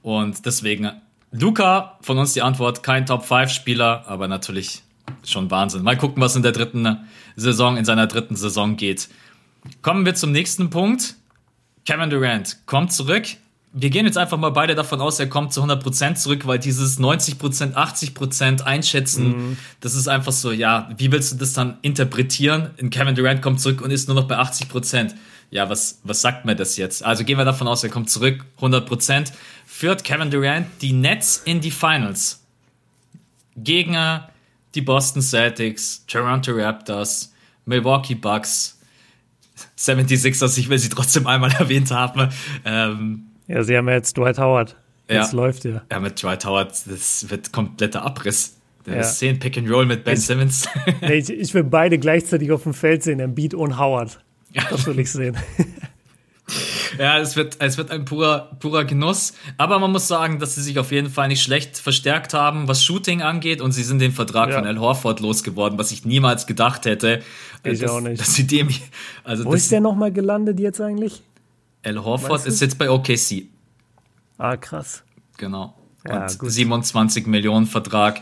Und 0.00 0.46
deswegen, 0.46 0.92
Luca, 1.32 1.98
von 2.02 2.18
uns 2.18 2.34
die 2.34 2.42
Antwort, 2.42 2.84
kein 2.84 3.04
Top 3.04 3.24
5 3.24 3.50
Spieler, 3.50 4.04
aber 4.06 4.28
natürlich 4.28 4.84
schon 5.24 5.50
Wahnsinn. 5.50 5.82
Mal 5.82 5.96
gucken, 5.96 6.22
was 6.22 6.36
in 6.36 6.44
der 6.44 6.52
dritten 6.52 6.98
Saison, 7.34 7.76
in 7.76 7.84
seiner 7.84 8.06
dritten 8.06 8.36
Saison 8.36 8.76
geht. 8.76 9.08
Kommen 9.82 10.04
wir 10.04 10.14
zum 10.14 10.32
nächsten 10.32 10.70
Punkt. 10.70 11.14
Kevin 11.84 12.10
Durant 12.10 12.58
kommt 12.66 12.92
zurück. 12.92 13.26
Wir 13.74 13.88
gehen 13.88 14.04
jetzt 14.04 14.18
einfach 14.18 14.36
mal 14.36 14.50
beide 14.50 14.74
davon 14.74 15.00
aus, 15.00 15.18
er 15.18 15.28
kommt 15.28 15.54
zu 15.54 15.62
100% 15.62 16.16
zurück, 16.16 16.46
weil 16.46 16.58
dieses 16.58 17.00
90%, 17.00 17.72
80% 17.72 18.60
einschätzen, 18.60 19.28
mhm. 19.28 19.58
das 19.80 19.94
ist 19.94 20.08
einfach 20.08 20.32
so, 20.32 20.52
ja, 20.52 20.90
wie 20.98 21.10
willst 21.10 21.32
du 21.32 21.36
das 21.36 21.54
dann 21.54 21.78
interpretieren? 21.80 22.70
In 22.76 22.90
Kevin 22.90 23.14
Durant 23.14 23.40
kommt 23.40 23.60
zurück 23.60 23.80
und 23.80 23.90
ist 23.90 24.08
nur 24.08 24.14
noch 24.14 24.28
bei 24.28 24.38
80%. 24.38 25.14
Ja, 25.50 25.70
was, 25.70 26.00
was 26.04 26.20
sagt 26.20 26.44
mir 26.44 26.54
das 26.54 26.76
jetzt? 26.76 27.02
Also 27.02 27.24
gehen 27.24 27.38
wir 27.38 27.46
davon 27.46 27.66
aus, 27.66 27.82
er 27.82 27.90
kommt 27.90 28.10
zurück, 28.10 28.44
100%. 28.60 29.32
Führt 29.66 30.04
Kevin 30.04 30.30
Durant 30.30 30.66
die 30.82 30.92
Nets 30.92 31.40
in 31.44 31.62
die 31.62 31.70
Finals. 31.70 32.42
Gegen 33.56 33.96
die 34.74 34.82
Boston 34.82 35.22
Celtics, 35.22 36.04
Toronto 36.06 36.52
Raptors, 36.52 37.32
Milwaukee 37.64 38.14
Bucks, 38.14 38.78
76ers, 39.78 40.58
ich 40.58 40.68
will 40.68 40.78
sie 40.78 40.88
trotzdem 40.88 41.26
einmal 41.26 41.52
erwähnt 41.58 41.90
haben. 41.90 42.28
Ähm, 42.64 43.24
ja, 43.48 43.62
sie 43.62 43.76
haben 43.76 43.88
ja 43.88 43.94
jetzt 43.94 44.16
Dwight 44.16 44.38
Howard. 44.38 44.76
Das 45.08 45.32
ja, 45.32 45.36
läuft 45.36 45.64
ja. 45.64 45.82
Ja, 45.90 46.00
mit 46.00 46.22
Dwight 46.22 46.44
Howard, 46.44 46.70
das 46.86 47.28
wird 47.28 47.52
kompletter 47.52 48.02
Abriss. 48.02 48.56
Der 48.86 48.96
ja. 48.96 49.02
Szenen 49.04 49.38
Pick 49.38 49.56
and 49.58 49.70
Roll 49.70 49.86
mit 49.86 50.04
Ben 50.04 50.14
ich, 50.14 50.26
Simmons. 50.26 50.68
Ich, 51.02 51.30
ich, 51.30 51.54
will 51.54 51.62
beide 51.62 51.98
gleichzeitig 51.98 52.50
auf 52.50 52.64
dem 52.64 52.74
Feld 52.74 53.04
sehen, 53.04 53.20
Embiid 53.20 53.54
und 53.54 53.78
Howard. 53.78 54.18
Das 54.70 54.86
will 54.86 54.98
ich 54.98 55.10
sehen. 55.10 55.36
ja, 56.98 57.18
es 57.18 57.36
wird, 57.36 57.56
es 57.60 57.78
wird 57.78 57.90
ein 57.90 58.04
purer, 58.04 58.50
purer 58.58 58.84
Genuss. 58.84 59.34
Aber 59.58 59.78
man 59.78 59.92
muss 59.92 60.08
sagen, 60.08 60.38
dass 60.38 60.54
sie 60.54 60.62
sich 60.62 60.78
auf 60.78 60.92
jeden 60.92 61.10
Fall 61.10 61.28
nicht 61.28 61.42
schlecht 61.42 61.78
verstärkt 61.78 62.34
haben, 62.34 62.68
was 62.68 62.84
Shooting 62.84 63.22
angeht. 63.22 63.60
Und 63.60 63.72
sie 63.72 63.84
sind 63.84 64.00
den 64.00 64.12
Vertrag 64.12 64.50
ja. 64.50 64.56
von 64.56 64.66
Al 64.66 64.78
Horford 64.78 65.20
losgeworden, 65.20 65.78
was 65.78 65.92
ich 65.92 66.04
niemals 66.04 66.46
gedacht 66.46 66.84
hätte. 66.84 67.22
Ich 67.64 67.80
dass, 67.80 67.90
auch 67.90 68.00
nicht. 68.00 68.20
Dass 68.20 68.34
sie 68.34 68.46
dem, 68.46 68.68
also 69.24 69.44
Wo 69.44 69.54
ist 69.54 69.70
der 69.70 69.80
nochmal 69.80 70.12
gelandet 70.12 70.58
jetzt 70.60 70.80
eigentlich? 70.80 71.22
Al 71.84 72.02
Horford 72.02 72.46
ist 72.46 72.60
jetzt 72.60 72.78
bei 72.78 72.90
OKC. 72.90 73.46
Ah, 74.38 74.56
krass. 74.56 75.02
Genau. 75.38 75.74
Ja, 76.06 76.22
und 76.22 76.38
gut. 76.38 76.50
27 76.50 77.26
Millionen 77.26 77.66
Vertrag. 77.66 78.20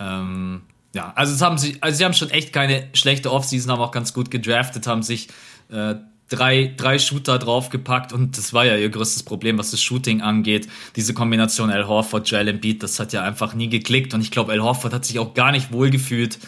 Ähm, 0.00 0.62
ja, 0.94 1.12
also, 1.14 1.44
haben 1.44 1.58
sie, 1.58 1.78
also 1.80 1.96
sie 1.96 2.04
haben 2.04 2.14
schon 2.14 2.30
echt 2.30 2.52
keine 2.52 2.88
schlechte 2.92 3.32
Offseason, 3.32 3.72
haben 3.72 3.80
auch 3.80 3.92
ganz 3.92 4.12
gut 4.12 4.30
gedraftet, 4.30 4.86
haben 4.86 5.02
sich 5.02 5.28
äh, 5.70 5.94
drei, 6.32 6.72
drei 6.76 6.98
Shooter 6.98 7.38
draufgepackt 7.38 8.12
und 8.12 8.38
das 8.38 8.52
war 8.52 8.64
ja 8.64 8.76
ihr 8.76 8.88
größtes 8.88 9.22
Problem, 9.22 9.58
was 9.58 9.70
das 9.70 9.82
Shooting 9.82 10.22
angeht. 10.22 10.68
Diese 10.96 11.14
Kombination 11.14 11.70
Al 11.70 11.86
Horford, 11.86 12.28
Joel 12.30 12.48
Embiid, 12.48 12.82
das 12.82 12.98
hat 12.98 13.12
ja 13.12 13.22
einfach 13.22 13.54
nie 13.54 13.68
geklickt 13.68 14.14
und 14.14 14.20
ich 14.22 14.30
glaube, 14.30 14.52
Al 14.52 14.62
Horford 14.62 14.94
hat 14.94 15.04
sich 15.04 15.18
auch 15.18 15.34
gar 15.34 15.52
nicht 15.52 15.72
wohl 15.72 15.90
gefühlt 15.90 16.38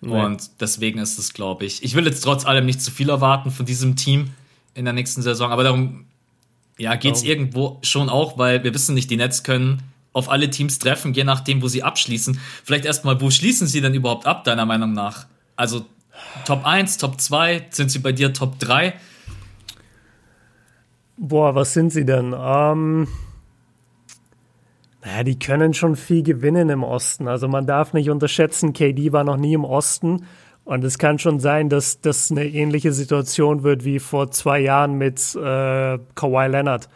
nee. 0.00 0.12
und 0.12 0.50
deswegen 0.60 0.98
ist 0.98 1.18
es, 1.18 1.34
glaube 1.34 1.64
ich. 1.64 1.82
Ich 1.82 1.94
will 1.94 2.06
jetzt 2.06 2.20
trotz 2.22 2.46
allem 2.46 2.66
nicht 2.66 2.80
zu 2.80 2.90
viel 2.90 3.10
erwarten 3.10 3.50
von 3.50 3.66
diesem 3.66 3.96
Team 3.96 4.30
in 4.74 4.84
der 4.84 4.94
nächsten 4.94 5.22
Saison, 5.22 5.50
aber 5.50 5.64
darum 5.64 6.06
ja, 6.78 6.94
geht's 6.94 7.22
oh. 7.22 7.26
irgendwo 7.26 7.78
schon 7.82 8.08
auch, 8.08 8.38
weil 8.38 8.64
wir 8.64 8.72
wissen 8.74 8.94
nicht, 8.94 9.10
die 9.10 9.16
Nets 9.16 9.42
können 9.42 9.82
auf 10.12 10.30
alle 10.30 10.48
Teams 10.48 10.78
treffen, 10.78 11.12
je 11.12 11.24
nachdem, 11.24 11.60
wo 11.60 11.68
sie 11.68 11.82
abschließen. 11.82 12.38
Vielleicht 12.62 12.84
erstmal, 12.84 13.20
wo 13.20 13.30
schließen 13.30 13.66
sie 13.66 13.80
denn 13.80 13.94
überhaupt 13.94 14.26
ab, 14.26 14.44
deiner 14.44 14.64
Meinung 14.64 14.92
nach? 14.92 15.26
Also 15.56 15.84
Top 16.44 16.64
1, 16.64 16.98
Top 16.98 17.20
2, 17.20 17.66
sind 17.70 17.90
sie 17.90 17.98
bei 17.98 18.12
dir 18.12 18.32
Top 18.32 18.58
3? 18.60 18.94
Boah, 21.16 21.54
was 21.54 21.72
sind 21.72 21.92
sie 21.92 22.04
denn? 22.04 22.34
Ähm, 22.36 23.08
naja, 25.04 25.22
die 25.22 25.38
können 25.38 25.74
schon 25.74 25.96
viel 25.96 26.22
gewinnen 26.22 26.70
im 26.70 26.82
Osten. 26.82 27.28
Also 27.28 27.48
man 27.48 27.66
darf 27.66 27.92
nicht 27.92 28.10
unterschätzen, 28.10 28.72
KD 28.72 29.12
war 29.12 29.24
noch 29.24 29.36
nie 29.36 29.54
im 29.54 29.64
Osten. 29.64 30.26
Und 30.64 30.82
es 30.82 30.98
kann 30.98 31.18
schon 31.18 31.40
sein, 31.40 31.68
dass 31.68 32.00
das 32.00 32.30
eine 32.30 32.46
ähnliche 32.46 32.92
Situation 32.92 33.64
wird 33.64 33.84
wie 33.84 33.98
vor 33.98 34.30
zwei 34.30 34.60
Jahren 34.60 34.96
mit 34.96 35.34
äh, 35.34 35.98
Kawhi 36.14 36.46
Leonard 36.48 36.88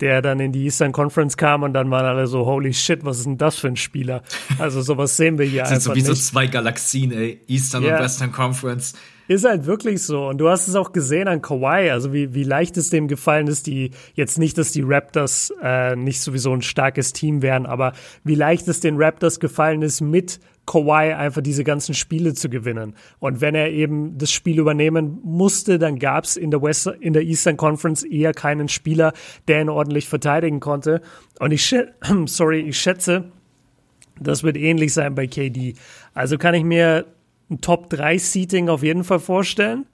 der 0.00 0.22
dann 0.22 0.40
in 0.40 0.52
die 0.52 0.64
Eastern 0.64 0.92
Conference 0.92 1.36
kam 1.36 1.62
und 1.62 1.72
dann 1.72 1.90
waren 1.90 2.04
alle 2.04 2.26
so, 2.26 2.46
holy 2.46 2.74
shit, 2.74 3.04
was 3.04 3.18
ist 3.18 3.26
denn 3.26 3.38
das 3.38 3.56
für 3.56 3.68
ein 3.68 3.76
Spieler? 3.76 4.22
Also 4.58 4.82
sowas 4.82 5.16
sehen 5.16 5.38
wir 5.38 5.46
hier 5.46 5.62
das 5.62 5.70
einfach 5.72 5.94
sind 5.94 6.04
so 6.04 6.12
wie 6.12 6.14
so 6.16 6.22
zwei 6.22 6.46
Galaxien, 6.46 7.12
ey, 7.12 7.40
Eastern 7.46 7.84
yeah. 7.84 7.96
und 7.96 8.02
Western 8.02 8.32
Conference. 8.32 8.94
Ist 9.26 9.44
halt 9.44 9.64
wirklich 9.66 10.02
so. 10.02 10.28
Und 10.28 10.38
du 10.38 10.48
hast 10.48 10.68
es 10.68 10.74
auch 10.74 10.92
gesehen 10.92 11.28
an 11.28 11.40
Kawhi, 11.40 11.90
also 11.90 12.12
wie, 12.12 12.34
wie 12.34 12.44
leicht 12.44 12.76
es 12.76 12.90
dem 12.90 13.08
gefallen 13.08 13.46
ist, 13.46 13.66
die, 13.66 13.90
jetzt 14.14 14.38
nicht, 14.38 14.58
dass 14.58 14.72
die 14.72 14.82
Raptors 14.82 15.52
äh, 15.62 15.96
nicht 15.96 16.20
sowieso 16.20 16.52
ein 16.52 16.62
starkes 16.62 17.12
Team 17.12 17.40
wären, 17.40 17.64
aber 17.64 17.94
wie 18.22 18.34
leicht 18.34 18.68
es 18.68 18.80
den 18.80 19.00
Raptors 19.00 19.40
gefallen 19.40 19.80
ist, 19.82 20.02
mit 20.02 20.40
Kawhi 20.66 21.12
einfach 21.12 21.40
diese 21.40 21.64
ganzen 21.64 21.94
Spiele 21.94 22.34
zu 22.34 22.48
gewinnen. 22.48 22.94
Und 23.18 23.40
wenn 23.40 23.54
er 23.54 23.70
eben 23.70 24.18
das 24.18 24.30
Spiel 24.30 24.58
übernehmen 24.58 25.20
musste, 25.22 25.78
dann 25.78 25.98
gab 25.98 26.24
es 26.24 26.36
in 26.36 26.50
der 26.50 26.60
in 27.00 27.12
der 27.12 27.22
Eastern 27.22 27.56
Conference 27.56 28.02
eher 28.02 28.32
keinen 28.32 28.68
Spieler, 28.68 29.12
der 29.48 29.60
ihn 29.60 29.68
ordentlich 29.68 30.08
verteidigen 30.08 30.60
konnte. 30.60 31.00
Und 31.38 31.52
ich 31.52 31.74
sorry, 32.26 32.60
ich 32.60 32.78
schätze, 32.78 33.24
das 34.20 34.42
wird 34.42 34.56
ähnlich 34.56 34.92
sein 34.92 35.14
bei 35.14 35.26
KD. 35.26 35.74
Also 36.14 36.38
kann 36.38 36.54
ich 36.54 36.64
mir 36.64 37.06
ein 37.50 37.60
Top 37.60 37.90
3 37.90 38.18
Seating 38.18 38.68
auf 38.68 38.82
jeden 38.82 39.04
Fall 39.04 39.20
vorstellen. 39.20 39.86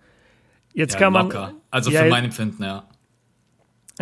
Jetzt 0.72 0.94
ja, 0.94 1.00
kann 1.00 1.12
man 1.12 1.26
locker. 1.26 1.54
Also 1.70 1.90
ja, 1.90 2.04
für 2.04 2.10
mein 2.10 2.24
Empfinden, 2.24 2.62
ja. 2.62 2.84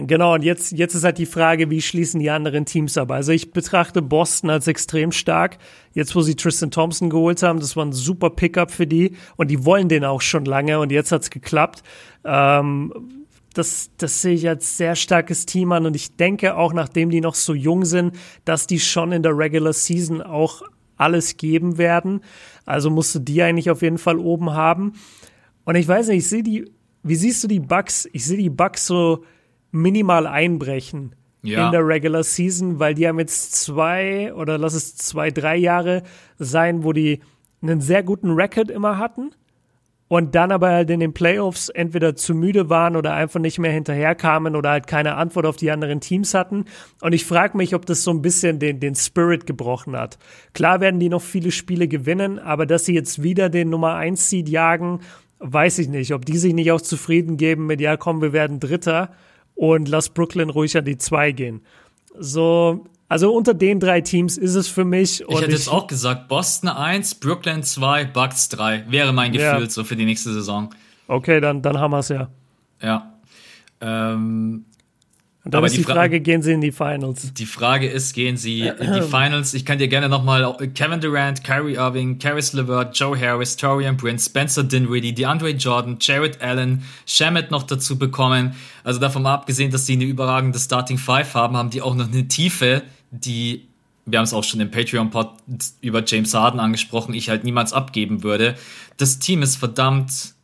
Genau, 0.01 0.35
und 0.35 0.45
jetzt, 0.45 0.71
jetzt 0.73 0.95
ist 0.95 1.03
halt 1.03 1.19
die 1.19 1.27
Frage, 1.27 1.71
wie 1.71 1.83
schließen 1.83 2.21
die 2.21 2.31
anderen 2.31 2.67
Teams 2.67 2.97
ab? 2.97 3.11
Also 3.11 3.33
ich 3.33 3.51
betrachte 3.51 4.01
Boston 4.01 4.49
als 4.49 4.69
extrem 4.69 5.11
stark. 5.11 5.59
Jetzt, 5.93 6.15
wo 6.15 6.21
sie 6.21 6.37
Tristan 6.37 6.71
Thompson 6.71 7.11
geholt 7.11 7.43
haben, 7.43 7.59
das 7.59 7.75
war 7.75 7.85
ein 7.85 7.93
super 7.93 8.31
Pickup 8.31 8.71
für 8.71 8.87
die 8.87 9.17
und 9.37 9.51
die 9.51 9.65
wollen 9.65 9.89
den 9.89 10.05
auch 10.05 10.21
schon 10.21 10.45
lange 10.45 10.79
und 10.79 10.93
jetzt 10.93 11.11
hat's 11.11 11.31
geklappt. 11.31 11.83
Ähm, 12.25 12.93
das, 13.55 13.91
das 13.99 14.23
sehe 14.23 14.35
ich 14.35 14.49
als 14.49 14.77
sehr 14.77 14.95
starkes 14.95 15.47
Team 15.47 15.73
an 15.73 15.85
und 15.85 15.97
ich 15.97 16.15
denke 16.15 16.57
auch, 16.57 16.73
nachdem 16.73 17.11
die 17.11 17.21
noch 17.21 17.35
so 17.35 17.53
jung 17.53 17.85
sind, 17.85 18.15
dass 18.45 18.69
die 18.69 18.79
schon 18.79 19.11
in 19.11 19.25
der 19.25 19.37
Regular 19.37 19.73
Season 19.73 20.23
auch 20.23 20.63
alles 20.99 21.37
geben 21.37 21.79
werden. 21.79 22.21
Also 22.67 22.91
musst 22.91 23.15
du 23.15 23.19
die 23.19 23.43
eigentlich 23.43 23.71
auf 23.71 23.83
jeden 23.83 23.99
Fall 23.99 24.19
oben 24.19 24.53
haben. 24.53 24.95
Und 25.65 25.75
ich 25.77 25.89
weiß 25.89 26.09
nicht, 26.09 26.19
ich 26.19 26.29
sehe 26.29 26.43
die, 26.43 26.71
wie 27.03 27.15
siehst 27.15 27.43
du 27.45 27.49
die 27.49 27.61
Bugs? 27.61 28.09
Ich 28.13 28.27
sehe 28.27 28.39
die 28.39 28.51
Bugs 28.51 28.87
so, 28.87 29.25
minimal 29.71 30.27
einbrechen 30.27 31.15
ja. 31.43 31.67
in 31.67 31.73
der 31.73 31.87
Regular 31.87 32.23
Season, 32.23 32.79
weil 32.79 32.95
die 32.95 33.07
haben 33.07 33.19
jetzt 33.19 33.53
zwei 33.53 34.33
oder 34.35 34.59
lass 34.59 34.75
es 34.75 34.97
zwei, 34.97 35.31
drei 35.31 35.57
Jahre 35.57 36.03
sein, 36.39 36.85
wo 36.85 36.93
die 36.93 37.21
einen 37.63 37.81
sehr 37.81 38.03
guten 38.03 38.31
Record 38.31 38.71
immer 38.71 38.99
hatten 38.99 39.31
und 40.09 40.35
dann 40.35 40.51
aber 40.51 40.71
halt 40.71 40.91
in 40.91 41.01
den 41.01 41.13
Playoffs 41.13 41.69
entweder 41.69 42.17
zu 42.17 42.35
müde 42.35 42.71
waren 42.71 42.97
oder 42.97 43.13
einfach 43.13 43.41
nicht 43.41 43.59
mehr 43.59 43.71
hinterherkamen 43.71 44.57
oder 44.57 44.71
halt 44.71 44.87
keine 44.87 45.17
Antwort 45.17 45.47
auf 45.47 45.57
die 45.57 45.71
anderen 45.71 46.01
Teams 46.01 46.35
hatten. 46.35 46.65
Und 47.03 47.13
ich 47.13 47.27
frage 47.27 47.57
mich, 47.57 47.75
ob 47.75 47.85
das 47.85 48.03
so 48.03 48.11
ein 48.11 48.23
bisschen 48.23 48.59
den, 48.59 48.81
den 48.81 48.95
Spirit 48.95 49.47
gebrochen 49.47 49.97
hat. 49.97 50.19
Klar 50.55 50.81
werden 50.81 50.99
die 50.99 51.11
noch 51.11 51.23
viele 51.23 51.51
Spiele 51.51 51.89
gewinnen, 51.89 52.39
aber 52.39 52.65
dass 52.65 52.87
sie 52.87 52.95
jetzt 52.95 53.23
wieder 53.23 53.51
den 53.51 53.69
Nummer 53.69 53.95
1 53.95 54.31
Seed 54.31 54.49
jagen, 54.49 55.01
weiß 55.41 55.79
ich 55.79 55.89
nicht. 55.89 56.15
Ob 56.15 56.25
die 56.25 56.39
sich 56.39 56.55
nicht 56.55 56.73
auch 56.73 56.81
zufrieden 56.81 57.37
geben 57.37 57.67
mit, 57.67 57.81
ja 57.81 57.97
komm, 57.97 58.23
wir 58.23 58.33
werden 58.33 58.61
Dritter 58.61 59.13
und 59.55 59.89
lass 59.89 60.09
Brooklyn 60.09 60.51
ruhig 60.51 60.77
an 60.77 60.87
die 60.87 60.97
zwei 60.97 61.33
gehen. 61.33 61.61
So, 62.19 62.85
also 63.09 63.33
unter 63.33 63.55
den 63.55 63.81
drei 63.81 64.03
Teams 64.03 64.37
ist 64.37 64.55
es 64.55 64.69
für 64.69 64.85
mich. 64.85 65.23
ich 65.27 65.41
hätte 65.41 65.51
jetzt 65.51 65.69
auch 65.69 65.87
gesagt, 65.87 66.29
Boston 66.29 66.69
1, 66.69 67.17
Brooklyn 67.17 67.63
2, 67.63 68.05
Bucks 68.07 68.49
3. 68.51 68.85
Wäre 68.89 69.13
mein 69.13 69.33
Gefühl 69.33 69.63
ja. 69.63 69.71
so 69.71 69.85
für 69.85 69.97
die 69.97 70.05
nächste 70.05 70.33
Saison. 70.33 70.75
Okay, 71.07 71.41
dann, 71.41 71.63
dann 71.63 71.79
haben 71.79 71.93
wir 71.93 72.01
es 72.01 72.09
ja. 72.11 72.29
Ja. 72.83 73.15
Ähm, 73.81 74.67
und 75.49 75.55
dann 75.55 75.61
Aber 75.61 75.69
ist 75.69 75.77
die, 75.77 75.79
die 75.79 75.85
Frage, 75.85 76.21
gehen 76.21 76.43
sie 76.43 76.53
in 76.53 76.61
die 76.61 76.73
Finals? 76.73 77.33
Die 77.33 77.47
Frage 77.47 77.89
ist, 77.89 78.13
gehen 78.13 78.37
sie 78.37 78.67
in 78.67 78.93
die 78.93 79.01
Finals? 79.11 79.55
Ich 79.55 79.65
kann 79.65 79.79
dir 79.79 79.89
gerne 79.89 80.11
nochmal 80.11 80.55
Kevin 80.75 81.01
Durant, 81.01 81.43
Kyrie 81.43 81.77
Irving, 81.77 82.19
Caris 82.19 82.53
LeVert, 82.53 82.99
Joe 82.99 83.19
Harris, 83.19 83.57
Torian 83.57 83.97
Prince, 83.97 84.27
Spencer 84.27 84.63
Dinwiddie, 84.63 85.15
DeAndre 85.15 85.53
Jordan, 85.53 85.97
Jared 85.99 86.43
Allen, 86.43 86.83
Shamet 87.07 87.51
noch 87.51 87.63
dazu 87.63 87.99
bekommen. 87.99 88.57
Also 88.85 89.01
davon 89.01 89.25
abgesehen, 89.25 89.71
dass 89.71 89.87
sie 89.87 89.95
eine 89.95 90.05
überragende 90.05 90.59
Starting 90.59 90.99
Five 90.99 91.33
haben, 91.35 91.57
haben 91.57 91.71
die 91.71 91.81
auch 91.81 91.95
noch 91.95 92.09
eine 92.09 92.29
Tiefe, 92.29 92.83
die 93.11 93.69
wir 94.11 94.19
haben 94.19 94.25
es 94.25 94.33
auch 94.33 94.45
schon 94.45 94.61
im 94.61 94.71
Patreon-Pod 94.71 95.33
über 95.81 96.03
James 96.05 96.33
Harden 96.33 96.61
angesprochen, 96.61 97.15
ich 97.15 97.29
halt 97.29 97.45
niemals 97.45 97.73
abgeben 97.73 98.23
würde. 98.23 98.57
Das 98.97 99.19
Team 99.19 99.43
ist 99.43 99.57
verdammt 99.57 100.35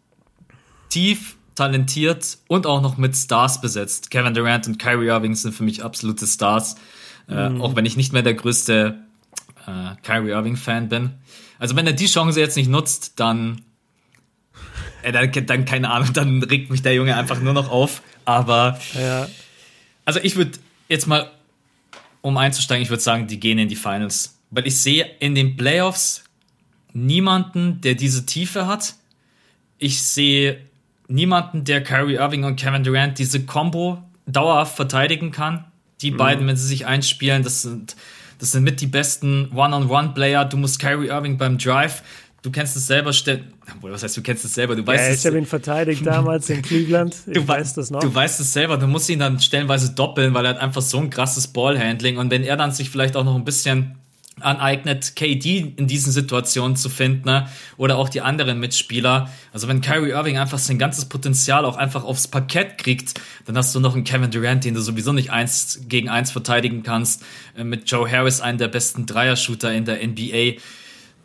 tief, 0.90 1.36
talentiert 1.54 2.38
und 2.46 2.66
auch 2.66 2.82
noch 2.82 2.96
mit 2.96 3.16
Stars 3.16 3.60
besetzt. 3.60 4.10
Kevin 4.10 4.34
Durant 4.34 4.66
und 4.66 4.78
Kyrie 4.78 5.06
Irving 5.06 5.34
sind 5.34 5.54
für 5.54 5.64
mich 5.64 5.82
absolute 5.82 6.26
Stars, 6.26 6.76
äh, 7.28 7.48
mhm. 7.48 7.60
äh, 7.60 7.62
auch 7.62 7.76
wenn 7.76 7.86
ich 7.86 7.96
nicht 7.96 8.12
mehr 8.12 8.22
der 8.22 8.34
größte 8.34 8.98
äh, 9.66 10.02
Kyrie 10.02 10.30
Irving-Fan 10.30 10.88
bin. 10.88 11.10
Also 11.58 11.76
wenn 11.76 11.86
er 11.86 11.92
die 11.92 12.06
Chance 12.06 12.40
jetzt 12.40 12.56
nicht 12.56 12.68
nutzt, 12.68 13.14
dann, 13.16 13.62
äh, 15.02 15.12
dann, 15.12 15.30
dann 15.46 15.64
keine 15.64 15.90
Ahnung, 15.90 16.12
dann 16.12 16.42
regt 16.42 16.70
mich 16.70 16.82
der 16.82 16.94
Junge 16.94 17.16
einfach 17.16 17.40
nur 17.40 17.54
noch 17.54 17.70
auf. 17.70 18.02
Aber 18.24 18.78
ja. 18.94 19.28
also 20.04 20.20
ich 20.22 20.36
würde 20.36 20.52
jetzt 20.88 21.06
mal, 21.06 21.30
um 22.24 22.38
einzusteigen, 22.38 22.82
ich 22.82 22.88
würde 22.88 23.02
sagen, 23.02 23.26
die 23.26 23.38
gehen 23.38 23.58
in 23.58 23.68
die 23.68 23.76
Finals. 23.76 24.38
Weil 24.50 24.66
ich 24.66 24.78
sehe 24.78 25.04
in 25.20 25.34
den 25.34 25.58
Playoffs 25.58 26.24
niemanden, 26.94 27.82
der 27.82 27.96
diese 27.96 28.24
Tiefe 28.24 28.66
hat. 28.66 28.94
Ich 29.76 30.02
sehe 30.02 30.58
niemanden, 31.06 31.64
der 31.64 31.82
Kyrie 31.82 32.14
Irving 32.14 32.44
und 32.44 32.56
Kevin 32.56 32.82
Durant 32.82 33.18
diese 33.18 33.44
Combo 33.44 34.02
dauerhaft 34.24 34.74
verteidigen 34.74 35.32
kann. 35.32 35.66
Die 36.00 36.12
mhm. 36.12 36.16
beiden, 36.16 36.46
wenn 36.46 36.56
sie 36.56 36.66
sich 36.66 36.86
einspielen, 36.86 37.42
das 37.42 37.60
sind, 37.60 37.94
das 38.38 38.52
sind 38.52 38.64
mit 38.64 38.80
die 38.80 38.86
besten 38.86 39.50
One-on-One-Player. 39.52 40.46
Du 40.46 40.56
musst 40.56 40.78
Kyrie 40.78 41.08
Irving 41.08 41.36
beim 41.36 41.58
Drive, 41.58 42.02
du 42.44 42.50
kennst 42.50 42.76
es 42.76 42.86
selber, 42.86 43.10
was 43.10 44.02
heißt, 44.02 44.16
du 44.16 44.22
kennst 44.22 44.44
es 44.44 44.54
selber, 44.54 44.76
du 44.76 44.86
weißt 44.86 45.02
ja, 45.02 45.10
es. 45.10 45.20
Ich 45.20 45.26
habe 45.26 45.38
ihn 45.38 45.46
verteidigt 45.46 46.06
damals 46.06 46.50
in 46.50 46.62
Cleveland. 46.62 47.16
Ich 47.26 47.32
du 47.32 47.48
weiß 47.48 47.74
das 47.74 47.90
noch. 47.90 48.00
Du 48.00 48.14
weißt 48.14 48.38
es 48.38 48.52
selber, 48.52 48.76
du 48.76 48.86
musst 48.86 49.08
ihn 49.08 49.18
dann 49.18 49.40
stellenweise 49.40 49.92
doppeln, 49.92 50.34
weil 50.34 50.44
er 50.44 50.50
hat 50.50 50.60
einfach 50.60 50.82
so 50.82 50.98
ein 50.98 51.10
krasses 51.10 51.48
Ballhandling 51.48 52.18
und 52.18 52.30
wenn 52.30 52.44
er 52.44 52.56
dann 52.56 52.70
sich 52.70 52.90
vielleicht 52.90 53.16
auch 53.16 53.24
noch 53.24 53.34
ein 53.34 53.44
bisschen 53.44 53.96
aneignet, 54.40 55.14
KD 55.14 55.74
in 55.76 55.86
diesen 55.86 56.12
Situationen 56.12 56.76
zu 56.76 56.88
finden 56.88 57.26
ne? 57.26 57.48
oder 57.76 57.96
auch 57.96 58.08
die 58.08 58.20
anderen 58.20 58.58
Mitspieler. 58.58 59.30
Also 59.52 59.68
wenn 59.68 59.80
Kyrie 59.80 60.10
Irving 60.10 60.38
einfach 60.38 60.58
sein 60.58 60.76
ganzes 60.76 61.04
Potenzial 61.04 61.64
auch 61.64 61.76
einfach 61.76 62.02
aufs 62.02 62.26
Parkett 62.26 62.76
kriegt, 62.76 63.14
dann 63.46 63.56
hast 63.56 63.72
du 63.74 63.80
noch 63.80 63.94
einen 63.94 64.02
Kevin 64.02 64.32
Durant, 64.32 64.64
den 64.64 64.74
du 64.74 64.80
sowieso 64.80 65.12
nicht 65.12 65.30
eins 65.30 65.82
gegen 65.88 66.08
eins 66.08 66.32
verteidigen 66.32 66.82
kannst. 66.82 67.22
Äh, 67.56 67.62
mit 67.62 67.88
Joe 67.88 68.10
Harris, 68.10 68.40
einen 68.40 68.58
der 68.58 68.68
besten 68.68 69.06
Dreier-Shooter 69.06 69.72
in 69.72 69.84
der 69.84 70.04
NBA. 70.04 70.60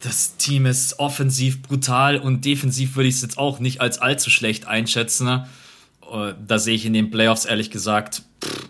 Das 0.01 0.37
Team 0.37 0.65
ist 0.65 0.99
offensiv 0.99 1.61
brutal 1.61 2.17
und 2.17 2.45
defensiv 2.45 2.95
würde 2.95 3.09
ich 3.09 3.15
es 3.15 3.21
jetzt 3.21 3.37
auch 3.37 3.59
nicht 3.59 3.81
als 3.81 3.99
allzu 3.99 4.29
schlecht 4.29 4.67
einschätzen. 4.67 5.25
Ne? 5.25 5.47
äh, 6.11 6.33
da 6.45 6.59
sehe 6.59 6.75
ich 6.75 6.85
in 6.85 6.93
den 6.93 7.11
Playoffs 7.11 7.45
ehrlich 7.45 7.71
gesagt, 7.71 8.23
pff, 8.43 8.69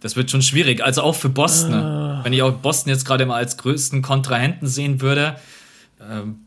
das 0.00 0.16
wird 0.16 0.30
schon 0.30 0.42
schwierig. 0.42 0.84
Also 0.84 1.02
auch 1.02 1.14
für 1.14 1.28
Boston. 1.28 1.74
Ah. 1.74 2.20
Wenn 2.22 2.32
ich 2.32 2.42
auch 2.42 2.52
Boston 2.52 2.90
jetzt 2.90 3.04
gerade 3.04 3.26
mal 3.26 3.36
als 3.36 3.56
größten 3.56 4.00
Kontrahenten 4.02 4.66
sehen 4.66 5.00
würde. 5.00 5.36
Ähm, 6.00 6.40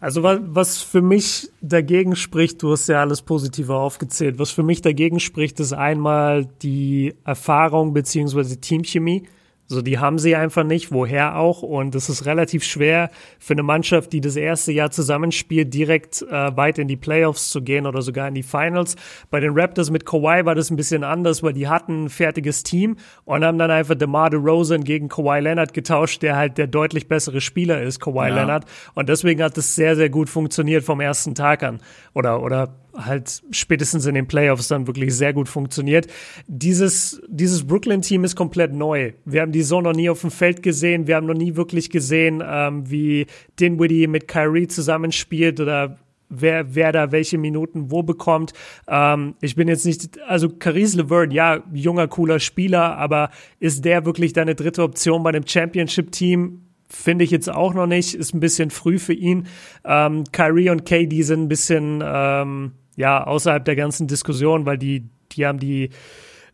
also 0.00 0.22
was 0.22 0.80
für 0.80 1.02
mich 1.02 1.50
dagegen 1.60 2.16
spricht, 2.16 2.62
du 2.62 2.72
hast 2.72 2.88
ja 2.88 3.00
alles 3.00 3.20
Positive 3.20 3.74
aufgezählt, 3.74 4.38
was 4.38 4.50
für 4.50 4.62
mich 4.62 4.80
dagegen 4.80 5.20
spricht, 5.20 5.60
ist 5.60 5.74
einmal 5.74 6.46
die 6.62 7.14
Erfahrung 7.24 7.92
beziehungsweise 7.92 8.58
Teamchemie. 8.58 9.24
So, 9.72 9.82
die 9.82 10.00
haben 10.00 10.18
sie 10.18 10.34
einfach 10.34 10.64
nicht, 10.64 10.90
woher 10.90 11.36
auch. 11.36 11.62
Und 11.62 11.94
es 11.94 12.08
ist 12.08 12.26
relativ 12.26 12.64
schwer 12.64 13.08
für 13.38 13.52
eine 13.52 13.62
Mannschaft, 13.62 14.12
die 14.12 14.20
das 14.20 14.34
erste 14.34 14.72
Jahr 14.72 14.90
zusammenspielt, 14.90 15.72
direkt 15.72 16.22
äh, 16.22 16.56
weit 16.56 16.80
in 16.80 16.88
die 16.88 16.96
Playoffs 16.96 17.50
zu 17.50 17.62
gehen 17.62 17.86
oder 17.86 18.02
sogar 18.02 18.26
in 18.26 18.34
die 18.34 18.42
Finals. 18.42 18.96
Bei 19.30 19.38
den 19.38 19.52
Raptors 19.54 19.92
mit 19.92 20.04
Kawhi 20.04 20.44
war 20.44 20.56
das 20.56 20.70
ein 20.70 20.76
bisschen 20.76 21.04
anders, 21.04 21.44
weil 21.44 21.52
die 21.52 21.68
hatten 21.68 22.06
ein 22.06 22.08
fertiges 22.08 22.64
Team 22.64 22.96
und 23.24 23.44
haben 23.44 23.58
dann 23.58 23.70
einfach 23.70 23.94
DeMar 23.94 24.30
DeRozan 24.30 24.82
gegen 24.82 25.08
Kawhi 25.08 25.38
Leonard 25.38 25.72
getauscht, 25.72 26.22
der 26.22 26.34
halt 26.34 26.58
der 26.58 26.66
deutlich 26.66 27.06
bessere 27.06 27.40
Spieler 27.40 27.80
ist, 27.80 28.00
Kawhi 28.00 28.28
ja. 28.28 28.34
Leonard. 28.34 28.64
Und 28.94 29.08
deswegen 29.08 29.40
hat 29.40 29.56
es 29.56 29.76
sehr, 29.76 29.94
sehr 29.94 30.10
gut 30.10 30.28
funktioniert 30.28 30.82
vom 30.82 31.00
ersten 31.00 31.36
Tag 31.36 31.62
an. 31.62 31.78
Oder, 32.12 32.42
oder 32.42 32.74
halt 32.94 33.42
spätestens 33.50 34.06
in 34.06 34.14
den 34.14 34.26
Playoffs 34.26 34.68
dann 34.68 34.86
wirklich 34.86 35.14
sehr 35.14 35.32
gut 35.32 35.48
funktioniert. 35.48 36.06
Dieses, 36.46 37.20
dieses 37.28 37.66
Brooklyn-Team 37.66 38.24
ist 38.24 38.36
komplett 38.36 38.72
neu. 38.72 39.12
Wir 39.24 39.42
haben 39.42 39.52
die 39.52 39.62
Saison 39.62 39.82
noch 39.82 39.92
nie 39.92 40.10
auf 40.10 40.20
dem 40.20 40.30
Feld 40.30 40.62
gesehen. 40.62 41.06
Wir 41.06 41.16
haben 41.16 41.26
noch 41.26 41.34
nie 41.34 41.56
wirklich 41.56 41.90
gesehen, 41.90 42.42
ähm, 42.44 42.90
wie 42.90 43.26
Dinwiddie 43.58 44.06
mit 44.06 44.28
Kyrie 44.28 44.68
zusammenspielt 44.68 45.60
oder 45.60 45.98
wer, 46.30 46.74
wer 46.74 46.92
da 46.92 47.12
welche 47.12 47.36
Minuten 47.36 47.90
wo 47.90 48.02
bekommt. 48.02 48.52
Ähm, 48.88 49.34
ich 49.40 49.56
bin 49.56 49.68
jetzt 49.68 49.84
nicht, 49.84 50.20
also 50.22 50.48
Caris 50.48 50.94
LeVert, 50.94 51.32
ja, 51.32 51.62
junger, 51.72 52.08
cooler 52.08 52.40
Spieler, 52.40 52.96
aber 52.96 53.30
ist 53.58 53.84
der 53.84 54.06
wirklich 54.06 54.32
deine 54.32 54.54
dritte 54.54 54.82
Option 54.82 55.22
bei 55.22 55.30
einem 55.30 55.46
Championship-Team? 55.46 56.69
Finde 56.90 57.24
ich 57.24 57.30
jetzt 57.30 57.48
auch 57.48 57.72
noch 57.72 57.86
nicht, 57.86 58.14
ist 58.14 58.34
ein 58.34 58.40
bisschen 58.40 58.70
früh 58.70 58.98
für 58.98 59.12
ihn. 59.12 59.46
Ähm, 59.84 60.24
Kyrie 60.32 60.70
und 60.70 60.84
KD 60.84 61.22
sind 61.22 61.42
ein 61.42 61.48
bisschen, 61.48 62.02
ähm, 62.04 62.72
ja, 62.96 63.24
außerhalb 63.24 63.64
der 63.64 63.76
ganzen 63.76 64.08
Diskussion, 64.08 64.66
weil 64.66 64.76
die, 64.76 65.08
die 65.32 65.46
haben 65.46 65.60
die, 65.60 65.90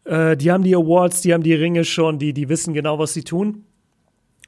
äh, 0.05 0.37
die 0.37 0.53
haben 0.53 0.63
die 0.63 0.77
Awards, 0.77 1.23
die 1.23 1.33
haben 1.33 1.43
die 1.43 1.55
Ringe 1.55 1.85
schon, 1.85 2.19
die, 2.19 2.35
die 2.35 2.51
wissen 2.51 2.75
genau, 2.75 2.99
was 2.99 3.15
sie 3.15 3.25
tun. 3.25 3.65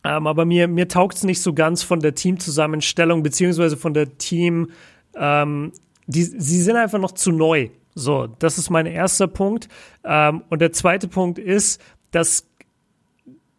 Ähm, 0.04 0.26
aber 0.26 0.44
mir, 0.44 0.68
mir 0.68 0.88
taugt 0.88 1.16
es 1.16 1.24
nicht 1.24 1.40
so 1.40 1.54
ganz 1.54 1.82
von 1.82 2.00
der 2.00 2.14
Teamzusammenstellung, 2.14 3.22
beziehungsweise 3.22 3.76
von 3.76 3.94
der 3.94 4.18
Team, 4.18 4.70
ähm, 5.16 5.72
die, 6.06 6.22
sie 6.22 6.62
sind 6.62 6.76
einfach 6.76 6.98
noch 6.98 7.12
zu 7.12 7.32
neu. 7.32 7.70
So, 7.94 8.28
das 8.38 8.58
ist 8.58 8.70
mein 8.70 8.86
erster 8.86 9.26
Punkt. 9.26 9.68
Ähm, 10.04 10.42
und 10.50 10.60
der 10.60 10.72
zweite 10.72 11.08
Punkt 11.08 11.38
ist, 11.38 11.80
dass, 12.10 12.47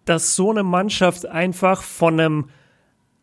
dass 0.06 0.36
so 0.36 0.52
eine 0.52 0.64
Mannschaft 0.64 1.26
einfach 1.26 1.84
von 1.84 2.20
einem 2.20 2.50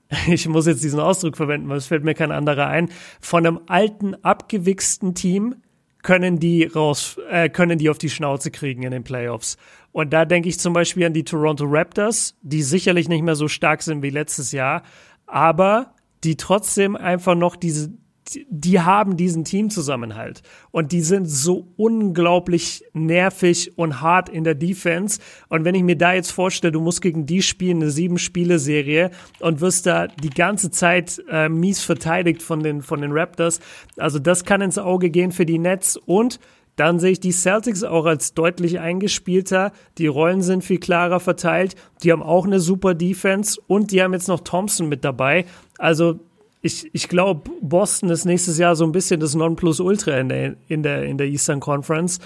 ich 0.28 0.48
muss 0.48 0.66
jetzt 0.66 0.84
diesen 0.84 1.00
Ausdruck 1.00 1.36
verwenden, 1.36 1.68
weil 1.68 1.78
es 1.78 1.86
fällt 1.86 2.04
mir 2.04 2.14
kein 2.14 2.32
anderer 2.32 2.68
ein, 2.68 2.90
von 3.20 3.46
einem 3.46 3.60
alten, 3.66 4.14
abgewichsten 4.22 5.14
Team 5.14 5.56
können 6.02 6.38
die 6.38 6.64
raus, 6.64 7.18
äh, 7.30 7.48
können 7.48 7.78
die 7.78 7.90
auf 7.90 7.98
die 7.98 8.10
Schnauze 8.10 8.52
kriegen 8.52 8.84
in 8.84 8.92
den 8.92 9.02
Playoffs. 9.02 9.56
Und 9.90 10.12
da 10.12 10.24
denke 10.24 10.48
ich 10.48 10.60
zum 10.60 10.72
Beispiel 10.72 11.04
an 11.06 11.12
die 11.12 11.24
Toronto 11.24 11.64
Raptors, 11.66 12.36
die 12.42 12.62
sicherlich 12.62 13.08
nicht 13.08 13.22
mehr 13.22 13.34
so 13.34 13.48
stark 13.48 13.82
sind 13.82 14.02
wie 14.02 14.10
letztes 14.10 14.52
Jahr, 14.52 14.82
aber 15.26 15.94
die 16.22 16.36
trotzdem 16.36 16.94
einfach 16.94 17.34
noch 17.34 17.56
diese, 17.56 17.92
die 18.34 18.80
haben 18.80 19.16
diesen 19.16 19.44
Teamzusammenhalt 19.44 20.42
und 20.70 20.92
die 20.92 21.00
sind 21.00 21.26
so 21.26 21.68
unglaublich 21.76 22.84
nervig 22.92 23.76
und 23.76 24.00
hart 24.00 24.28
in 24.28 24.44
der 24.44 24.54
Defense. 24.54 25.20
Und 25.48 25.64
wenn 25.64 25.74
ich 25.74 25.82
mir 25.82 25.96
da 25.96 26.12
jetzt 26.12 26.32
vorstelle, 26.32 26.72
du 26.72 26.80
musst 26.80 27.02
gegen 27.02 27.26
die 27.26 27.42
spielen, 27.42 27.82
eine 27.82 27.90
sieben-Spiele-Serie 27.90 29.10
und 29.40 29.60
wirst 29.60 29.86
da 29.86 30.08
die 30.08 30.30
ganze 30.30 30.70
Zeit 30.70 31.22
äh, 31.30 31.48
mies 31.48 31.82
verteidigt 31.82 32.42
von 32.42 32.62
den, 32.62 32.82
von 32.82 33.00
den 33.00 33.12
Raptors. 33.12 33.60
Also 33.96 34.18
das 34.18 34.44
kann 34.44 34.60
ins 34.60 34.78
Auge 34.78 35.10
gehen 35.10 35.32
für 35.32 35.46
die 35.46 35.58
Nets 35.58 35.96
und 35.96 36.40
dann 36.76 36.98
sehe 36.98 37.12
ich 37.12 37.20
die 37.20 37.32
Celtics 37.32 37.84
auch 37.84 38.04
als 38.04 38.34
deutlich 38.34 38.80
eingespielter. 38.80 39.72
Die 39.96 40.06
Rollen 40.06 40.42
sind 40.42 40.62
viel 40.62 40.78
klarer 40.78 41.20
verteilt. 41.20 41.74
Die 42.02 42.12
haben 42.12 42.22
auch 42.22 42.44
eine 42.44 42.60
super 42.60 42.94
Defense 42.94 43.58
und 43.66 43.92
die 43.92 44.02
haben 44.02 44.12
jetzt 44.12 44.28
noch 44.28 44.40
Thompson 44.40 44.88
mit 44.88 45.02
dabei. 45.02 45.46
Also 45.78 46.20
ich, 46.66 46.90
ich 46.92 47.08
glaube, 47.08 47.50
Boston 47.62 48.10
ist 48.10 48.24
nächstes 48.24 48.58
Jahr 48.58 48.76
so 48.76 48.84
ein 48.84 48.92
bisschen 48.92 49.20
das 49.20 49.34
Nonplusultra 49.34 50.18
in 50.18 50.28
der, 50.28 50.56
in 50.68 50.82
der, 50.82 51.04
in 51.04 51.16
der 51.16 51.28
Eastern 51.28 51.60
Conference. 51.60 52.18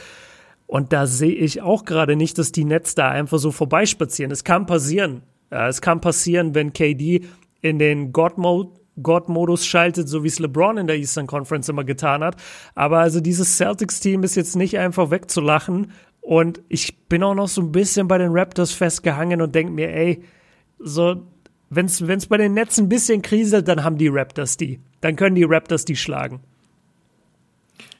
Und 0.66 0.92
da 0.92 1.06
sehe 1.06 1.34
ich 1.34 1.62
auch 1.62 1.84
gerade 1.84 2.16
nicht, 2.16 2.38
dass 2.38 2.50
die 2.52 2.64
Nets 2.64 2.94
da 2.94 3.08
einfach 3.08 3.38
so 3.38 3.52
vorbeispazieren. 3.52 4.32
Es 4.32 4.44
kann 4.44 4.66
passieren. 4.66 5.22
Es 5.50 5.80
kann 5.80 6.00
passieren, 6.00 6.54
wenn 6.54 6.72
KD 6.72 7.26
in 7.60 7.78
den 7.78 8.12
God-Mode 8.12 8.80
God-Modus 9.02 9.64
schaltet, 9.66 10.08
so 10.08 10.24
wie 10.24 10.28
es 10.28 10.38
LeBron 10.38 10.76
in 10.76 10.86
der 10.86 10.96
Eastern 10.96 11.26
Conference 11.26 11.68
immer 11.68 11.84
getan 11.84 12.22
hat. 12.22 12.36
Aber 12.74 12.98
also 12.98 13.20
dieses 13.20 13.56
Celtics-Team 13.56 14.24
ist 14.24 14.34
jetzt 14.34 14.56
nicht 14.56 14.78
einfach 14.78 15.10
wegzulachen. 15.10 15.92
Und 16.20 16.60
ich 16.68 17.08
bin 17.08 17.22
auch 17.22 17.34
noch 17.34 17.48
so 17.48 17.62
ein 17.62 17.72
bisschen 17.72 18.08
bei 18.08 18.18
den 18.18 18.32
Raptors 18.32 18.72
festgehangen 18.72 19.40
und 19.40 19.54
denke 19.54 19.72
mir, 19.72 19.88
ey, 19.94 20.22
so 20.78 21.22
wenn 21.70 21.86
es 21.86 22.26
bei 22.26 22.36
den 22.36 22.54
Netzen 22.54 22.86
ein 22.86 22.88
bisschen 22.88 23.22
kriselt, 23.22 23.68
dann 23.68 23.84
haben 23.84 23.96
die 23.96 24.08
Raptors 24.08 24.56
die. 24.56 24.80
Dann 25.00 25.16
können 25.16 25.36
die 25.36 25.44
Raptors 25.44 25.84
die 25.84 25.96
schlagen. 25.96 26.40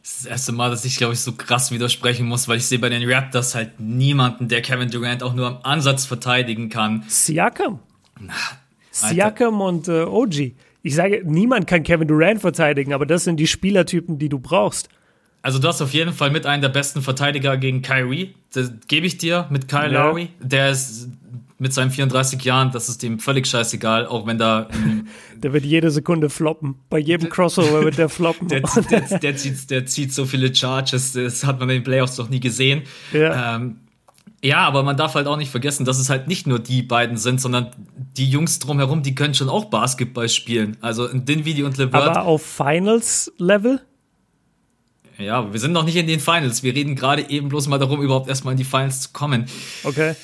Das 0.03 0.13
ist 0.13 0.25
das 0.25 0.27
erste 0.27 0.53
Mal, 0.53 0.71
dass 0.71 0.85
ich, 0.85 0.97
glaube 0.97 1.15
ich, 1.15 1.21
so 1.21 1.33
krass 1.33 1.71
widersprechen 1.71 2.27
muss, 2.27 2.49
weil 2.49 2.57
ich 2.57 2.67
sehe 2.67 2.79
bei 2.79 2.89
den 2.89 3.09
Raptors 3.09 3.55
halt 3.55 3.79
niemanden, 3.79 4.49
der 4.49 4.61
Kevin 4.63 4.91
Durant 4.91 5.23
auch 5.23 5.35
nur 5.35 5.47
am 5.47 5.59
Ansatz 5.63 6.05
verteidigen 6.05 6.69
kann. 6.69 7.05
Siakam. 7.07 7.79
Na, 8.19 8.35
Siakam 8.91 9.61
und 9.61 9.89
äh, 9.89 10.03
OG. 10.03 10.53
Ich 10.83 10.95
sage, 10.95 11.23
niemand 11.25 11.67
kann 11.67 11.83
Kevin 11.83 12.09
Durant 12.09 12.41
verteidigen, 12.41 12.93
aber 12.93 13.07
das 13.07 13.25
sind 13.25 13.37
die 13.37 13.47
Spielertypen, 13.47 14.19
die 14.19 14.29
du 14.29 14.39
brauchst. 14.39 14.89
Also 15.43 15.59
du 15.59 15.69
hast 15.69 15.81
auf 15.81 15.93
jeden 15.93 16.13
Fall 16.13 16.31
mit 16.31 16.45
einem 16.47 16.63
der 16.63 16.69
besten 16.71 17.03
Verteidiger 17.03 17.57
gegen 17.57 17.83
Kyrie. 17.83 18.35
Das 18.53 18.73
gebe 18.89 19.07
ich 19.07 19.19
dir 19.19 19.47
mit 19.51 19.69
Kyle 19.69 19.93
ja. 19.93 20.09
Lowry. 20.09 20.29
Der 20.41 20.71
ist 20.71 21.09
mit 21.61 21.75
seinen 21.75 21.91
34 21.91 22.43
Jahren, 22.43 22.73
das 22.73 22.89
ist 22.89 23.03
dem 23.03 23.19
völlig 23.19 23.47
scheißegal, 23.47 24.07
auch 24.07 24.27
wenn 24.27 24.39
da. 24.39 24.69
der 25.37 25.53
wird 25.53 25.65
jede 25.65 25.91
Sekunde 25.91 26.31
floppen. 26.31 26.77
Bei 26.89 26.99
jedem 26.99 27.29
Crossover 27.29 27.85
wird 27.85 27.99
der 27.99 28.09
floppen. 28.09 28.49
der, 28.49 28.61
der, 28.91 29.19
der, 29.19 29.37
zieht, 29.37 29.71
der 29.71 29.85
zieht 29.85 30.13
so 30.13 30.25
viele 30.25 30.55
Charges, 30.55 31.13
das 31.13 31.45
hat 31.45 31.61
man 31.61 31.69
in 31.69 31.77
den 31.77 31.85
Playoffs 31.85 32.17
noch 32.17 32.31
nie 32.31 32.41
gesehen. 32.41 32.83
Ja. 33.13 33.57
Ähm, 33.57 33.81
ja, 34.43 34.61
aber 34.61 34.83
man 34.83 34.97
darf 34.97 35.15
halt 35.15 35.27
auch 35.27 35.37
nicht 35.37 35.51
vergessen, 35.51 35.85
dass 35.85 35.99
es 35.99 36.09
halt 36.09 36.29
nicht 36.29 36.47
nur 36.47 36.59
die 36.59 36.83
beiden 36.83 37.19
sind, 37.19 37.43
sondern 37.43 37.73
die 38.17 38.31
Jungs 38.31 38.59
drumherum, 38.59 39.03
die 39.03 39.15
können 39.15 39.35
schon 39.35 39.51
auch 39.51 39.67
Basketball 39.67 40.31
spielen. 40.31 40.79
Also 40.81 41.09
Dinwiddie 41.09 41.63
und 41.63 41.77
LeVert. 41.77 42.17
Aber 42.17 42.23
auf 42.23 42.43
Finals-Level? 42.43 43.83
Ja, 45.19 45.53
wir 45.53 45.61
sind 45.61 45.73
noch 45.73 45.85
nicht 45.85 45.97
in 45.97 46.07
den 46.07 46.21
Finals. 46.21 46.63
Wir 46.63 46.75
reden 46.75 46.97
gerade 46.97 47.29
eben 47.29 47.51
bloß 47.51 47.69
mal 47.69 47.77
darum, 47.77 48.01
überhaupt 48.01 48.31
erstmal 48.31 48.53
in 48.53 48.59
die 48.59 48.65
Finals 48.65 49.03
zu 49.03 49.11
kommen. 49.13 49.45
Okay. 49.85 50.15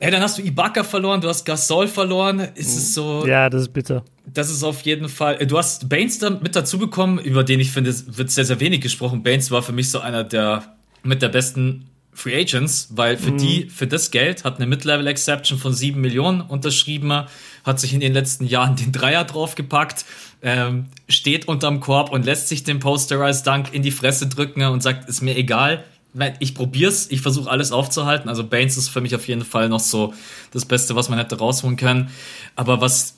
Ja, 0.00 0.10
dann 0.10 0.20
hast 0.20 0.36
du 0.36 0.42
Ibaka 0.42 0.84
verloren, 0.84 1.20
du 1.20 1.28
hast 1.28 1.44
Gasol 1.44 1.88
verloren. 1.88 2.40
Ist 2.54 2.76
es 2.76 2.94
so. 2.94 3.26
Ja, 3.26 3.48
das 3.48 3.62
ist 3.62 3.72
bitter. 3.72 4.04
Das 4.26 4.50
ist 4.50 4.62
auf 4.62 4.82
jeden 4.82 5.08
Fall. 5.08 5.40
Äh, 5.40 5.46
du 5.46 5.56
hast 5.56 5.88
Baines 5.88 6.18
dann 6.18 6.42
mit 6.42 6.54
dazu 6.54 6.78
bekommen, 6.78 7.18
über 7.18 7.44
den 7.44 7.60
ich 7.60 7.70
finde, 7.70 7.94
wird 8.16 8.30
sehr, 8.30 8.44
sehr 8.44 8.60
wenig 8.60 8.80
gesprochen. 8.80 9.22
Baines 9.22 9.50
war 9.50 9.62
für 9.62 9.72
mich 9.72 9.90
so 9.90 10.00
einer 10.00 10.24
der 10.24 10.76
mit 11.02 11.22
der 11.22 11.28
besten 11.28 11.86
Free 12.12 12.34
Agents, 12.34 12.88
weil 12.92 13.16
für 13.16 13.32
mhm. 13.32 13.38
die, 13.38 13.68
für 13.68 13.86
das 13.86 14.10
Geld 14.10 14.44
hat 14.44 14.56
eine 14.56 14.66
Mid-Level 14.66 15.06
Exception 15.06 15.58
von 15.58 15.72
7 15.72 16.00
Millionen 16.00 16.40
unterschrieben, 16.40 17.26
hat 17.62 17.78
sich 17.78 17.92
in 17.92 18.00
den 18.00 18.14
letzten 18.14 18.46
Jahren 18.46 18.74
den 18.76 18.90
Dreier 18.90 19.24
draufgepackt, 19.24 20.06
ähm, 20.42 20.86
steht 21.08 21.46
unterm 21.46 21.80
Korb 21.80 22.10
und 22.10 22.24
lässt 22.24 22.48
sich 22.48 22.64
den 22.64 22.80
Posterized 22.80 23.46
Dunk 23.46 23.72
in 23.72 23.82
die 23.82 23.90
Fresse 23.90 24.28
drücken 24.28 24.62
und 24.62 24.82
sagt, 24.82 25.08
ist 25.08 25.20
mir 25.20 25.36
egal, 25.36 25.84
ich 26.38 26.54
probier's, 26.54 27.10
ich 27.10 27.20
versuche 27.20 27.50
alles 27.50 27.72
aufzuhalten. 27.72 28.28
Also 28.28 28.44
Baines 28.44 28.76
ist 28.76 28.88
für 28.88 29.00
mich 29.00 29.14
auf 29.14 29.28
jeden 29.28 29.44
Fall 29.44 29.68
noch 29.68 29.80
so 29.80 30.14
das 30.52 30.64
Beste, 30.64 30.96
was 30.96 31.08
man 31.08 31.18
hätte 31.18 31.38
rausholen 31.38 31.76
können. 31.76 32.10
Aber 32.54 32.80
was, 32.80 33.16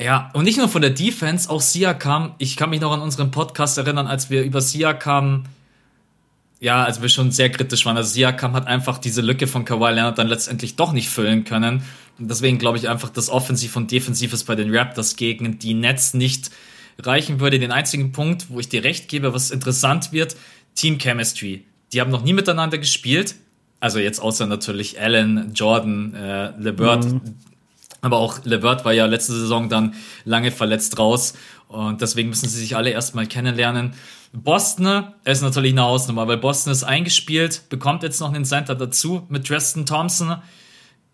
ja, 0.00 0.30
und 0.34 0.44
nicht 0.44 0.58
nur 0.58 0.68
von 0.68 0.82
der 0.82 0.90
Defense, 0.90 1.50
auch 1.50 1.60
Siakam. 1.60 2.34
Ich 2.38 2.56
kann 2.56 2.70
mich 2.70 2.80
noch 2.80 2.92
an 2.92 3.00
unseren 3.00 3.30
Podcast 3.30 3.78
erinnern, 3.78 4.06
als 4.06 4.30
wir 4.30 4.42
über 4.42 4.60
Siakam, 4.60 5.44
ja, 6.60 6.84
als 6.84 7.02
wir 7.02 7.08
schon 7.08 7.32
sehr 7.32 7.50
kritisch 7.50 7.84
waren. 7.84 7.96
Also 7.96 8.10
Siakam 8.10 8.52
hat 8.52 8.68
einfach 8.68 8.98
diese 8.98 9.20
Lücke 9.20 9.46
von 9.46 9.64
Kawhi 9.64 9.92
Leonard 9.92 10.18
dann 10.18 10.28
letztendlich 10.28 10.76
doch 10.76 10.92
nicht 10.92 11.08
füllen 11.08 11.44
können. 11.44 11.82
Und 12.18 12.30
deswegen 12.30 12.58
glaube 12.58 12.78
ich 12.78 12.88
einfach, 12.88 13.10
dass 13.10 13.28
Offensiv 13.28 13.74
und 13.74 13.90
Defensiv 13.90 14.32
ist 14.32 14.44
bei 14.44 14.54
den 14.54 14.74
Raptors 14.74 15.16
gegen 15.16 15.58
die 15.58 15.74
Nets 15.74 16.14
nicht 16.14 16.50
reichen 17.00 17.40
würde. 17.40 17.58
Den 17.58 17.72
einzigen 17.72 18.12
Punkt, 18.12 18.46
wo 18.50 18.60
ich 18.60 18.68
dir 18.68 18.84
recht 18.84 19.08
gebe, 19.08 19.34
was 19.34 19.50
interessant 19.50 20.12
wird, 20.12 20.36
Team 20.76 20.98
Chemistry 20.98 21.64
die 21.92 22.00
haben 22.00 22.10
noch 22.10 22.22
nie 22.22 22.32
miteinander 22.32 22.78
gespielt. 22.78 23.34
Also 23.80 23.98
jetzt 23.98 24.20
außer 24.20 24.46
natürlich 24.46 25.00
Allen, 25.00 25.52
Jordan, 25.54 26.14
äh, 26.14 26.50
LeBert. 26.58 27.04
Mhm. 27.04 27.20
Aber 28.00 28.18
auch 28.18 28.44
LeBert 28.44 28.84
war 28.84 28.92
ja 28.92 29.06
letzte 29.06 29.32
Saison 29.32 29.68
dann 29.68 29.94
lange 30.24 30.50
verletzt 30.50 30.98
raus. 30.98 31.34
Und 31.68 32.00
deswegen 32.00 32.28
müssen 32.28 32.48
sie 32.48 32.58
sich 32.58 32.76
alle 32.76 32.90
erstmal 32.90 33.26
kennenlernen. 33.26 33.94
Boston 34.32 35.04
ist 35.24 35.42
natürlich 35.42 35.72
eine 35.72 35.82
Hausnummer, 35.82 36.26
weil 36.26 36.38
Boston 36.38 36.72
ist 36.72 36.84
eingespielt, 36.84 37.68
bekommt 37.68 38.02
jetzt 38.02 38.20
noch 38.20 38.32
einen 38.32 38.44
Center 38.44 38.74
dazu 38.74 39.26
mit 39.28 39.48
Dresden 39.48 39.84
Thompson. 39.84 40.36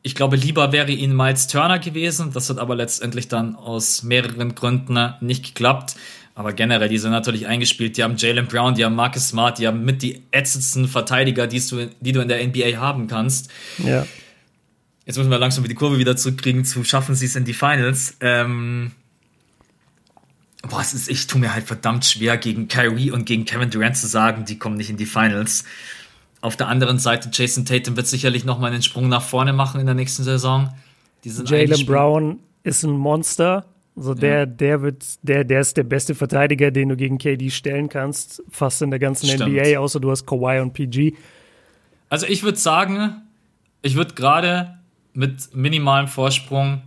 Ich 0.02 0.14
glaube, 0.14 0.36
lieber 0.36 0.72
wäre 0.72 0.92
ihnen 0.92 1.16
Miles 1.16 1.48
Turner 1.48 1.78
gewesen. 1.78 2.32
Das 2.32 2.48
hat 2.48 2.58
aber 2.58 2.76
letztendlich 2.76 3.28
dann 3.28 3.56
aus 3.56 4.02
mehreren 4.02 4.54
Gründen 4.54 5.14
nicht 5.20 5.44
geklappt. 5.44 5.96
Aber 6.38 6.52
generell, 6.52 6.88
die 6.88 6.98
sind 6.98 7.10
natürlich 7.10 7.48
eingespielt. 7.48 7.96
Die 7.96 8.04
haben 8.04 8.16
Jalen 8.16 8.46
Brown, 8.46 8.76
die 8.76 8.84
haben 8.84 8.94
Marcus 8.94 9.30
Smart, 9.30 9.58
die 9.58 9.66
haben 9.66 9.84
mit 9.84 10.02
die 10.02 10.22
ätzendsten 10.30 10.86
Verteidiger, 10.86 11.48
die 11.48 11.58
du, 11.58 11.90
die 12.00 12.12
du 12.12 12.20
in 12.20 12.28
der 12.28 12.46
NBA 12.46 12.76
haben 12.76 13.08
kannst. 13.08 13.50
Ja. 13.78 14.06
Jetzt 15.04 15.16
müssen 15.16 15.32
wir 15.32 15.38
langsam 15.38 15.64
die 15.64 15.74
Kurve 15.74 15.98
wieder 15.98 16.16
zurückkriegen 16.16 16.64
zu 16.64 16.84
schaffen 16.84 17.16
sie 17.16 17.26
es 17.26 17.34
in 17.34 17.44
die 17.44 17.54
Finals. 17.54 18.18
Ähm, 18.20 18.92
boah, 20.62 20.80
es 20.80 20.94
ist, 20.94 21.10
ich 21.10 21.26
tue 21.26 21.40
mir 21.40 21.52
halt 21.52 21.66
verdammt 21.66 22.04
schwer, 22.04 22.36
gegen 22.36 22.68
Kyrie 22.68 23.10
und 23.10 23.24
gegen 23.24 23.44
Kevin 23.44 23.70
Durant 23.70 23.96
zu 23.96 24.06
sagen, 24.06 24.44
die 24.44 24.60
kommen 24.60 24.76
nicht 24.76 24.90
in 24.90 24.96
die 24.96 25.06
Finals. 25.06 25.64
Auf 26.40 26.56
der 26.56 26.68
anderen 26.68 27.00
Seite, 27.00 27.30
Jason 27.32 27.64
Tatum 27.64 27.96
wird 27.96 28.06
sicherlich 28.06 28.44
nochmal 28.44 28.70
einen 28.70 28.82
Sprung 28.82 29.08
nach 29.08 29.22
vorne 29.22 29.52
machen 29.52 29.80
in 29.80 29.86
der 29.86 29.96
nächsten 29.96 30.22
Saison. 30.22 30.72
Jalen 31.24 31.84
Brown 31.84 32.38
ist 32.62 32.84
ein 32.84 32.92
Monster. 32.92 33.64
Also 33.98 34.14
der, 34.14 34.38
ja. 34.38 34.46
der 34.46 34.82
wird, 34.82 35.04
der, 35.22 35.44
der 35.44 35.60
ist 35.60 35.76
der 35.76 35.82
beste 35.82 36.14
Verteidiger, 36.14 36.70
den 36.70 36.88
du 36.88 36.96
gegen 36.96 37.18
KD 37.18 37.50
stellen 37.50 37.88
kannst, 37.88 38.42
fast 38.48 38.80
in 38.82 38.90
der 38.90 38.98
ganzen 38.98 39.26
Stimmt. 39.26 39.52
NBA, 39.52 39.78
außer 39.78 40.00
du 40.00 40.10
hast 40.10 40.26
Kawhi 40.26 40.60
und 40.60 40.72
PG. 40.72 41.14
Also 42.08 42.26
ich 42.26 42.42
würde 42.42 42.58
sagen, 42.58 43.22
ich 43.82 43.96
würde 43.96 44.14
gerade 44.14 44.78
mit 45.12 45.54
minimalem 45.54 46.08
Vorsprung 46.08 46.82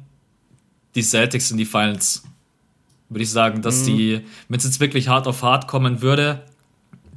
die 0.95 1.03
Celtics 1.03 1.51
in 1.51 1.57
die 1.57 1.65
Finals 1.65 2.23
würde 3.11 3.23
ich 3.23 3.29
sagen, 3.29 3.61
dass 3.61 3.81
mhm. 3.81 3.85
die, 3.85 4.21
wenn 4.47 4.57
es 4.57 4.63
jetzt 4.63 4.79
wirklich 4.79 5.09
hart 5.09 5.27
auf 5.27 5.43
hart 5.43 5.67
kommen 5.67 6.01
würde, 6.01 6.41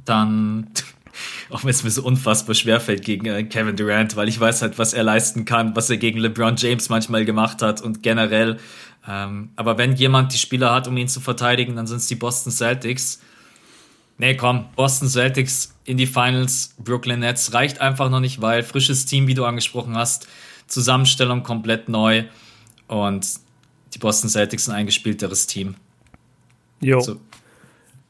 dann, 0.03 0.67
auch 1.49 1.63
wenn 1.63 1.69
es 1.69 1.83
mir 1.83 1.89
so 1.89 2.03
unfassbar 2.03 2.53
schwerfällt 2.53 3.03
gegen 3.03 3.25
äh, 3.27 3.43
Kevin 3.45 3.77
Durant, 3.77 4.15
weil 4.17 4.27
ich 4.27 4.39
weiß 4.39 4.61
halt, 4.61 4.77
was 4.77 4.93
er 4.93 5.03
leisten 5.03 5.45
kann, 5.45 5.75
was 5.75 5.89
er 5.89 5.97
gegen 5.97 6.19
LeBron 6.19 6.57
James 6.57 6.89
manchmal 6.89 7.23
gemacht 7.23 7.61
hat 7.61 7.81
und 7.81 8.03
generell. 8.03 8.59
Ähm, 9.07 9.51
aber 9.55 9.77
wenn 9.77 9.95
jemand 9.95 10.33
die 10.33 10.37
Spieler 10.37 10.73
hat, 10.73 10.87
um 10.87 10.97
ihn 10.97 11.07
zu 11.07 11.19
verteidigen, 11.19 11.75
dann 11.75 11.87
sind 11.87 11.97
es 11.97 12.07
die 12.07 12.15
Boston 12.15 12.51
Celtics. 12.51 13.21
Nee, 14.17 14.35
komm, 14.35 14.65
Boston 14.75 15.09
Celtics 15.09 15.75
in 15.83 15.97
die 15.97 16.07
Finals, 16.07 16.73
Brooklyn 16.79 17.19
Nets 17.19 17.53
reicht 17.53 17.81
einfach 17.81 18.09
noch 18.09 18.19
nicht, 18.19 18.41
weil 18.41 18.63
frisches 18.63 19.05
Team, 19.05 19.27
wie 19.27 19.33
du 19.33 19.45
angesprochen 19.45 19.95
hast, 19.95 20.27
Zusammenstellung 20.67 21.43
komplett 21.43 21.89
neu 21.89 22.23
und 22.87 23.27
die 23.93 23.99
Boston 23.99 24.29
Celtics 24.29 24.67
ein 24.67 24.75
eingespielteres 24.75 25.47
Team. 25.47 25.75
Jo. 26.81 26.99
So. 27.01 27.17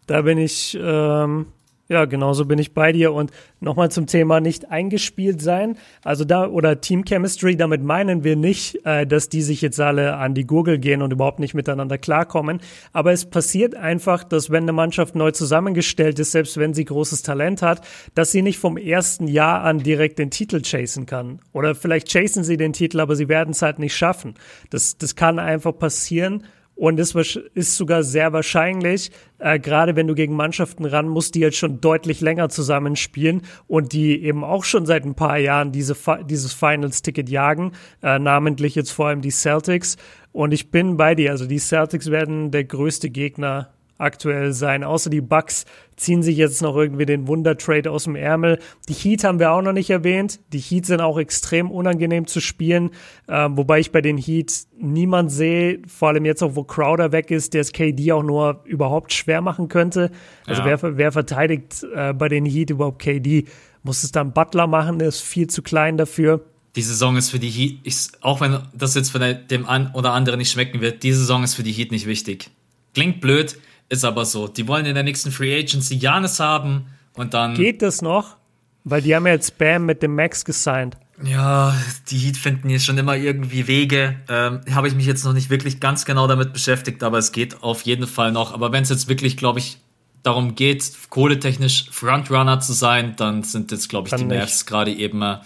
Da 0.07 0.21
bin 0.21 0.37
ich, 0.37 0.77
ähm, 0.79 1.47
ja, 1.87 2.05
genauso 2.05 2.45
bin 2.45 2.57
ich 2.57 2.73
bei 2.73 2.91
dir. 2.91 3.13
Und 3.13 3.31
nochmal 3.59 3.91
zum 3.91 4.07
Thema 4.07 4.39
nicht 4.39 4.71
eingespielt 4.71 5.41
sein. 5.41 5.77
Also 6.03 6.25
da, 6.25 6.47
oder 6.47 6.81
Team 6.81 7.05
Chemistry, 7.05 7.55
damit 7.55 7.83
meinen 7.83 8.23
wir 8.23 8.35
nicht, 8.35 8.83
äh, 8.85 9.05
dass 9.05 9.29
die 9.29 9.41
sich 9.41 9.61
jetzt 9.61 9.79
alle 9.79 10.15
an 10.17 10.33
die 10.33 10.47
Gurgel 10.47 10.79
gehen 10.79 11.01
und 11.01 11.13
überhaupt 11.13 11.39
nicht 11.39 11.53
miteinander 11.53 11.97
klarkommen. 11.97 12.59
Aber 12.91 13.11
es 13.11 13.25
passiert 13.25 13.75
einfach, 13.75 14.23
dass 14.23 14.49
wenn 14.49 14.63
eine 14.63 14.73
Mannschaft 14.73 15.15
neu 15.15 15.31
zusammengestellt 15.31 16.17
ist, 16.17 16.31
selbst 16.31 16.57
wenn 16.57 16.73
sie 16.73 16.85
großes 16.85 17.21
Talent 17.21 17.61
hat, 17.61 17.81
dass 18.15 18.31
sie 18.31 18.41
nicht 18.41 18.57
vom 18.57 18.77
ersten 18.77 19.27
Jahr 19.27 19.63
an 19.63 19.79
direkt 19.79 20.17
den 20.17 20.31
Titel 20.31 20.61
chasen 20.61 21.05
kann. 21.05 21.39
Oder 21.53 21.75
vielleicht 21.75 22.07
chasen 22.09 22.43
sie 22.43 22.57
den 22.57 22.73
Titel, 22.73 22.99
aber 22.99 23.15
sie 23.15 23.29
werden 23.29 23.51
es 23.51 23.61
halt 23.61 23.77
nicht 23.77 23.95
schaffen. 23.95 24.33
Das, 24.71 24.97
das 24.97 25.15
kann 25.15 25.37
einfach 25.37 25.77
passieren. 25.77 26.43
Und 26.75 26.99
es 26.99 27.15
ist 27.15 27.77
sogar 27.77 28.03
sehr 28.03 28.33
wahrscheinlich, 28.33 29.09
äh, 29.39 29.59
gerade 29.59 29.95
wenn 29.95 30.07
du 30.07 30.13
gegen 30.13 30.35
Mannschaften 30.35 30.83
ran 30.83 31.07
musst, 31.07 31.35
die 31.35 31.39
jetzt 31.39 31.57
schon 31.57 31.79
deutlich 31.79 32.19
länger 32.19 32.49
zusammenspielen 32.49 33.43
und 33.67 33.93
die 33.93 34.21
eben 34.21 34.43
auch 34.43 34.65
schon 34.65 34.85
seit 34.85 35.05
ein 35.05 35.15
paar 35.15 35.37
Jahren 35.37 35.71
diese, 35.71 35.95
dieses 36.29 36.53
Finals-Ticket 36.53 37.29
jagen, 37.29 37.71
äh, 38.03 38.19
namentlich 38.19 38.75
jetzt 38.75 38.91
vor 38.91 39.07
allem 39.07 39.21
die 39.21 39.31
Celtics. 39.31 39.95
Und 40.33 40.51
ich 40.51 40.69
bin 40.69 40.97
bei 40.97 41.15
dir, 41.15 41.31
also 41.31 41.45
die 41.45 41.59
Celtics 41.59 42.11
werden 42.11 42.51
der 42.51 42.65
größte 42.65 43.09
Gegner 43.09 43.69
aktuell 43.97 44.53
sein. 44.53 44.83
Außer 44.83 45.09
die 45.09 45.21
Bucks 45.21 45.65
ziehen 45.95 46.21
sich 46.21 46.37
jetzt 46.37 46.61
noch 46.61 46.75
irgendwie 46.75 47.05
den 47.05 47.27
Wundertrade 47.27 47.89
aus 47.89 48.03
dem 48.03 48.15
Ärmel. 48.15 48.59
Die 48.89 48.93
Heat 48.93 49.23
haben 49.23 49.39
wir 49.39 49.51
auch 49.51 49.61
noch 49.61 49.71
nicht 49.71 49.89
erwähnt. 49.89 50.39
Die 50.51 50.59
Heat 50.59 50.85
sind 50.85 51.01
auch 51.01 51.17
extrem 51.17 51.71
unangenehm 51.71 52.27
zu 52.27 52.41
spielen, 52.41 52.91
äh, 53.27 53.47
wobei 53.51 53.79
ich 53.79 53.91
bei 53.91 54.01
den 54.01 54.17
Heat 54.17 54.65
niemand 54.77 55.31
sehe, 55.31 55.81
vor 55.87 56.09
allem 56.09 56.25
jetzt 56.25 56.43
auch, 56.43 56.55
wo 56.55 56.63
Crowder 56.63 57.11
weg 57.11 57.31
ist, 57.31 57.53
der 57.53 57.61
es 57.61 57.71
KD 57.71 58.11
auch 58.11 58.23
nur 58.23 58.61
überhaupt 58.65 59.13
schwer 59.13 59.41
machen 59.41 59.69
könnte. 59.69 60.11
Also 60.45 60.61
ja. 60.63 60.81
wer, 60.81 60.97
wer 60.97 61.11
verteidigt 61.11 61.85
äh, 61.95 62.13
bei 62.13 62.27
den 62.27 62.45
Heat 62.45 62.69
überhaupt 62.71 63.01
KD? 63.01 63.45
Muss 63.83 64.03
es 64.03 64.11
dann 64.11 64.33
Butler 64.33 64.67
machen, 64.67 64.99
der 64.99 65.09
ist 65.09 65.21
viel 65.21 65.47
zu 65.47 65.61
klein 65.61 65.97
dafür. 65.97 66.43
Die 66.75 66.81
Saison 66.81 67.15
ist 67.15 67.29
für 67.29 67.39
die 67.39 67.49
Heat, 67.49 67.79
ich, 67.83 68.09
auch 68.19 68.41
wenn 68.41 68.59
das 68.73 68.95
jetzt 68.95 69.09
von 69.09 69.21
dem 69.49 69.65
einen 69.65 69.91
oder 69.93 70.11
anderen 70.11 70.39
nicht 70.39 70.51
schmecken 70.51 70.81
wird, 70.81 71.03
die 71.03 71.13
Saison 71.13 71.43
ist 71.43 71.53
für 71.53 71.63
die 71.63 71.71
Heat 71.71 71.91
nicht 71.91 72.05
wichtig. 72.05 72.49
Klingt 72.93 73.21
blöd, 73.21 73.57
ist 73.89 74.05
aber 74.05 74.25
so. 74.25 74.47
Die 74.47 74.67
wollen 74.67 74.85
in 74.85 74.95
der 74.95 75.03
nächsten 75.03 75.31
Free 75.31 75.57
Agency 75.57 75.95
Janis 75.95 76.39
haben 76.39 76.87
und 77.13 77.33
dann. 77.33 77.55
Geht 77.55 77.81
das 77.81 78.01
noch? 78.01 78.37
Weil 78.83 79.01
die 79.01 79.15
haben 79.15 79.25
ja 79.25 79.33
jetzt 79.33 79.57
Bam 79.57 79.85
mit 79.85 80.03
dem 80.03 80.15
Max 80.15 80.45
gesigned. 80.45 80.95
Ja, 81.23 81.73
die 82.09 82.17
Heat 82.17 82.37
finden 82.37 82.69
jetzt 82.69 82.85
schon 82.85 82.97
immer 82.97 83.15
irgendwie 83.15 83.67
Wege. 83.67 84.17
Ähm, 84.27 84.61
Habe 84.73 84.87
ich 84.87 84.95
mich 84.95 85.05
jetzt 85.05 85.23
noch 85.23 85.33
nicht 85.33 85.49
wirklich 85.49 85.79
ganz 85.79 86.05
genau 86.05 86.27
damit 86.27 86.51
beschäftigt, 86.51 87.03
aber 87.03 87.17
es 87.17 87.31
geht 87.31 87.63
auf 87.63 87.83
jeden 87.83 88.05
Fall 88.05 88.31
noch. 88.31 88.53
Aber 88.53 88.71
wenn 88.71 88.83
es 88.83 88.89
jetzt 88.89 89.07
wirklich, 89.07 89.37
glaube 89.37 89.59
ich, 89.59 89.77
darum 90.23 90.55
geht, 90.55 90.91
kohletechnisch 91.09 91.85
Frontrunner 91.89 92.59
zu 92.59 92.73
sein, 92.73 93.15
dann 93.15 93.43
sind 93.43 93.71
jetzt, 93.71 93.87
glaube 93.89 94.07
ich, 94.07 94.11
Kann 94.11 94.27
die 94.27 94.35
Mavs 94.35 94.65
gerade 94.65 94.91
eben. 94.91 95.21
Äh, 95.21 95.37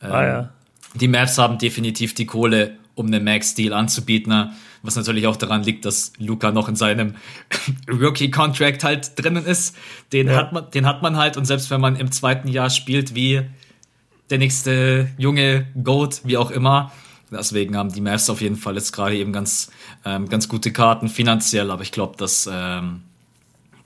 ah, 0.00 0.24
ja. 0.24 0.50
Die 0.94 1.08
Mavs 1.08 1.38
haben 1.38 1.58
definitiv 1.58 2.14
die 2.14 2.26
Kohle, 2.26 2.76
um 2.94 3.06
einen 3.06 3.24
Max-Deal 3.24 3.72
anzubieten. 3.72 4.52
Was 4.82 4.96
natürlich 4.96 5.26
auch 5.26 5.36
daran 5.36 5.62
liegt, 5.62 5.84
dass 5.84 6.12
Luca 6.18 6.52
noch 6.52 6.68
in 6.68 6.76
seinem 6.76 7.14
Rookie-Contract 7.88 8.84
halt 8.84 9.12
drinnen 9.16 9.44
ist. 9.44 9.76
Den, 10.12 10.28
ja. 10.28 10.36
hat 10.36 10.52
man, 10.52 10.70
den 10.70 10.86
hat 10.86 11.02
man 11.02 11.16
halt 11.16 11.36
und 11.36 11.44
selbst 11.44 11.70
wenn 11.70 11.80
man 11.80 11.96
im 11.96 12.12
zweiten 12.12 12.48
Jahr 12.48 12.70
spielt 12.70 13.14
wie 13.14 13.42
der 14.30 14.38
nächste 14.38 15.10
junge 15.18 15.66
Goat, 15.82 16.22
wie 16.24 16.36
auch 16.36 16.50
immer, 16.50 16.92
deswegen 17.30 17.76
haben 17.76 17.92
die 17.92 18.00
Mavs 18.00 18.30
auf 18.30 18.40
jeden 18.40 18.56
Fall 18.56 18.74
jetzt 18.74 18.92
gerade 18.92 19.16
eben 19.16 19.32
ganz, 19.32 19.70
ähm, 20.04 20.28
ganz 20.28 20.48
gute 20.48 20.72
Karten 20.72 21.08
finanziell, 21.08 21.70
aber 21.70 21.82
ich 21.82 21.92
glaube, 21.92 22.16
dass 22.16 22.48
ähm, 22.52 23.02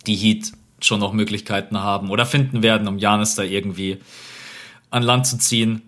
die 0.07 0.16
Heat 0.16 0.53
schon 0.80 1.01
noch 1.01 1.12
Möglichkeiten 1.12 1.78
haben 1.78 2.11
oder 2.11 2.26
finden 2.26 2.62
werden, 2.62 2.88
um 2.88 2.99
Janis 2.99 3.34
da 3.34 3.43
irgendwie 3.43 3.99
an 4.91 5.03
Land 5.03 5.26
zu 5.26 5.38
ziehen. 5.38 5.82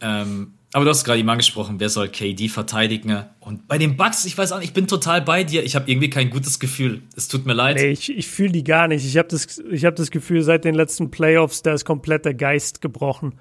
Ähm, 0.00 0.52
aber 0.76 0.84
du 0.84 0.90
hast 0.90 1.04
gerade 1.04 1.20
eben 1.20 1.30
angesprochen, 1.30 1.80
wer 1.80 1.88
soll 1.88 2.10
KD 2.10 2.50
verteidigen? 2.50 3.24
Und 3.40 3.66
bei 3.66 3.78
den 3.78 3.96
Bucks, 3.96 4.26
ich 4.26 4.36
weiß 4.36 4.52
auch 4.52 4.58
nicht, 4.58 4.68
ich 4.68 4.74
bin 4.74 4.86
total 4.86 5.22
bei 5.22 5.42
dir. 5.42 5.64
Ich 5.64 5.74
habe 5.74 5.90
irgendwie 5.90 6.10
kein 6.10 6.28
gutes 6.28 6.58
Gefühl. 6.58 7.00
Es 7.16 7.28
tut 7.28 7.46
mir 7.46 7.54
leid. 7.54 7.76
Nee, 7.76 7.92
ich, 7.92 8.14
ich 8.14 8.26
fühle 8.26 8.50
die 8.52 8.62
gar 8.62 8.86
nicht. 8.86 9.02
Ich 9.06 9.16
habe 9.16 9.26
das, 9.26 9.46
hab 9.56 9.96
das 9.96 10.10
Gefühl, 10.10 10.42
seit 10.42 10.66
den 10.66 10.74
letzten 10.74 11.10
Playoffs, 11.10 11.62
da 11.62 11.72
ist 11.72 11.86
komplett 11.86 12.26
der 12.26 12.34
Geist 12.34 12.82
gebrochen. 12.82 13.40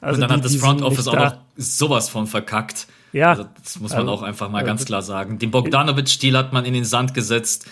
Also 0.00 0.16
Und 0.16 0.22
dann 0.22 0.30
die, 0.30 0.34
hat 0.38 0.44
das 0.44 0.56
Front 0.56 0.82
Office 0.82 1.06
auch 1.06 1.14
noch 1.14 1.36
sowas 1.56 2.08
von 2.08 2.26
verkackt. 2.26 2.88
Ja. 3.12 3.30
Also 3.30 3.46
das 3.62 3.78
muss 3.78 3.92
man 3.92 4.00
also, 4.00 4.10
auch 4.10 4.22
einfach 4.22 4.50
mal 4.50 4.58
also, 4.58 4.66
ganz 4.66 4.84
klar 4.86 5.02
sagen. 5.02 5.38
Den 5.38 5.52
Bogdanovic-Stil 5.52 6.36
hat 6.36 6.52
man 6.52 6.64
in 6.64 6.74
den 6.74 6.84
Sand 6.84 7.14
gesetzt. 7.14 7.68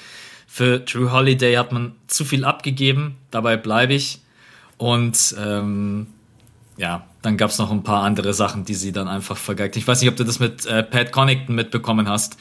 Für 0.46 0.78
Drew 0.78 1.10
Holiday 1.10 1.56
hat 1.56 1.72
man 1.72 1.96
zu 2.06 2.24
viel 2.24 2.44
abgegeben. 2.44 3.16
Dabei 3.32 3.56
bleibe 3.56 3.94
ich. 3.94 4.20
Und 4.76 5.34
ähm, 5.36 6.06
ja, 6.76 7.06
dann 7.22 7.36
gab 7.36 7.50
es 7.50 7.58
noch 7.58 7.70
ein 7.70 7.82
paar 7.82 8.02
andere 8.02 8.34
Sachen, 8.34 8.64
die 8.64 8.74
sie 8.74 8.92
dann 8.92 9.08
einfach 9.08 9.36
vergeigt. 9.36 9.76
Ich 9.76 9.86
weiß 9.86 10.00
nicht, 10.00 10.10
ob 10.10 10.16
du 10.16 10.24
das 10.24 10.40
mit 10.40 10.66
äh, 10.66 10.82
Pat 10.82 11.12
Connington 11.12 11.54
mitbekommen 11.54 12.08
hast. 12.08 12.36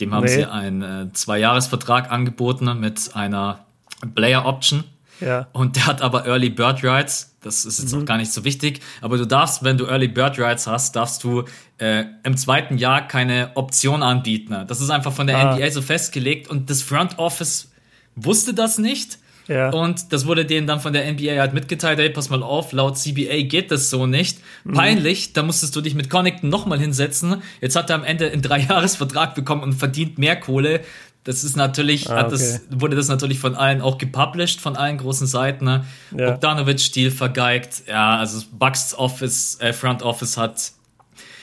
Dem 0.00 0.12
haben 0.12 0.24
nee. 0.24 0.34
sie 0.34 0.44
einen 0.44 0.82
äh, 0.82 1.12
Zwei-Jahres-Vertrag 1.12 2.10
angeboten 2.10 2.78
mit 2.80 3.14
einer 3.14 3.66
Player 4.14 4.44
Option. 4.44 4.84
Ja. 5.20 5.46
Und 5.52 5.76
der 5.76 5.86
hat 5.86 6.02
aber 6.02 6.26
Early 6.26 6.50
Bird 6.50 6.84
Rights. 6.84 7.36
Das 7.40 7.64
ist 7.64 7.78
jetzt 7.78 7.94
mhm. 7.94 8.02
auch 8.02 8.04
gar 8.04 8.18
nicht 8.18 8.32
so 8.32 8.44
wichtig. 8.44 8.80
Aber 9.00 9.16
du 9.16 9.26
darfst, 9.26 9.64
wenn 9.64 9.78
du 9.78 9.86
Early 9.86 10.08
Bird 10.08 10.38
Rights 10.38 10.66
hast, 10.66 10.96
darfst 10.96 11.24
du 11.24 11.44
äh, 11.78 12.04
im 12.24 12.36
zweiten 12.36 12.76
Jahr 12.76 13.06
keine 13.06 13.52
Option 13.54 14.02
anbieten. 14.02 14.64
Das 14.66 14.80
ist 14.80 14.90
einfach 14.90 15.12
von 15.12 15.26
der 15.26 15.38
ah. 15.38 15.54
NBA 15.54 15.70
so 15.70 15.80
festgelegt 15.80 16.48
und 16.50 16.68
das 16.68 16.82
Front 16.82 17.18
Office 17.18 17.70
wusste 18.16 18.52
das 18.52 18.78
nicht 18.78 19.18
ja. 19.48 19.70
Und 19.70 20.12
das 20.12 20.26
wurde 20.26 20.44
denen 20.44 20.66
dann 20.66 20.80
von 20.80 20.92
der 20.92 21.10
NBA 21.12 21.38
halt 21.38 21.54
mitgeteilt, 21.54 21.98
ey, 21.98 22.10
pass 22.10 22.30
mal 22.30 22.42
auf, 22.42 22.72
laut 22.72 22.98
CBA 22.98 23.42
geht 23.42 23.70
das 23.70 23.90
so 23.90 24.06
nicht. 24.06 24.40
Mhm. 24.64 24.72
Peinlich, 24.72 25.32
da 25.32 25.42
musstest 25.42 25.76
du 25.76 25.80
dich 25.80 25.94
mit 25.94 26.10
Connington 26.10 26.48
nochmal 26.48 26.78
hinsetzen. 26.78 27.42
Jetzt 27.60 27.76
hat 27.76 27.90
er 27.90 27.96
am 27.96 28.04
Ende 28.04 28.30
einen 28.30 28.42
Dreijahresvertrag 28.42 29.34
bekommen 29.34 29.62
und 29.62 29.74
verdient 29.74 30.18
mehr 30.18 30.36
Kohle. 30.36 30.80
Das 31.24 31.42
ist 31.42 31.56
natürlich, 31.56 32.08
ah, 32.08 32.20
okay. 32.20 32.30
das, 32.30 32.60
wurde 32.70 32.94
das 32.94 33.08
natürlich 33.08 33.40
von 33.40 33.56
allen 33.56 33.80
auch 33.80 33.98
gepublished, 33.98 34.60
von 34.60 34.76
allen 34.76 34.98
großen 34.98 35.26
Seiten. 35.26 35.64
Ne? 35.64 35.84
Ja. 36.16 36.30
Bogdanovic-Stil 36.30 37.10
vergeigt. 37.10 37.82
Ja, 37.88 38.18
also 38.18 38.44
Bucks 38.52 38.94
Office, 38.94 39.58
äh, 39.60 39.72
Front 39.72 40.02
Office 40.02 40.36
hat 40.36 40.72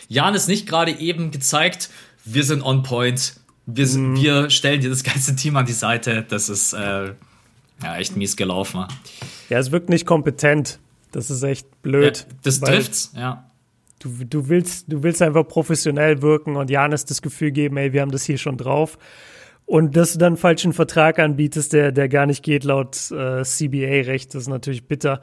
Janis 0.08 0.48
nicht 0.48 0.68
gerade 0.68 0.92
eben 0.92 1.32
gezeigt, 1.32 1.90
wir 2.24 2.44
sind 2.44 2.62
on 2.64 2.84
point. 2.84 3.36
Wir, 3.66 3.88
mhm. 3.88 4.16
wir 4.22 4.50
stellen 4.50 4.82
dir 4.82 4.90
das 4.90 5.04
ganze 5.04 5.36
Team 5.36 5.58
an 5.58 5.66
die 5.66 5.74
Seite. 5.74 6.26
Das 6.30 6.50
ist, 6.50 6.74
äh, 6.74 7.14
ja, 7.84 7.98
echt 7.98 8.16
mies 8.16 8.36
gelaufen. 8.36 8.86
Ja, 9.50 9.60
es 9.60 9.72
wirkt 9.72 9.90
nicht 9.90 10.06
kompetent. 10.06 10.80
Das 11.12 11.30
ist 11.30 11.44
echt 11.44 11.82
blöd. 11.82 12.26
Ja, 12.28 12.36
das 12.44 12.60
trifft's, 12.60 13.14
ja. 13.16 13.50
Du, 14.00 14.10
du, 14.26 14.50
willst, 14.50 14.92
du 14.92 15.04
willst 15.04 15.22
einfach 15.22 15.48
professionell 15.48 16.22
wirken 16.22 16.58
und 16.58 16.70
Janis 16.70 17.06
das 17.06 17.22
Gefühl 17.22 17.52
geben, 17.52 17.78
ey, 17.78 17.94
wir 17.94 18.02
haben 18.02 18.12
das 18.12 18.24
hier 18.24 18.38
schon 18.38 18.58
drauf. 18.58 18.98
Und 19.66 19.96
dass 19.96 20.14
du 20.14 20.20
dann 20.20 20.34
einen 20.34 20.38
falschen 20.38 20.74
Vertrag 20.74 21.20
anbietest, 21.20 21.72
der, 21.72 21.92
der 21.92 22.10
gar 22.10 22.26
nicht 22.26 22.44
geht 22.44 22.66
laut 22.66 22.96
äh, 23.12 23.44
CBA-Recht, 23.44 24.34
das 24.36 24.44
ist 24.44 24.50
natürlich 24.50 24.88
bitter. 24.88 25.22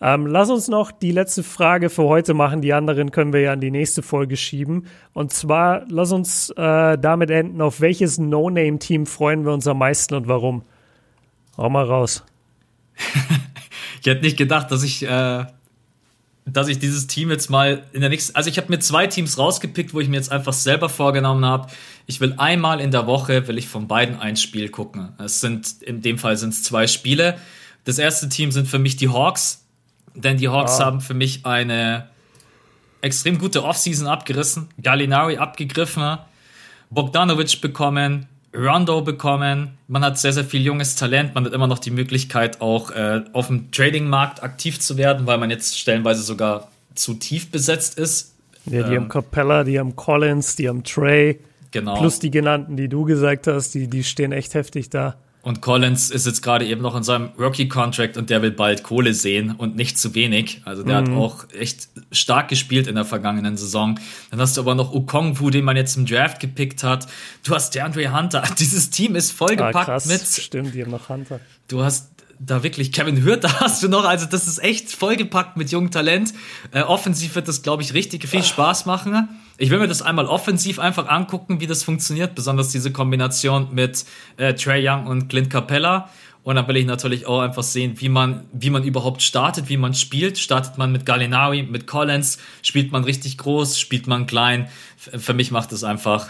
Ähm, 0.00 0.26
lass 0.26 0.50
uns 0.50 0.68
noch 0.68 0.90
die 0.90 1.12
letzte 1.12 1.42
Frage 1.42 1.90
für 1.90 2.04
heute 2.04 2.34
machen. 2.34 2.60
Die 2.60 2.72
anderen 2.72 3.10
können 3.10 3.32
wir 3.32 3.40
ja 3.40 3.52
in 3.52 3.60
die 3.60 3.70
nächste 3.70 4.02
Folge 4.02 4.36
schieben. 4.36 4.86
Und 5.12 5.32
zwar, 5.32 5.84
lass 5.88 6.10
uns 6.10 6.50
äh, 6.50 6.98
damit 6.98 7.30
enden. 7.30 7.60
Auf 7.60 7.80
welches 7.80 8.18
No-Name-Team 8.18 9.06
freuen 9.06 9.44
wir 9.44 9.52
uns 9.52 9.68
am 9.68 9.78
meisten 9.78 10.14
und 10.14 10.26
warum? 10.26 10.62
Hau 11.56 11.68
mal 11.68 11.84
raus. 11.84 12.22
ich 14.00 14.06
hätte 14.06 14.22
nicht 14.22 14.36
gedacht, 14.36 14.70
dass 14.70 14.82
ich, 14.82 15.02
äh, 15.04 15.46
dass 16.44 16.68
ich 16.68 16.78
dieses 16.78 17.06
Team 17.06 17.30
jetzt 17.30 17.50
mal 17.50 17.84
in 17.92 18.00
der 18.00 18.10
nächsten. 18.10 18.34
Also 18.36 18.50
ich 18.50 18.58
habe 18.58 18.68
mir 18.68 18.78
zwei 18.78 19.06
Teams 19.06 19.38
rausgepickt, 19.38 19.94
wo 19.94 20.00
ich 20.00 20.08
mir 20.08 20.16
jetzt 20.16 20.32
einfach 20.32 20.52
selber 20.52 20.88
vorgenommen 20.88 21.44
habe. 21.44 21.68
Ich 22.06 22.20
will 22.20 22.34
einmal 22.36 22.80
in 22.80 22.90
der 22.90 23.06
Woche, 23.06 23.46
will 23.48 23.58
ich 23.58 23.68
von 23.68 23.88
beiden 23.88 24.18
ein 24.18 24.36
Spiel 24.36 24.68
gucken. 24.68 25.14
Es 25.18 25.40
sind, 25.40 25.82
in 25.82 26.02
dem 26.02 26.18
Fall 26.18 26.36
sind 26.36 26.50
es 26.50 26.62
zwei 26.62 26.86
Spiele. 26.86 27.38
Das 27.84 27.98
erste 27.98 28.28
Team 28.28 28.52
sind 28.52 28.68
für 28.68 28.78
mich 28.78 28.96
die 28.96 29.08
Hawks 29.08 29.62
denn 30.14 30.36
die 30.36 30.48
Hawks 30.48 30.80
ah. 30.80 30.86
haben 30.86 31.00
für 31.00 31.14
mich 31.14 31.46
eine 31.46 32.08
extrem 33.00 33.38
gute 33.38 33.64
Offseason 33.64 34.06
abgerissen, 34.06 34.68
Gallinari 34.80 35.38
abgegriffen, 35.38 36.18
Bogdanovic 36.90 37.60
bekommen, 37.60 38.28
Rondo 38.54 39.00
bekommen. 39.00 39.78
Man 39.88 40.04
hat 40.04 40.18
sehr, 40.18 40.32
sehr 40.32 40.44
viel 40.44 40.62
junges 40.62 40.94
Talent. 40.94 41.34
Man 41.34 41.44
hat 41.44 41.52
immer 41.52 41.66
noch 41.66 41.78
die 41.78 41.90
Möglichkeit, 41.90 42.60
auch 42.60 42.90
äh, 42.90 43.22
auf 43.32 43.46
dem 43.46 43.70
Trading-Markt 43.70 44.42
aktiv 44.42 44.78
zu 44.80 44.96
werden, 44.96 45.26
weil 45.26 45.38
man 45.38 45.50
jetzt 45.50 45.78
stellenweise 45.78 46.22
sogar 46.22 46.68
zu 46.94 47.14
tief 47.14 47.50
besetzt 47.50 47.98
ist. 47.98 48.34
Ja, 48.66 48.82
die 48.82 48.94
ähm, 48.94 49.02
haben 49.02 49.08
Capella, 49.08 49.64
die 49.64 49.78
haben 49.78 49.96
Collins, 49.96 50.56
die 50.56 50.68
haben 50.68 50.84
Trey. 50.84 51.40
Genau. 51.70 51.96
Plus 51.98 52.18
die 52.18 52.30
genannten, 52.30 52.76
die 52.76 52.88
du 52.88 53.04
gesagt 53.04 53.46
hast, 53.46 53.74
die, 53.74 53.88
die 53.88 54.04
stehen 54.04 54.32
echt 54.32 54.54
heftig 54.54 54.90
da. 54.90 55.16
Und 55.42 55.60
Collins 55.60 56.10
ist 56.10 56.24
jetzt 56.24 56.40
gerade 56.40 56.64
eben 56.64 56.80
noch 56.82 56.94
in 56.94 57.02
seinem 57.02 57.30
Rookie-Contract 57.36 58.16
und 58.16 58.30
der 58.30 58.42
will 58.42 58.52
bald 58.52 58.84
Kohle 58.84 59.12
sehen 59.12 59.50
und 59.50 59.74
nicht 59.74 59.98
zu 59.98 60.14
wenig. 60.14 60.62
Also 60.64 60.84
der 60.84 61.02
mhm. 61.02 61.08
hat 61.08 61.16
auch 61.16 61.44
echt 61.52 61.88
stark 62.12 62.46
gespielt 62.46 62.86
in 62.86 62.94
der 62.94 63.04
vergangenen 63.04 63.56
Saison. 63.56 63.98
Dann 64.30 64.40
hast 64.40 64.56
du 64.56 64.60
aber 64.60 64.76
noch 64.76 64.94
Okongwu, 64.94 65.50
den 65.50 65.64
man 65.64 65.76
jetzt 65.76 65.96
im 65.96 66.06
Draft 66.06 66.38
gepickt 66.38 66.84
hat. 66.84 67.08
Du 67.42 67.56
hast 67.56 67.74
DeAndre 67.74 68.16
Hunter. 68.16 68.44
Dieses 68.60 68.90
Team 68.90 69.16
ist 69.16 69.32
vollgepackt 69.32 69.76
ah, 69.76 69.84
krass. 69.84 70.06
mit. 70.06 70.20
Stimmt, 70.20 70.74
die 70.74 70.82
haben 70.82 70.92
noch 70.92 71.08
Hunter. 71.08 71.40
Du 71.66 71.82
hast 71.82 72.11
da 72.44 72.62
wirklich 72.62 72.92
Kevin 72.92 73.24
Hurt, 73.24 73.44
da 73.44 73.60
hast 73.60 73.82
du 73.82 73.88
noch, 73.88 74.04
also 74.04 74.26
das 74.26 74.46
ist 74.46 74.62
echt 74.62 74.90
vollgepackt 74.90 75.56
mit 75.56 75.70
jungem 75.70 75.90
Talent. 75.90 76.32
Äh, 76.72 76.82
offensiv 76.82 77.34
wird 77.34 77.48
das, 77.48 77.62
glaube 77.62 77.82
ich, 77.82 77.94
richtig 77.94 78.28
viel 78.28 78.42
Spaß 78.42 78.86
machen. 78.86 79.28
Ich 79.58 79.70
will 79.70 79.78
mir 79.78 79.88
das 79.88 80.02
einmal 80.02 80.26
offensiv 80.26 80.78
einfach 80.78 81.08
angucken, 81.08 81.60
wie 81.60 81.66
das 81.66 81.84
funktioniert, 81.84 82.34
besonders 82.34 82.70
diese 82.70 82.90
Kombination 82.92 83.68
mit 83.72 84.04
äh, 84.36 84.54
Trey 84.54 84.86
Young 84.86 85.06
und 85.06 85.28
Clint 85.28 85.50
Capella. 85.50 86.08
Und 86.44 86.56
dann 86.56 86.66
will 86.66 86.76
ich 86.76 86.86
natürlich 86.86 87.26
auch 87.26 87.40
einfach 87.40 87.62
sehen, 87.62 87.94
wie 88.00 88.08
man, 88.08 88.44
wie 88.52 88.70
man 88.70 88.82
überhaupt 88.82 89.22
startet, 89.22 89.68
wie 89.68 89.76
man 89.76 89.94
spielt. 89.94 90.38
Startet 90.38 90.76
man 90.76 90.90
mit 90.90 91.06
Gallinari, 91.06 91.62
mit 91.62 91.86
Collins, 91.86 92.38
spielt 92.62 92.90
man 92.90 93.04
richtig 93.04 93.38
groß, 93.38 93.78
spielt 93.78 94.08
man 94.08 94.26
klein. 94.26 94.68
Für 94.96 95.34
mich 95.34 95.52
macht 95.52 95.70
es 95.70 95.84
einfach, 95.84 96.28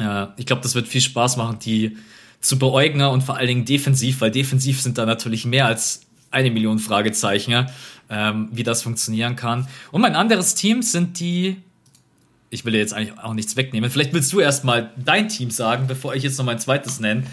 äh, 0.00 0.26
ich 0.36 0.46
glaube, 0.46 0.62
das 0.62 0.74
wird 0.74 0.88
viel 0.88 1.00
Spaß 1.00 1.36
machen, 1.36 1.60
die 1.60 1.96
zu 2.42 2.58
beäugen 2.58 3.00
und 3.02 3.22
vor 3.22 3.36
allen 3.36 3.48
Dingen 3.48 3.64
defensiv, 3.64 4.20
weil 4.20 4.30
defensiv 4.30 4.82
sind 4.82 4.98
da 4.98 5.06
natürlich 5.06 5.46
mehr 5.46 5.66
als 5.66 6.02
eine 6.30 6.50
Million 6.50 6.78
Fragezeichen, 6.78 7.66
ähm, 8.10 8.48
wie 8.52 8.62
das 8.62 8.82
funktionieren 8.82 9.36
kann. 9.36 9.66
Und 9.90 10.02
mein 10.02 10.16
anderes 10.16 10.54
Team 10.54 10.82
sind 10.82 11.18
die 11.18 11.56
ich 12.52 12.66
will 12.66 12.72
dir 12.72 12.78
jetzt 12.78 12.92
eigentlich 12.92 13.18
auch 13.18 13.32
nichts 13.32 13.56
wegnehmen. 13.56 13.90
Vielleicht 13.90 14.12
willst 14.12 14.30
du 14.30 14.38
erstmal 14.38 14.90
dein 15.02 15.28
Team 15.28 15.50
sagen, 15.50 15.86
bevor 15.86 16.14
ich 16.14 16.22
jetzt 16.22 16.36
noch 16.36 16.44
mein 16.44 16.58
zweites 16.58 17.00
nenne. 17.00 17.24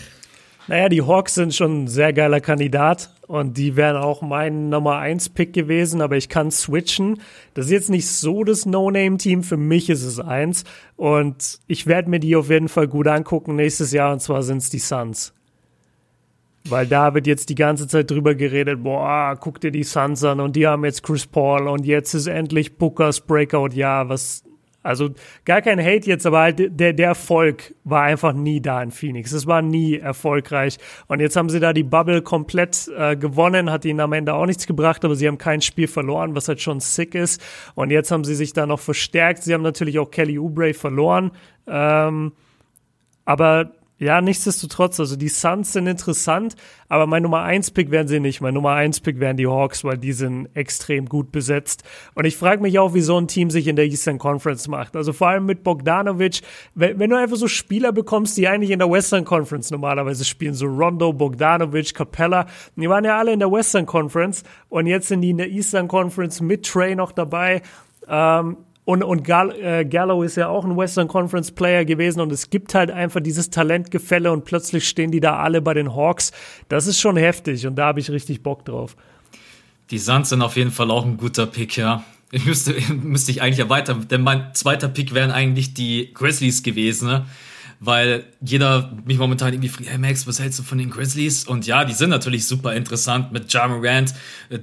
Naja, 0.70 0.88
die 0.88 1.02
Hawks 1.02 1.34
sind 1.34 1.56
schon 1.56 1.86
ein 1.86 1.88
sehr 1.88 2.14
geiler 2.14 2.42
Kandidat 2.42 3.10
und 3.26 3.58
die 3.58 3.76
wären 3.76 3.98
auch 3.98 4.22
mein 4.22 4.70
Nummer 4.70 5.00
1 5.00 5.30
Pick 5.30 5.52
gewesen, 5.52 6.00
aber 6.00 6.16
ich 6.16 6.30
kann 6.30 6.52
switchen. 6.52 7.20
Das 7.56 7.66
ist 7.66 7.72
jetzt 7.72 7.90
nicht 7.90 8.08
so 8.08 8.44
das 8.44 8.68
No-Name-Team, 8.68 9.42
für 9.42 9.58
mich 9.58 9.90
ist 9.90 10.04
es 10.04 10.20
eins 10.20 10.66
und 10.96 11.58
ich 11.66 11.88
werde 11.88 12.12
mir 12.12 12.20
die 12.20 12.36
auf 12.36 12.52
jeden 12.52 12.70
Fall 12.70 12.88
gut 12.88 13.08
angucken 13.08 13.56
nächstes 13.56 13.92
Jahr 13.94 14.14
und 14.14 14.20
zwar 14.20 14.44
sind 14.44 14.58
es 14.58 14.70
die 14.70 14.78
Suns. 14.78 15.34
Weil 16.66 16.86
da 16.86 17.16
wird 17.16 17.26
jetzt 17.26 17.50
die 17.50 17.56
ganze 17.56 17.88
Zeit 17.88 18.12
drüber 18.12 18.36
geredet, 18.36 18.84
boah, 18.84 19.36
guck 19.40 19.60
dir 19.60 19.72
die 19.72 19.82
Suns 19.82 20.24
an 20.24 20.40
und 20.40 20.56
die 20.56 20.68
haben 20.68 20.86
jetzt 20.86 21.02
Chris 21.02 21.26
Paul 21.26 21.68
und 21.68 21.84
jetzt 21.84 22.14
ist 22.14 22.28
endlich 22.28 22.78
Bookers 22.78 23.22
Breakout, 23.22 23.70
ja, 23.74 24.08
was 24.08 24.44
also 24.90 25.12
gar 25.46 25.62
kein 25.62 25.80
Hate 25.80 26.08
jetzt, 26.08 26.26
aber 26.26 26.40
halt 26.40 26.80
der, 26.80 26.94
der 26.94 27.08
Erfolg 27.10 27.76
war 27.84 28.02
einfach 28.02 28.34
nie 28.34 28.60
da 28.60 28.82
in 28.82 28.90
Phoenix. 28.90 29.32
Es 29.32 29.46
war 29.46 29.62
nie 29.62 29.98
erfolgreich. 29.98 30.78
Und 31.08 31.20
jetzt 31.20 31.36
haben 31.36 31.48
sie 31.50 31.60
da 31.60 31.74
die 31.74 31.84
Bubble 31.84 32.24
komplett 32.24 32.90
äh, 32.98 33.16
gewonnen, 33.16 33.72
hat 33.72 33.86
ihnen 33.86 34.00
am 34.00 34.14
Ende 34.14 34.34
auch 34.34 34.48
nichts 34.48 34.66
gebracht, 34.66 35.06
aber 35.06 35.16
sie 35.16 35.28
haben 35.28 35.38
kein 35.38 35.62
Spiel 35.62 35.88
verloren, 35.88 36.34
was 36.34 36.48
halt 36.48 36.60
schon 36.60 36.80
sick 36.80 37.14
ist. 37.14 37.40
Und 37.76 37.92
jetzt 37.92 38.10
haben 38.10 38.24
sie 38.24 38.34
sich 38.34 38.52
da 38.52 38.66
noch 38.66 38.80
verstärkt. 38.80 39.44
Sie 39.44 39.54
haben 39.54 39.62
natürlich 39.62 40.00
auch 40.00 40.10
Kelly 40.10 40.40
Oubre 40.40 40.74
verloren. 40.74 41.32
Ähm, 41.68 42.32
aber 43.26 43.72
ja, 44.00 44.22
nichtsdestotrotz, 44.22 44.98
also 45.02 45.18
die 45.18 45.28
Suns 45.28 45.74
sind 45.74 45.86
interessant, 45.86 46.56
aber 46.88 47.06
mein 47.06 47.22
Nummer 47.22 47.42
1 47.42 47.72
Pick 47.72 47.92
werden 47.92 48.08
sie 48.08 48.22
nicht. 48.22 48.40
Mein 48.40 48.54
Nummer 48.54 48.72
1 48.72 49.02
Pick 49.02 49.20
werden 49.20 49.36
die 49.36 49.46
Hawks, 49.46 49.84
weil 49.84 49.98
die 49.98 50.14
sind 50.14 50.48
extrem 50.54 51.06
gut 51.08 51.34
besetzt. 51.34 51.84
Und 52.16 52.24
ich 52.24 52.38
frage 52.38 52.62
mich 52.62 52.80
auch, 52.80 52.94
wie 52.94 53.02
so 53.02 53.20
ein 53.20 53.28
Team 53.28 53.50
sich 53.50 53.68
in 53.68 53.76
der 53.76 53.86
Eastern 53.86 54.18
Conference 54.18 54.70
macht. 54.70 54.96
Also 54.96 55.12
vor 55.12 55.28
allem 55.28 55.46
mit 55.46 55.64
Bogdanovic, 55.66 56.40
wenn, 56.76 56.98
wenn, 56.98 57.10
du 57.10 57.18
einfach 57.18 57.36
so 57.36 57.50
Spieler 57.50 57.92
bekommst, 57.92 58.38
die 58.38 58.48
eigentlich 58.48 58.72
in 58.72 58.80
der 58.80 58.90
Western 58.90 59.26
Conference 59.26 59.70
normalerweise 59.70 60.24
spielen, 60.24 60.54
so 60.54 60.68
Rondo, 60.68 61.12
Bogdanovic, 61.12 61.94
Capella, 61.94 62.46
die 62.78 62.88
waren 62.88 63.04
ja 63.04 63.18
alle 63.18 63.34
in 63.34 63.40
der 63.40 63.52
Western 63.52 63.86
Conference 63.86 64.44
und 64.70 64.88
jetzt 64.88 65.10
sind 65.10 65.22
die 65.22 65.32
in 65.32 65.38
der 65.38 65.50
Eastern 65.50 65.90
Conference 65.90 66.40
mit 66.40 66.66
Trey 66.66 66.96
noch 66.96 67.12
dabei. 67.12 67.64
Ähm, 68.08 68.58
und, 68.90 69.04
und 69.04 69.24
Gall, 69.24 69.52
äh, 69.52 69.86
Gallo 69.86 70.24
ist 70.24 70.36
ja 70.36 70.48
auch 70.48 70.66
ein 70.66 70.76
Western 70.76 71.08
Conference 71.08 71.52
Player 71.52 71.86
gewesen 71.86 72.22
und 72.22 72.32
es 72.32 72.50
gibt 72.50 72.74
halt 72.74 72.90
einfach 72.90 73.20
dieses 73.20 73.52
Talentgefälle 73.52 74.32
und 74.32 74.46
plötzlich 74.46 74.90
stehen 74.90 75.12
die 75.12 75.20
da 75.20 75.38
alle 75.38 75.62
bei 75.62 75.76
den 75.76 75.96
Hawks. 75.96 76.32
Das 76.70 76.88
ist 76.88 77.00
schon 77.00 77.16
heftig 77.16 77.68
und 77.68 77.76
da 77.76 77.86
habe 77.86 78.00
ich 78.00 78.10
richtig 78.10 78.42
Bock 78.42 78.66
drauf. 78.66 78.96
Die 79.92 80.00
Suns 80.00 80.30
sind 80.30 80.42
auf 80.42 80.58
jeden 80.58 80.72
Fall 80.72 80.90
auch 80.90 81.06
ein 81.06 81.18
guter 81.18 81.46
Pick, 81.46 81.78
ja. 81.78 82.04
Ich 82.32 82.46
müsste, 82.46 82.74
müsste 83.04 83.30
ich 83.30 83.44
eigentlich 83.44 83.60
erweitern, 83.60 84.08
denn 84.10 84.24
mein 84.24 84.56
zweiter 84.56 84.88
Pick 84.90 85.14
wären 85.14 85.30
eigentlich 85.30 85.76
die 85.76 86.12
Grizzlies 86.12 86.64
gewesen. 86.64 87.10
Ne? 87.10 87.28
Weil 87.80 88.26
jeder 88.42 88.92
mich 89.06 89.18
momentan 89.18 89.54
irgendwie 89.54 89.70
fragt, 89.70 89.90
hey 89.90 89.98
Max, 89.98 90.28
was 90.28 90.40
hältst 90.40 90.60
du 90.60 90.64
von 90.64 90.78
den 90.78 90.90
Grizzlies? 90.90 91.46
Und 91.46 91.66
ja, 91.66 91.86
die 91.86 91.94
sind 91.94 92.10
natürlich 92.10 92.46
super 92.46 92.74
interessant 92.74 93.32
mit 93.32 93.52
Ja 93.54 93.68
Morant, 93.68 94.14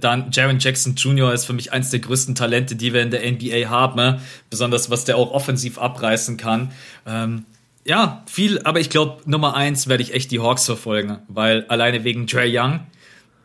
dann 0.01 0.31
Jaron 0.31 0.59
Jackson 0.59 0.95
Jr. 0.95 1.33
ist 1.33 1.47
für 1.47 1.55
mich 1.55 1.73
eins 1.73 1.91
der 1.91 2.01
größten 2.01 2.35
Talente, 2.35 2.77
die 2.77 2.93
wir 2.93 3.03
in 3.03 3.11
der 3.11 3.31
NBA 3.31 3.71
haben, 3.71 3.97
ne? 3.97 4.21
besonders 4.51 4.91
was 4.91 5.05
der 5.05 5.17
auch 5.17 5.33
offensiv 5.33 5.79
abreißen 5.79 6.37
kann. 6.37 6.73
Ähm, 7.07 7.45
ja, 7.87 8.25
viel, 8.27 8.61
aber 8.62 8.81
ich 8.81 8.91
glaube, 8.91 9.23
Nummer 9.27 9.55
eins 9.55 9.87
werde 9.87 10.03
ich 10.03 10.12
echt 10.12 10.31
die 10.31 10.41
Hawks 10.41 10.67
verfolgen, 10.67 11.19
weil 11.29 11.64
alleine 11.69 12.05
wegen 12.05 12.27
Trey 12.27 12.51
Young, 12.53 12.81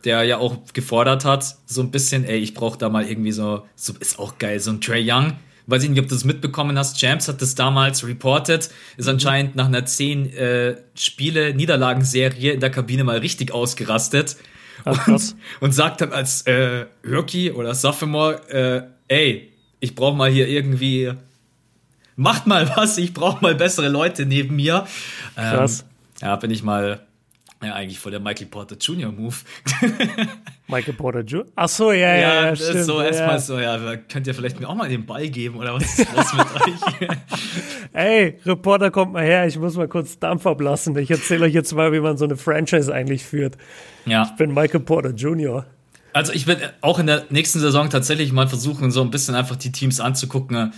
der 0.04 0.24
ja 0.24 0.38
auch 0.38 0.56
gefordert 0.74 1.24
hat, 1.24 1.56
so 1.64 1.80
ein 1.80 1.92
bisschen, 1.92 2.24
ey, 2.24 2.38
ich 2.38 2.52
brauche 2.52 2.76
da 2.76 2.88
mal 2.88 3.06
irgendwie 3.06 3.32
so, 3.32 3.64
so, 3.76 3.94
ist 4.00 4.18
auch 4.18 4.38
geil, 4.38 4.58
so 4.58 4.72
ein 4.72 4.80
Trey 4.80 5.08
Young, 5.08 5.34
weiß 5.66 5.84
ich 5.84 5.90
nicht, 5.90 6.00
ob 6.00 6.08
du 6.08 6.14
das 6.14 6.24
mitbekommen 6.24 6.78
hast, 6.78 6.98
Champs 6.98 7.28
hat 7.28 7.40
das 7.40 7.54
damals 7.54 8.06
reported, 8.06 8.70
ist 8.96 9.06
mhm. 9.06 9.08
anscheinend 9.08 9.56
nach 9.56 9.66
einer 9.66 9.84
zehn 9.86 10.32
äh, 10.32 10.76
Spiele 10.94 11.54
Niederlagenserie 11.54 12.52
in 12.52 12.60
der 12.60 12.70
Kabine 12.70 13.04
mal 13.04 13.18
richtig 13.18 13.52
ausgerastet 13.52 14.36
Ach, 14.84 15.08
und, 15.08 15.36
und 15.60 15.72
sagt 15.72 16.00
dann 16.00 16.12
als 16.12 16.42
äh, 16.42 16.86
Rookie 17.06 17.52
oder 17.52 17.74
Sophomore, 17.74 18.88
äh, 19.08 19.14
ey, 19.14 19.52
ich 19.80 19.94
brauche 19.94 20.16
mal 20.16 20.30
hier 20.30 20.48
irgendwie, 20.48 21.12
macht 22.16 22.46
mal 22.46 22.70
was, 22.76 22.98
ich 22.98 23.12
brauche 23.12 23.42
mal 23.42 23.54
bessere 23.54 23.88
Leute 23.88 24.26
neben 24.26 24.56
mir. 24.56 24.86
Ähm, 25.36 25.56
Krass. 25.56 25.84
Ja, 26.20 26.36
bin 26.36 26.50
ich 26.50 26.62
mal 26.62 27.00
ja, 27.62 27.74
eigentlich 27.74 27.98
voll 27.98 28.10
der 28.10 28.20
Michael 28.20 28.46
Porter 28.46 28.76
Jr. 28.76 29.12
Move. 29.12 29.36
Michael 30.68 30.94
Porter 30.94 31.20
Jr. 31.20 31.46
Ach 31.54 31.68
so, 31.68 31.92
ja, 31.92 31.98
ja, 31.98 32.16
ja. 32.16 32.44
ja 32.46 32.56
stimmt, 32.56 32.84
so 32.84 33.00
erstmal 33.00 33.34
ja. 33.34 33.38
so, 33.38 33.58
ja, 33.58 33.96
könnt 33.96 34.26
ihr 34.26 34.34
vielleicht 34.34 34.58
mir 34.58 34.68
auch 34.68 34.74
mal 34.74 34.88
den 34.88 35.06
Ball 35.06 35.28
geben 35.28 35.58
oder 35.58 35.74
was 35.74 35.98
ist 35.98 36.14
los 36.14 36.32
mit 36.34 36.46
euch? 36.54 37.08
Ey, 37.92 38.38
Reporter 38.44 38.90
kommt 38.90 39.12
mal 39.12 39.24
her, 39.24 39.46
ich 39.46 39.58
muss 39.58 39.76
mal 39.76 39.88
kurz 39.88 40.18
Dampf 40.18 40.46
ablassen. 40.46 40.96
Ich 40.96 41.10
erzähle 41.10 41.44
euch 41.44 41.54
jetzt 41.54 41.72
mal, 41.74 41.92
wie 41.92 42.00
man 42.00 42.16
so 42.16 42.24
eine 42.24 42.36
Franchise 42.36 42.92
eigentlich 42.92 43.24
führt. 43.24 43.56
Ja. 44.06 44.24
Ich 44.24 44.36
bin 44.36 44.54
Michael 44.54 44.80
Porter 44.80 45.10
Jr. 45.10 45.66
Also 46.12 46.32
ich 46.32 46.46
werde 46.46 46.74
auch 46.80 46.98
in 46.98 47.06
der 47.06 47.26
nächsten 47.30 47.60
Saison 47.60 47.88
tatsächlich 47.90 48.32
mal 48.32 48.48
versuchen, 48.48 48.90
so 48.90 49.02
ein 49.02 49.10
bisschen 49.10 49.34
einfach 49.34 49.56
die 49.56 49.72
Teams 49.72 50.00
anzugucken, 50.00 50.72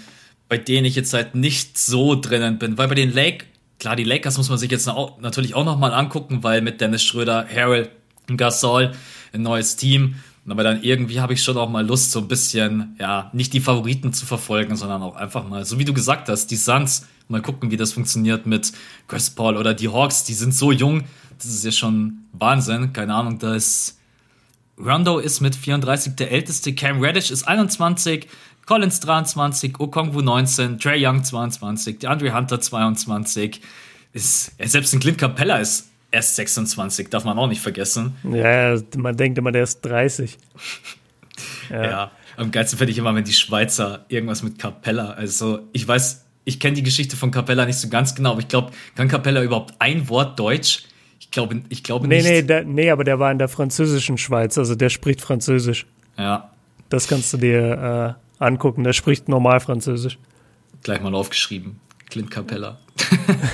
bei 0.48 0.58
denen 0.58 0.84
ich 0.84 0.94
jetzt 0.94 1.12
halt 1.12 1.34
nicht 1.34 1.78
so 1.78 2.14
drinnen 2.14 2.58
bin. 2.58 2.78
Weil 2.78 2.88
bei 2.88 2.94
den 2.94 3.12
Lake 3.12 3.46
Klar, 3.78 3.96
die 3.96 4.04
Lakers 4.04 4.38
muss 4.38 4.48
man 4.48 4.58
sich 4.58 4.70
jetzt 4.70 4.86
natürlich 5.20 5.54
auch 5.54 5.64
nochmal 5.64 5.92
angucken, 5.92 6.42
weil 6.42 6.62
mit 6.62 6.80
Dennis 6.80 7.02
Schröder, 7.02 7.46
Harrell 7.52 7.90
Gasol, 8.36 8.92
ein 9.32 9.42
neues 9.42 9.76
Team. 9.76 10.16
Aber 10.46 10.62
dann 10.62 10.82
irgendwie 10.82 11.20
habe 11.20 11.32
ich 11.32 11.42
schon 11.42 11.56
auch 11.56 11.70
mal 11.70 11.86
Lust, 11.86 12.10
so 12.10 12.20
ein 12.20 12.28
bisschen, 12.28 12.96
ja, 12.98 13.30
nicht 13.32 13.52
die 13.52 13.60
Favoriten 13.60 14.12
zu 14.12 14.26
verfolgen, 14.26 14.76
sondern 14.76 15.02
auch 15.02 15.16
einfach 15.16 15.48
mal, 15.48 15.64
so 15.64 15.78
wie 15.78 15.86
du 15.86 15.94
gesagt 15.94 16.28
hast, 16.28 16.50
die 16.50 16.56
Suns, 16.56 17.06
mal 17.28 17.40
gucken, 17.40 17.70
wie 17.70 17.78
das 17.78 17.94
funktioniert 17.94 18.44
mit 18.44 18.72
Chris 19.08 19.30
Paul 19.30 19.56
oder 19.56 19.72
die 19.72 19.88
Hawks, 19.88 20.24
die 20.24 20.34
sind 20.34 20.54
so 20.54 20.70
jung, 20.70 21.04
das 21.38 21.46
ist 21.46 21.64
ja 21.64 21.72
schon 21.72 22.26
Wahnsinn. 22.32 22.92
Keine 22.92 23.14
Ahnung, 23.14 23.38
da 23.38 23.54
ist 23.54 23.98
Rondo 24.78 25.18
ist 25.18 25.40
mit 25.40 25.54
34 25.54 26.16
der 26.16 26.30
älteste, 26.30 26.74
Cam 26.74 27.00
Reddish 27.00 27.30
ist 27.30 27.46
21, 27.46 28.26
Collins 28.66 29.00
23, 29.00 29.78
Okongwu 29.78 30.22
19, 30.22 30.78
Trey 30.78 31.06
Young 31.06 31.22
22, 31.22 31.98
DeAndre 31.98 32.34
Hunter 32.34 32.60
22. 32.60 33.60
Ist, 34.12 34.52
selbst 34.58 34.94
ein 34.94 35.00
Clint 35.00 35.18
Capella 35.18 35.58
ist 35.58 35.88
erst 36.10 36.36
26, 36.36 37.10
darf 37.10 37.24
man 37.24 37.38
auch 37.38 37.48
nicht 37.48 37.60
vergessen. 37.60 38.14
Ja, 38.22 38.76
man 38.96 39.16
denkt 39.16 39.36
immer, 39.36 39.52
der 39.52 39.64
ist 39.64 39.80
30. 39.82 40.38
ja. 41.68 41.82
ja, 41.90 42.10
am 42.36 42.50
geilsten 42.50 42.78
finde 42.78 42.92
ich 42.92 42.98
immer, 42.98 43.14
wenn 43.14 43.24
die 43.24 43.32
Schweizer 43.32 44.06
irgendwas 44.08 44.42
mit 44.42 44.58
Capella, 44.58 45.10
also 45.10 45.60
ich 45.72 45.86
weiß, 45.86 46.24
ich 46.44 46.60
kenne 46.60 46.74
die 46.74 46.82
Geschichte 46.82 47.16
von 47.16 47.30
Capella 47.30 47.66
nicht 47.66 47.78
so 47.78 47.88
ganz 47.88 48.14
genau, 48.14 48.32
aber 48.32 48.40
ich 48.40 48.48
glaube, 48.48 48.72
kann 48.94 49.08
Capella 49.08 49.42
überhaupt 49.42 49.74
ein 49.78 50.08
Wort 50.08 50.38
Deutsch? 50.38 50.84
Ich 51.20 51.30
glaube, 51.30 51.62
ich 51.68 51.82
glaube 51.82 52.06
nee, 52.06 52.16
nicht. 52.16 52.28
Nee, 52.28 52.42
der, 52.42 52.64
nee, 52.64 52.90
aber 52.90 53.04
der 53.04 53.18
war 53.18 53.32
in 53.32 53.38
der 53.38 53.48
französischen 53.48 54.18
Schweiz, 54.18 54.56
also 54.58 54.74
der 54.74 54.90
spricht 54.90 55.20
Französisch. 55.20 55.86
Ja. 56.18 56.50
Das 56.88 57.08
kannst 57.08 57.32
du 57.32 57.38
dir 57.38 58.16
äh, 58.18 58.23
angucken. 58.38 58.84
Der 58.84 58.92
spricht 58.92 59.28
normal 59.28 59.60
Französisch. 59.60 60.18
Gleich 60.82 61.00
mal 61.00 61.14
aufgeschrieben. 61.14 61.80
Clint 62.10 62.30
Capella. 62.30 62.78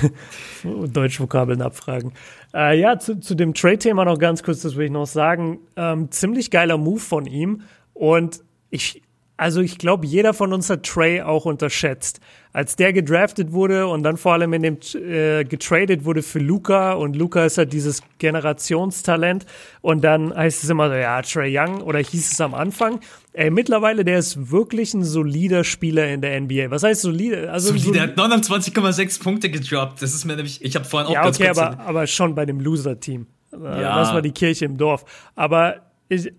Deutschvokabeln 0.63 1.61
abfragen. 1.61 2.13
Äh, 2.53 2.79
ja, 2.79 2.99
zu, 2.99 3.19
zu 3.19 3.35
dem 3.35 3.53
Trade-Thema 3.53 4.05
noch 4.05 4.19
ganz 4.19 4.43
kurz, 4.43 4.61
das 4.61 4.75
will 4.75 4.85
ich 4.85 4.91
noch 4.91 5.07
sagen. 5.07 5.59
Ähm, 5.75 6.11
ziemlich 6.11 6.51
geiler 6.51 6.77
Move 6.77 6.99
von 6.99 7.25
ihm. 7.25 7.61
Und 7.93 8.43
ich, 8.69 9.01
also 9.41 9.61
ich 9.61 9.77
glaube, 9.77 10.05
jeder 10.05 10.33
von 10.33 10.53
uns 10.53 10.69
hat 10.69 10.83
Trey 10.83 11.21
auch 11.21 11.45
unterschätzt 11.45 12.21
als 12.53 12.75
der 12.75 12.91
gedraftet 12.93 13.53
wurde 13.53 13.87
und 13.87 14.03
dann 14.03 14.17
vor 14.17 14.33
allem 14.33 14.53
in 14.53 14.61
dem 14.61 14.77
äh, 14.95 15.45
getradet 15.45 16.03
wurde 16.03 16.21
für 16.21 16.39
Luca 16.39 16.93
und 16.93 17.15
Luca 17.15 17.45
ist 17.45 17.57
halt 17.57 17.71
dieses 17.71 18.01
Generationstalent 18.19 19.45
und 19.81 20.03
dann 20.03 20.35
heißt 20.35 20.63
es 20.63 20.69
immer 20.69 20.89
so, 20.89 20.95
ja, 20.95 21.21
Trey 21.21 21.57
Young 21.57 21.81
oder 21.81 21.99
hieß 21.99 22.31
es 22.31 22.41
am 22.41 22.53
Anfang. 22.53 22.99
Ey, 23.33 23.49
mittlerweile, 23.49 24.03
der 24.03 24.19
ist 24.19 24.51
wirklich 24.51 24.93
ein 24.93 25.05
solider 25.05 25.63
Spieler 25.63 26.09
in 26.09 26.19
der 26.19 26.39
NBA. 26.41 26.69
Was 26.69 26.83
heißt 26.83 27.01
solide? 27.01 27.49
Also 27.51 27.75
solide, 27.77 27.99
er 27.99 28.03
hat 28.03 28.17
29,6 28.17 29.23
Punkte 29.23 29.49
gedroppt. 29.49 30.01
Das 30.01 30.13
ist 30.13 30.25
mir 30.25 30.35
nämlich, 30.35 30.61
ich 30.61 30.75
habe 30.75 30.83
vorhin 30.83 31.07
auch 31.07 31.13
ja, 31.13 31.27
okay, 31.27 31.47
aber, 31.47 31.79
aber 31.79 32.07
schon 32.07 32.35
bei 32.35 32.45
dem 32.45 32.59
Loser-Team. 32.59 33.27
Ja. 33.53 33.99
Das 33.99 34.13
war 34.13 34.21
die 34.21 34.31
Kirche 34.31 34.65
im 34.65 34.77
Dorf. 34.77 35.05
Aber 35.35 35.90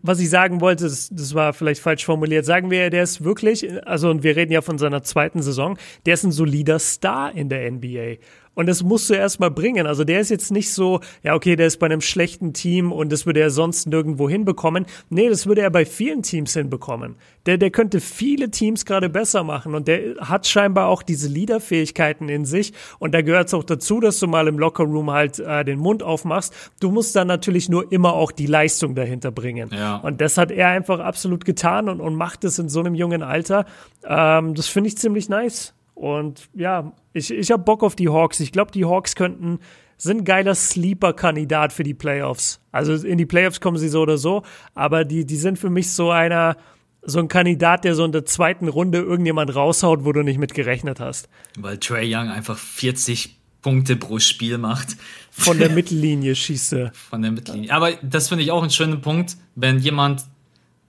was 0.03 0.21
ich 0.21 0.29
sagen 0.29 0.61
wollte, 0.61 0.85
das, 0.85 1.09
das, 1.11 1.35
war 1.35 1.53
vielleicht 1.53 1.81
falsch 1.81 2.05
formuliert. 2.05 2.45
Sagen 2.45 2.71
wir, 2.71 2.91
der 2.91 3.03
ist 3.03 3.25
wirklich, 3.25 3.67
also 3.87 4.11
und 4.11 4.23
wir 4.23 4.37
reden 4.37 4.53
ja 4.53 4.61
von 4.61 4.77
seiner 4.79 5.03
zweiten 5.03 5.41
Saison, 5.43 5.79
der 6.05 6.15
ist 6.15 6.25
ein 6.25 6.33
solider 6.33 6.79
Star 6.79 7.35
in 7.35 7.49
der 7.49 7.71
NBA. 7.71 8.17
Und 8.55 8.67
das 8.67 8.83
musst 8.83 9.09
du 9.09 9.15
erstmal 9.15 9.51
bringen. 9.51 9.87
Also 9.87 10.05
der 10.05 10.21
ist 10.21 10.31
jetzt 10.31 10.51
nicht 10.51 10.73
so, 10.73 11.01
ja, 11.23 11.35
okay, 11.35 11.57
der 11.57 11.67
ist 11.67 11.79
bei 11.79 11.87
einem 11.87 12.03
schlechten 12.03 12.53
Team 12.53 12.93
und 12.93 13.11
das 13.11 13.25
würde 13.25 13.41
er 13.41 13.51
sonst 13.51 13.87
nirgendwo 13.87 14.29
hinbekommen. 14.29 14.87
Nee, 15.09 15.29
das 15.29 15.47
würde 15.47 15.63
er 15.63 15.71
bei 15.71 15.87
vielen 15.87 16.23
Teams 16.23 16.53
hinbekommen. 16.53 17.17
Der, 17.47 17.57
der 17.57 17.71
könnte 17.71 18.01
viele 18.01 18.51
Teams 18.51 18.85
gerade 18.85 19.09
besser 19.09 19.43
machen 19.43 19.75
und 19.75 19.89
der 19.89 20.17
hat 20.21 20.47
scheinbar 20.47 20.89
auch 20.89 21.03
diese 21.03 21.29
Leaderfähigkeiten 21.29 22.29
in 22.29 22.45
sich. 22.45 22.73
Und 22.99 23.15
da 23.15 23.23
gehört 23.23 23.49
es 23.49 23.55
auch 23.55 23.65
dazu, 23.65 24.01
dass 24.01 24.19
du 24.21 24.27
mal 24.27 24.47
im 24.49 24.59
Lockerroom 24.59 25.11
halt 25.11 25.39
äh, 25.39 25.65
den 25.65 25.79
Mund 25.79 26.03
aufmachst. 26.03 26.55
Du 26.79 26.91
musst 26.91 27.17
dann 27.17 27.29
natürlich 27.29 27.69
nur 27.69 27.91
immer 27.91 28.13
auch 28.13 28.33
die 28.33 28.47
Leistung 28.47 28.95
dahinter 28.95 29.31
bringen. 29.31 29.71
Ja. 29.73 29.97
Und 29.97 30.21
das 30.21 30.37
hat 30.37 30.51
er 30.51 30.69
einfach 30.69 31.01
absolut 31.01 31.45
getan 31.45 31.89
und, 31.89 32.01
und 32.01 32.15
macht 32.15 32.45
es 32.45 32.59
in 32.59 32.69
so 32.69 32.81
einem 32.81 32.95
jungen 32.95 33.23
Alter. 33.23 33.65
Ähm, 34.05 34.55
das 34.55 34.69
finde 34.69 34.89
ich 34.89 34.99
ziemlich 34.99 35.29
nice. 35.29 35.75
Und 35.95 36.49
ja, 36.55 36.93
ich, 37.13 37.31
ich 37.31 37.51
habe 37.51 37.63
Bock 37.63 37.83
auf 37.83 37.97
die 37.97 38.09
Hawks. 38.09 38.41
Ich 38.41 38.53
glaube, 38.53 38.73
die 38.73 38.85
Hawks 38.85 39.15
könnten, 39.15 39.59
sind 39.97 40.19
ein 40.19 40.25
geiler 40.25 40.55
Sleeper-Kandidat 40.55 41.73
für 41.73 41.85
die 41.85 41.95
Playoffs. 41.95 42.61
Also 42.73 42.95
in 42.95 43.19
die 43.19 43.27
Playoffs 43.27 43.61
kommen 43.61 43.77
sie 43.77 43.89
so 43.89 44.03
oder 44.03 44.19
so, 44.19 44.43
aber 44.75 45.05
die, 45.05 45.25
die 45.25 45.37
sind 45.37 45.59
für 45.59 45.71
mich 45.71 45.93
so 45.93 46.11
einer, 46.11 46.57
so 47.03 47.19
ein 47.19 47.29
Kandidat, 47.29 47.85
der 47.85 47.95
so 47.95 48.05
in 48.05 48.13
der 48.13 48.25
zweiten 48.25 48.69
Runde 48.69 48.99
irgendjemand 48.99 49.55
raushaut, 49.55 50.05
wo 50.05 50.13
du 50.13 50.23
nicht 50.23 50.39
mit 50.39 50.55
gerechnet 50.55 51.01
hast. 51.01 51.29
Weil 51.59 51.79
Trey 51.79 52.13
Young 52.13 52.29
einfach 52.29 52.59
40 52.59 53.39
Punkte 53.61 53.97
pro 53.97 54.19
Spiel 54.19 54.59
macht. 54.59 54.97
Von 55.31 55.59
der 55.59 55.71
Mittellinie 55.71 56.35
schießt 56.35 56.73
er. 56.73 56.93
Von 56.93 57.23
der 57.23 57.31
Mittellinie. 57.31 57.73
Aber 57.73 57.93
das 58.03 58.29
finde 58.29 58.43
ich 58.43 58.51
auch 58.51 58.63
einen 58.63 58.71
schönen 58.71 59.01
Punkt, 59.01 59.37
wenn 59.55 59.79
jemand 59.79 60.25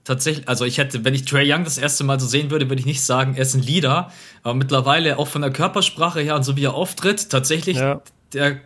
tatsächlich, 0.04 0.48
also 0.48 0.64
ich 0.64 0.78
hätte, 0.78 1.04
wenn 1.04 1.14
ich 1.14 1.24
Trey 1.24 1.50
Young 1.52 1.64
das 1.64 1.78
erste 1.78 2.04
Mal 2.04 2.20
so 2.20 2.26
sehen 2.26 2.50
würde, 2.50 2.68
würde 2.68 2.80
ich 2.80 2.86
nicht 2.86 3.02
sagen, 3.02 3.34
er 3.34 3.42
ist 3.42 3.54
ein 3.54 3.62
Leader, 3.62 4.12
aber 4.42 4.54
mittlerweile 4.54 5.18
auch 5.18 5.28
von 5.28 5.42
der 5.42 5.50
Körpersprache 5.50 6.20
her 6.20 6.36
und 6.36 6.44
so 6.44 6.56
wie 6.56 6.64
er 6.64 6.74
auftritt, 6.74 7.30
tatsächlich 7.30 7.78
ja. 7.78 8.00
der 8.32 8.60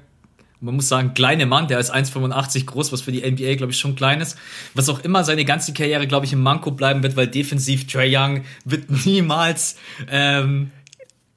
man 0.60 0.74
muss 0.74 0.88
sagen, 0.88 1.14
kleine 1.14 1.46
Mann, 1.46 1.68
der 1.68 1.78
ist 1.78 1.94
1,85 1.94 2.66
groß, 2.66 2.92
was 2.92 3.02
für 3.02 3.12
die 3.12 3.20
NBA, 3.20 3.54
glaube 3.54 3.70
ich, 3.70 3.78
schon 3.78 3.94
klein 3.94 4.20
ist. 4.20 4.36
Was 4.74 4.88
auch 4.88 5.00
immer 5.04 5.22
seine 5.22 5.44
ganze 5.44 5.72
Karriere, 5.72 6.06
glaube 6.08 6.26
ich, 6.26 6.32
im 6.32 6.42
Manko 6.42 6.72
bleiben 6.72 7.02
wird, 7.02 7.14
weil 7.16 7.28
defensiv 7.28 7.86
Trey 7.86 8.16
Young 8.16 8.42
wird 8.64 8.90
niemals. 9.06 9.76
Ähm 10.10 10.72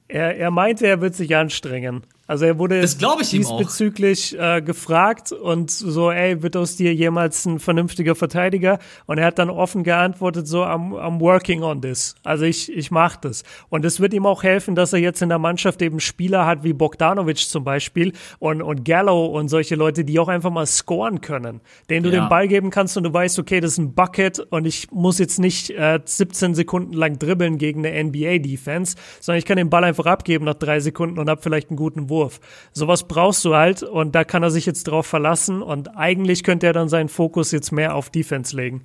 er, 0.08 0.36
er 0.36 0.50
meinte, 0.50 0.86
er 0.86 1.00
wird 1.00 1.14
sich 1.14 1.36
anstrengen. 1.36 2.02
Also 2.28 2.44
er 2.44 2.56
wurde 2.56 2.80
das 2.80 2.94
ich 2.94 3.30
diesbezüglich 3.30 4.38
äh, 4.38 4.62
gefragt 4.62 5.32
und 5.32 5.72
so, 5.72 6.12
ey, 6.12 6.40
wird 6.42 6.56
aus 6.56 6.76
dir 6.76 6.94
jemals 6.94 7.44
ein 7.46 7.58
vernünftiger 7.58 8.14
Verteidiger? 8.14 8.78
Und 9.06 9.18
er 9.18 9.26
hat 9.26 9.40
dann 9.40 9.50
offen 9.50 9.82
geantwortet, 9.82 10.46
so, 10.46 10.62
I'm, 10.62 10.92
I'm 10.92 11.18
working 11.18 11.64
on 11.64 11.82
this. 11.82 12.14
Also 12.22 12.44
ich, 12.44 12.72
ich 12.72 12.92
mach 12.92 13.16
das. 13.16 13.42
Und 13.70 13.84
es 13.84 13.98
wird 13.98 14.14
ihm 14.14 14.24
auch 14.24 14.44
helfen, 14.44 14.76
dass 14.76 14.92
er 14.92 15.00
jetzt 15.00 15.20
in 15.20 15.30
der 15.30 15.40
Mannschaft 15.40 15.82
eben 15.82 15.98
Spieler 15.98 16.46
hat 16.46 16.62
wie 16.62 16.72
Bogdanovic 16.72 17.38
zum 17.38 17.64
Beispiel 17.64 18.12
und, 18.38 18.62
und 18.62 18.84
Gallo 18.84 19.26
und 19.26 19.48
solche 19.48 19.74
Leute, 19.74 20.04
die 20.04 20.20
auch 20.20 20.28
einfach 20.28 20.50
mal 20.50 20.66
scoren 20.66 21.22
können. 21.22 21.60
Denen 21.90 22.04
du 22.04 22.10
ja. 22.10 22.20
den 22.20 22.28
Ball 22.28 22.46
geben 22.46 22.70
kannst 22.70 22.96
und 22.96 23.02
du 23.02 23.12
weißt, 23.12 23.40
okay, 23.40 23.58
das 23.58 23.72
ist 23.72 23.78
ein 23.78 23.94
Bucket 23.94 24.38
und 24.38 24.64
ich 24.64 24.92
muss 24.92 25.18
jetzt 25.18 25.40
nicht 25.40 25.70
äh, 25.70 25.98
17 26.04 26.54
Sekunden 26.54 26.92
lang 26.92 27.18
dribbeln 27.18 27.58
gegen 27.58 27.84
eine 27.84 28.04
NBA-Defense, 28.04 28.94
sondern 29.18 29.38
ich 29.40 29.44
kann 29.44 29.56
den 29.56 29.70
Ball 29.70 29.82
einfach 29.82 30.06
abgeben 30.06 30.44
nach 30.44 30.54
drei 30.54 30.78
Sekunden 30.78 31.18
und 31.18 31.28
hab 31.28 31.42
vielleicht 31.42 31.70
einen 31.70 31.76
guten 31.76 32.11
Wurf. 32.12 32.40
Sowas 32.72 33.08
brauchst 33.08 33.42
du 33.46 33.54
halt 33.54 33.82
und 33.82 34.14
da 34.14 34.24
kann 34.24 34.42
er 34.42 34.50
sich 34.50 34.66
jetzt 34.66 34.84
drauf 34.84 35.06
verlassen 35.06 35.62
und 35.62 35.96
eigentlich 35.96 36.44
könnte 36.44 36.66
er 36.66 36.74
dann 36.74 36.90
seinen 36.90 37.08
Fokus 37.08 37.50
jetzt 37.52 37.72
mehr 37.72 37.94
auf 37.94 38.10
Defense 38.10 38.54
legen. 38.54 38.84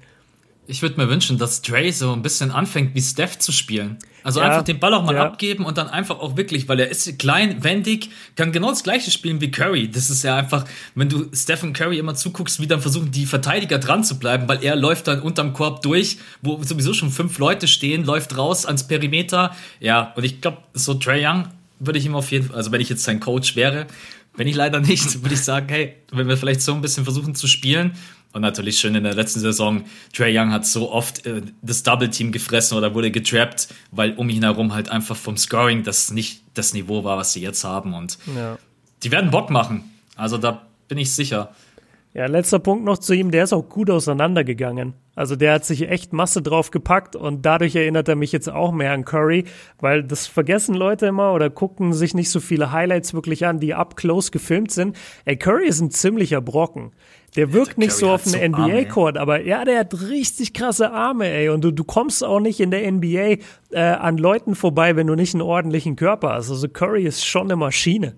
Ich 0.70 0.82
würde 0.82 1.00
mir 1.00 1.10
wünschen, 1.10 1.38
dass 1.38 1.62
Dre 1.62 1.92
so 1.94 2.12
ein 2.12 2.22
bisschen 2.22 2.52
anfängt, 2.52 2.94
wie 2.94 3.02
Steph 3.02 3.40
zu 3.40 3.54
spielen. 3.54 3.98
Also 4.22 4.42
ja, 4.42 4.48
einfach 4.48 4.64
den 4.64 4.80
Ball 4.80 4.94
auch 4.94 5.04
mal 5.04 5.16
ja. 5.16 5.26
abgeben 5.26 5.64
und 5.64 5.78
dann 5.78 5.88
einfach 5.88 6.20
auch 6.20 6.36
wirklich, 6.36 6.68
weil 6.68 6.82
er 6.82 6.90
ist 6.90 7.18
klein, 7.18 7.64
wendig, 7.64 8.10
kann 8.36 8.52
genau 8.52 8.70
das 8.70 8.84
gleiche 8.84 9.10
spielen 9.10 9.40
wie 9.40 9.50
Curry. 9.50 9.90
Das 9.90 10.10
ist 10.10 10.24
ja 10.24 10.36
einfach, 10.36 10.66
wenn 10.96 11.08
du 11.08 11.30
Stephen 11.34 11.72
Curry 11.72 11.98
immer 11.98 12.16
zuguckst, 12.16 12.60
wie 12.60 12.68
dann 12.68 12.82
versuchen 12.82 13.12
die 13.12 13.26
Verteidiger 13.26 13.80
dran 13.80 14.04
zu 14.04 14.20
bleiben, 14.20 14.50
weil 14.50 14.62
er 14.62 14.76
läuft 14.76 15.08
dann 15.08 15.22
unterm 15.22 15.54
Korb 15.54 15.82
durch, 15.82 16.18
wo 16.42 16.62
sowieso 16.62 16.94
schon 16.94 17.10
fünf 17.12 17.38
Leute 17.38 17.70
stehen, 17.70 18.04
läuft 18.04 18.38
raus 18.38 18.66
ans 18.66 18.86
Perimeter. 18.86 19.56
Ja, 19.80 20.12
und 20.18 20.26
ich 20.26 20.42
glaube, 20.42 20.58
so 20.74 20.96
Trey 20.96 21.26
Young 21.26 21.46
würde 21.80 22.00
ich 22.00 22.06
ihm 22.06 22.16
auf 22.16 22.32
jeden 22.32 22.48
Fall, 22.48 22.56
also 22.56 22.72
wenn 22.72 22.82
ich 22.82 22.90
jetzt 22.90 23.04
sein 23.04 23.20
Coach 23.20 23.56
wäre, 23.56 23.88
wenn 24.36 24.48
ich 24.48 24.56
leider 24.56 24.80
nicht, 24.80 25.22
würde 25.24 25.34
ich 25.34 25.42
sagen, 25.42 25.68
hey, 25.70 25.96
wenn 26.12 26.28
wir 26.28 26.38
vielleicht 26.38 26.62
so 26.62 26.74
ein 26.74 26.82
bisschen 26.82 27.04
versuchen 27.04 27.36
zu 27.36 27.48
spielen 27.48 27.94
und 28.34 28.42
natürlich 28.42 28.80
schön 28.80 28.96
in 28.96 29.04
der 29.04 29.16
letzten 29.16 29.40
Saison, 29.40 29.84
Trey 30.14 30.38
Young 30.38 30.52
hat 30.52 30.66
so 30.66 30.92
oft 30.92 31.26
äh, 31.26 31.42
das 31.62 31.84
Double 31.84 32.10
Team 32.10 32.32
gefressen 32.32 32.78
oder 32.78 32.94
wurde 32.94 33.12
getrappt, 33.12 33.70
weil 33.92 34.14
um 34.14 34.30
ihn 34.30 34.44
herum 34.44 34.74
halt 34.74 34.90
einfach 34.90 35.16
vom 35.16 35.38
Scoring 35.38 35.84
das 35.84 36.12
nicht 36.12 36.42
das 36.54 36.74
Niveau 36.74 37.04
war, 37.04 37.18
was 37.18 37.34
sie 37.34 37.42
jetzt 37.42 37.64
haben 37.64 37.94
und 37.94 38.18
ja. 38.36 38.58
die 39.04 39.12
werden 39.12 39.32
Bock 39.32 39.50
machen. 39.50 39.84
Also 40.16 40.38
da 40.38 40.68
bin 40.88 40.98
ich 40.98 41.14
sicher. 41.14 41.54
Ja, 42.14 42.26
letzter 42.26 42.60
Punkt 42.60 42.84
noch 42.84 42.98
zu 42.98 43.14
ihm, 43.14 43.32
der 43.32 43.44
ist 43.44 43.54
auch 43.54 43.68
gut 43.68 43.90
auseinandergegangen. 43.90 44.94
Also 45.18 45.36
der 45.36 45.54
hat 45.54 45.66
sich 45.66 45.90
echt 45.90 46.14
Masse 46.14 46.44
drauf 46.44 46.70
gepackt 46.70 47.16
und 47.16 47.44
dadurch 47.44 47.76
erinnert 47.76 48.08
er 48.08 48.16
mich 48.16 48.32
jetzt 48.32 48.50
auch 48.50 48.72
mehr 48.72 48.92
an 48.92 49.04
Curry, 49.04 49.46
weil 49.80 50.04
das 50.04 50.28
vergessen 50.28 50.76
Leute 50.76 51.08
immer 51.08 51.34
oder 51.34 51.50
gucken 51.50 51.92
sich 51.92 52.14
nicht 52.14 52.30
so 52.30 52.40
viele 52.40 52.72
Highlights 52.72 53.16
wirklich 53.16 53.44
an, 53.48 53.60
die 53.60 53.74
up 53.74 53.96
close 53.96 54.30
gefilmt 54.30 54.70
sind. 54.70 54.96
Ey, 55.26 55.36
Curry 55.36 55.68
ist 55.68 55.82
ein 55.82 55.90
ziemlicher 55.90 56.40
Brocken. 56.40 56.92
Der 57.36 57.52
wirkt 57.52 57.80
nicht 57.80 57.94
so 57.94 58.12
auf 58.12 58.28
einen 58.28 58.54
so 58.54 58.62
NBA-Court, 58.62 59.18
aber 59.18 59.42
ja, 59.42 59.66
der 59.66 59.80
hat 59.80 60.02
richtig 60.02 60.54
krasse 60.54 60.92
Arme, 60.92 61.28
ey. 61.28 61.50
Und 61.50 61.64
du, 61.64 61.72
du 61.72 61.84
kommst 61.84 62.24
auch 62.24 62.40
nicht 62.40 62.60
in 62.60 62.70
der 62.70 62.90
NBA 62.92 63.38
äh, 63.72 63.80
an 63.80 64.18
Leuten 64.18 64.54
vorbei, 64.54 64.96
wenn 64.96 65.08
du 65.08 65.16
nicht 65.16 65.34
einen 65.34 65.42
ordentlichen 65.42 65.96
Körper 65.96 66.34
hast. 66.34 66.52
Also 66.52 66.70
Curry 66.70 67.06
ist 67.06 67.26
schon 67.26 67.48
eine 67.48 67.56
Maschine. 67.56 68.16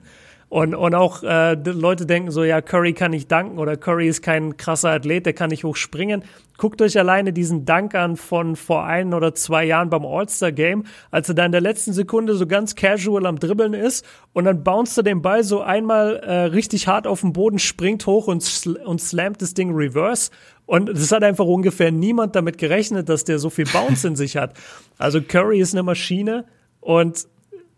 Und, 0.50 0.74
und 0.74 0.96
auch 0.96 1.22
äh, 1.22 1.54
Leute 1.54 2.08
denken 2.08 2.32
so, 2.32 2.44
ja, 2.44 2.60
Curry 2.60 2.94
kann 2.94 3.12
nicht 3.12 3.32
danken 3.32 3.60
oder 3.60 3.78
Curry 3.78 4.08
ist 4.08 4.24
kein 4.24 4.58
krasser 4.58 4.90
Athlet, 4.90 5.28
der 5.28 5.34
kann 5.34 5.52
nicht 5.52 5.64
hoch 5.64 5.76
springen. 5.76 6.24
Guckt 6.58 6.82
euch 6.82 6.98
alleine 6.98 7.32
diesen 7.34 7.66
Dank 7.66 7.94
an 7.94 8.18
von 8.18 8.56
vor 8.56 8.84
ein 8.84 9.14
oder 9.14 9.36
zwei 9.36 9.64
Jahren 9.64 9.92
beim 9.92 10.04
All-Star-Game, 10.04 10.86
als 11.12 11.30
er 11.30 11.36
da 11.36 11.46
in 11.46 11.52
der 11.52 11.62
letzten 11.62 11.94
Sekunde 11.94 12.34
so 12.34 12.48
ganz 12.48 12.74
casual 12.74 13.28
am 13.28 13.38
Dribbeln 13.38 13.76
ist 13.76 14.04
und 14.34 14.46
dann 14.46 14.64
bounced 14.64 14.98
er 14.98 15.04
den 15.04 15.22
Ball 15.22 15.44
so 15.44 15.62
einmal 15.62 16.16
äh, 16.18 16.46
richtig 16.46 16.88
hart 16.88 17.06
auf 17.06 17.22
den 17.22 17.32
Boden, 17.32 17.60
springt 17.60 18.08
hoch 18.08 18.26
und, 18.26 18.42
sl 18.42 18.76
und 18.78 19.00
slammt 19.00 19.44
das 19.44 19.54
Ding 19.54 19.72
reverse. 19.76 20.32
Und 20.66 20.90
es 20.90 21.12
hat 21.12 21.24
einfach 21.24 21.46
ungefähr 21.46 21.92
niemand 21.92 22.36
damit 22.36 22.58
gerechnet, 22.58 23.08
dass 23.08 23.24
der 23.24 23.38
so 23.38 23.52
viel 23.52 23.66
Bounce 23.66 24.08
in 24.08 24.16
sich 24.16 24.36
hat. 24.36 24.56
Also 24.98 25.22
Curry 25.22 25.60
ist 25.60 25.76
eine 25.76 25.84
Maschine 25.84 26.46
und 26.82 27.28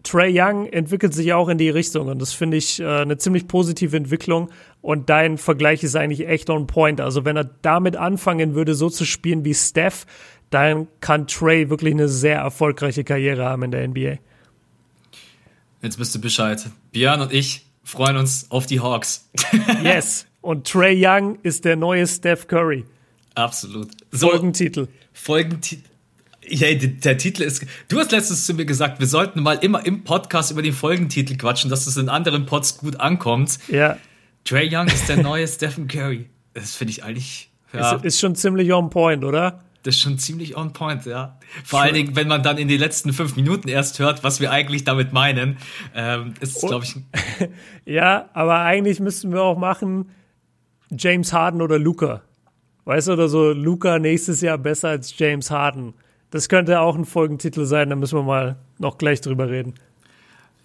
Trey 0.04 0.32
Young 0.34 0.66
entwickelt 0.68 1.14
sich 1.14 1.34
auch 1.34 1.48
in 1.50 1.58
die 1.58 1.70
Richtung 1.70 2.08
und 2.08 2.20
das 2.20 2.34
finde 2.34 2.58
ich 2.58 2.80
äh, 2.80 2.86
eine 2.86 3.18
ziemlich 3.18 3.48
positive 3.48 3.96
Entwicklung 3.96 4.50
und 4.82 5.10
dein 5.10 5.38
Vergleich 5.38 5.84
ist 5.84 5.96
eigentlich 5.96 6.28
echt 6.28 6.50
on 6.50 6.68
point. 6.68 7.02
Also 7.02 7.26
wenn 7.26 7.38
er 7.38 7.50
damit 7.62 7.96
anfangen 7.96 8.56
würde, 8.56 8.74
so 8.74 8.90
zu 8.90 9.06
spielen 9.06 9.46
wie 9.46 9.54
Steph, 9.54 10.06
dann 10.50 10.88
kann 11.00 11.28
Trey 11.28 11.70
wirklich 11.70 11.94
eine 11.94 12.10
sehr 12.10 12.40
erfolgreiche 12.40 13.04
Karriere 13.04 13.46
haben 13.46 13.64
in 13.64 13.72
der 13.72 13.88
NBA. 13.88 14.18
Jetzt 15.82 15.98
bist 15.98 16.14
du 16.14 16.22
Bescheid. 16.22 16.70
Björn 16.92 17.22
und 17.22 17.34
ich 17.34 17.66
freuen 17.84 18.18
uns 18.18 18.50
auf 18.50 18.66
die 18.66 18.80
Hawks. 18.80 19.30
yes. 19.84 20.26
Und 20.42 20.68
Trey 20.68 20.96
Young 20.98 21.40
ist 21.44 21.66
der 21.66 21.76
neue 21.76 22.06
Steph 22.08 22.48
Curry. 22.48 22.86
Absolut. 23.36 23.92
So, 24.12 24.30
Folgentitel. 24.30 24.88
Folgentitel. 25.14 25.91
Ja, 26.48 26.74
der 26.74 27.18
Titel 27.18 27.44
ist. 27.44 27.66
Du 27.88 28.00
hast 28.00 28.12
letztens 28.12 28.46
zu 28.46 28.54
mir 28.54 28.66
gesagt, 28.66 29.00
wir 29.00 29.08
sollten 29.08 29.44
mal 29.44 29.54
immer 29.62 29.86
im 29.86 30.04
Podcast 30.04 30.52
über 30.52 30.62
den 30.62 30.74
Folgentitel 30.74 31.38
quatschen, 31.38 31.70
dass 31.70 31.86
es 31.86 31.98
in 31.98 32.10
anderen 32.10 32.46
Pods 32.46 32.78
gut 32.78 33.00
ankommt. 33.00 33.60
Ja. 33.68 33.98
Trey 34.44 34.70
Young 34.72 34.88
ist 34.88 35.08
der 35.08 35.18
neue 35.18 35.48
Stephen 35.48 35.88
Curry. 35.88 36.30
Das 36.54 36.76
finde 36.76 36.92
ich 36.92 37.04
eigentlich. 37.04 37.52
Ja. 37.74 37.96
Ist, 37.96 38.06
ist, 38.06 38.20
schon 38.20 38.36
ziemlich 38.36 38.74
on 38.74 38.90
point, 38.90 39.24
oder? 39.24 39.62
Das 39.84 39.96
ist 39.96 40.02
schon 40.02 40.18
ziemlich 40.18 40.58
on 40.58 40.74
point, 40.74 41.06
ja. 41.06 41.38
Vor 41.64 41.80
schon. 41.80 41.86
allen 41.86 41.96
Dingen, 41.96 42.16
wenn 42.16 42.28
man 42.28 42.44
dann 42.44 42.58
in 42.58 42.68
den 42.68 42.80
letzten 42.80 43.14
fünf 43.14 43.36
Minuten 43.36 43.68
erst 43.68 44.00
hört, 44.00 44.24
was 44.24 44.40
wir 44.40 44.52
eigentlich 44.52 44.84
damit 44.84 45.14
meinen, 45.14 45.58
ähm, 45.96 46.34
ist, 46.40 46.60
glaube 46.60 46.86
ich. 46.86 46.96
ja, 47.86 48.30
aber 48.34 48.60
eigentlich 48.60 49.00
müssten 49.00 49.32
wir 49.32 49.42
auch 49.42 49.58
machen 49.58 50.10
James 50.90 51.32
Harden 51.34 51.62
oder 51.62 51.80
Luca. 51.80 52.22
Weißt 52.86 53.08
du, 53.08 53.14
oder 53.14 53.30
so 53.30 53.52
Luca 53.52 54.00
nächstes 54.00 54.42
Jahr 54.42 54.58
besser 54.58 54.90
als 54.90 55.18
James 55.18 55.50
Harden. 55.50 55.94
Das 56.32 56.50
könnte 56.50 56.80
auch 56.80 56.96
ein 56.96 57.06
Folgentitel 57.06 57.66
sein, 57.66 57.90
da 57.90 57.96
müssen 57.96 58.18
wir 58.18 58.24
mal 58.24 58.56
noch 58.80 58.98
gleich 58.98 59.22
drüber 59.22 59.50
reden. 59.50 59.76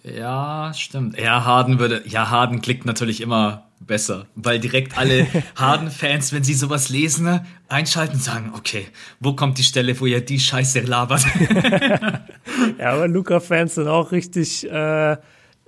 Ja, 0.03 0.71
stimmt. 0.73 1.19
Ja, 1.19 1.43
Harden 1.43 1.79
würde, 1.79 2.01
ja, 2.05 2.29
Harden 2.29 2.61
klickt 2.61 2.85
natürlich 2.85 3.19
immer 3.19 3.67
besser, 3.79 4.25
weil 4.35 4.59
direkt 4.59 4.97
alle 4.97 5.27
Harden-Fans, 5.55 6.33
wenn 6.33 6.43
sie 6.43 6.53
sowas 6.53 6.89
lesen, 6.89 7.25
ne, 7.25 7.45
einschalten 7.67 8.15
und 8.15 8.23
sagen, 8.23 8.53
okay, 8.55 8.87
wo 9.19 9.33
kommt 9.33 9.57
die 9.57 9.63
Stelle, 9.63 9.99
wo 9.99 10.05
ihr 10.05 10.21
die 10.21 10.39
Scheiße 10.39 10.81
labert? 10.81 11.25
ja, 12.79 12.91
aber 12.91 13.07
Luca-Fans 13.07 13.75
sind 13.75 13.87
auch 13.87 14.11
richtig 14.11 14.69
äh, 14.69 15.17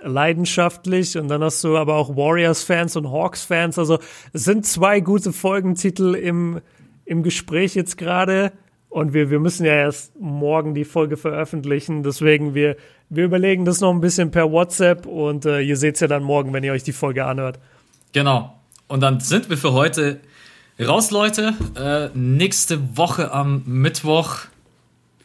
leidenschaftlich 0.02 1.18
und 1.18 1.28
dann 1.28 1.44
hast 1.44 1.64
du 1.64 1.78
aber 1.78 1.96
auch 1.96 2.16
Warriors-Fans 2.16 2.96
und 2.96 3.12
Hawks-Fans. 3.12 3.78
Also 3.78 4.00
es 4.32 4.46
sind 4.46 4.66
zwei 4.66 5.02
gute 5.02 5.34
Folgentitel 5.34 6.16
im, 6.16 6.62
im 7.06 7.24
Gespräch 7.24 7.76
jetzt 7.76 7.98
gerade. 7.98 8.54
Und 8.90 9.14
wir, 9.14 9.30
wir 9.30 9.40
müssen 9.40 9.66
ja 9.66 9.74
erst 9.74 10.20
morgen 10.20 10.74
die 10.74 10.84
Folge 10.84 11.16
veröffentlichen. 11.16 12.02
Deswegen, 12.02 12.56
wir, 12.56 12.76
wir 13.10 13.26
überlegen 13.26 13.64
das 13.64 13.82
noch 13.82 13.94
ein 13.94 14.02
bisschen 14.02 14.32
per 14.32 14.52
WhatsApp 14.52 15.06
und 15.06 15.46
äh, 15.46 15.62
ihr 15.62 15.78
seht 15.78 15.96
es 15.96 16.02
ja 16.02 16.08
dann 16.08 16.24
morgen, 16.24 16.54
wenn 16.54 16.64
ihr 16.64 16.74
euch 16.74 16.84
die 16.84 16.92
Folge 16.92 17.26
anhört. 17.26 17.60
Genau. 18.14 18.56
Und 18.88 19.02
dann 19.02 19.20
sind 19.20 19.50
wir 19.50 19.58
für 19.58 19.74
heute 19.74 20.20
raus, 20.80 21.12
Leute. 21.12 21.54
Äh, 21.76 22.10
nächste 22.18 22.98
Woche 22.98 23.32
am 23.32 23.62
Mittwoch. 23.68 24.40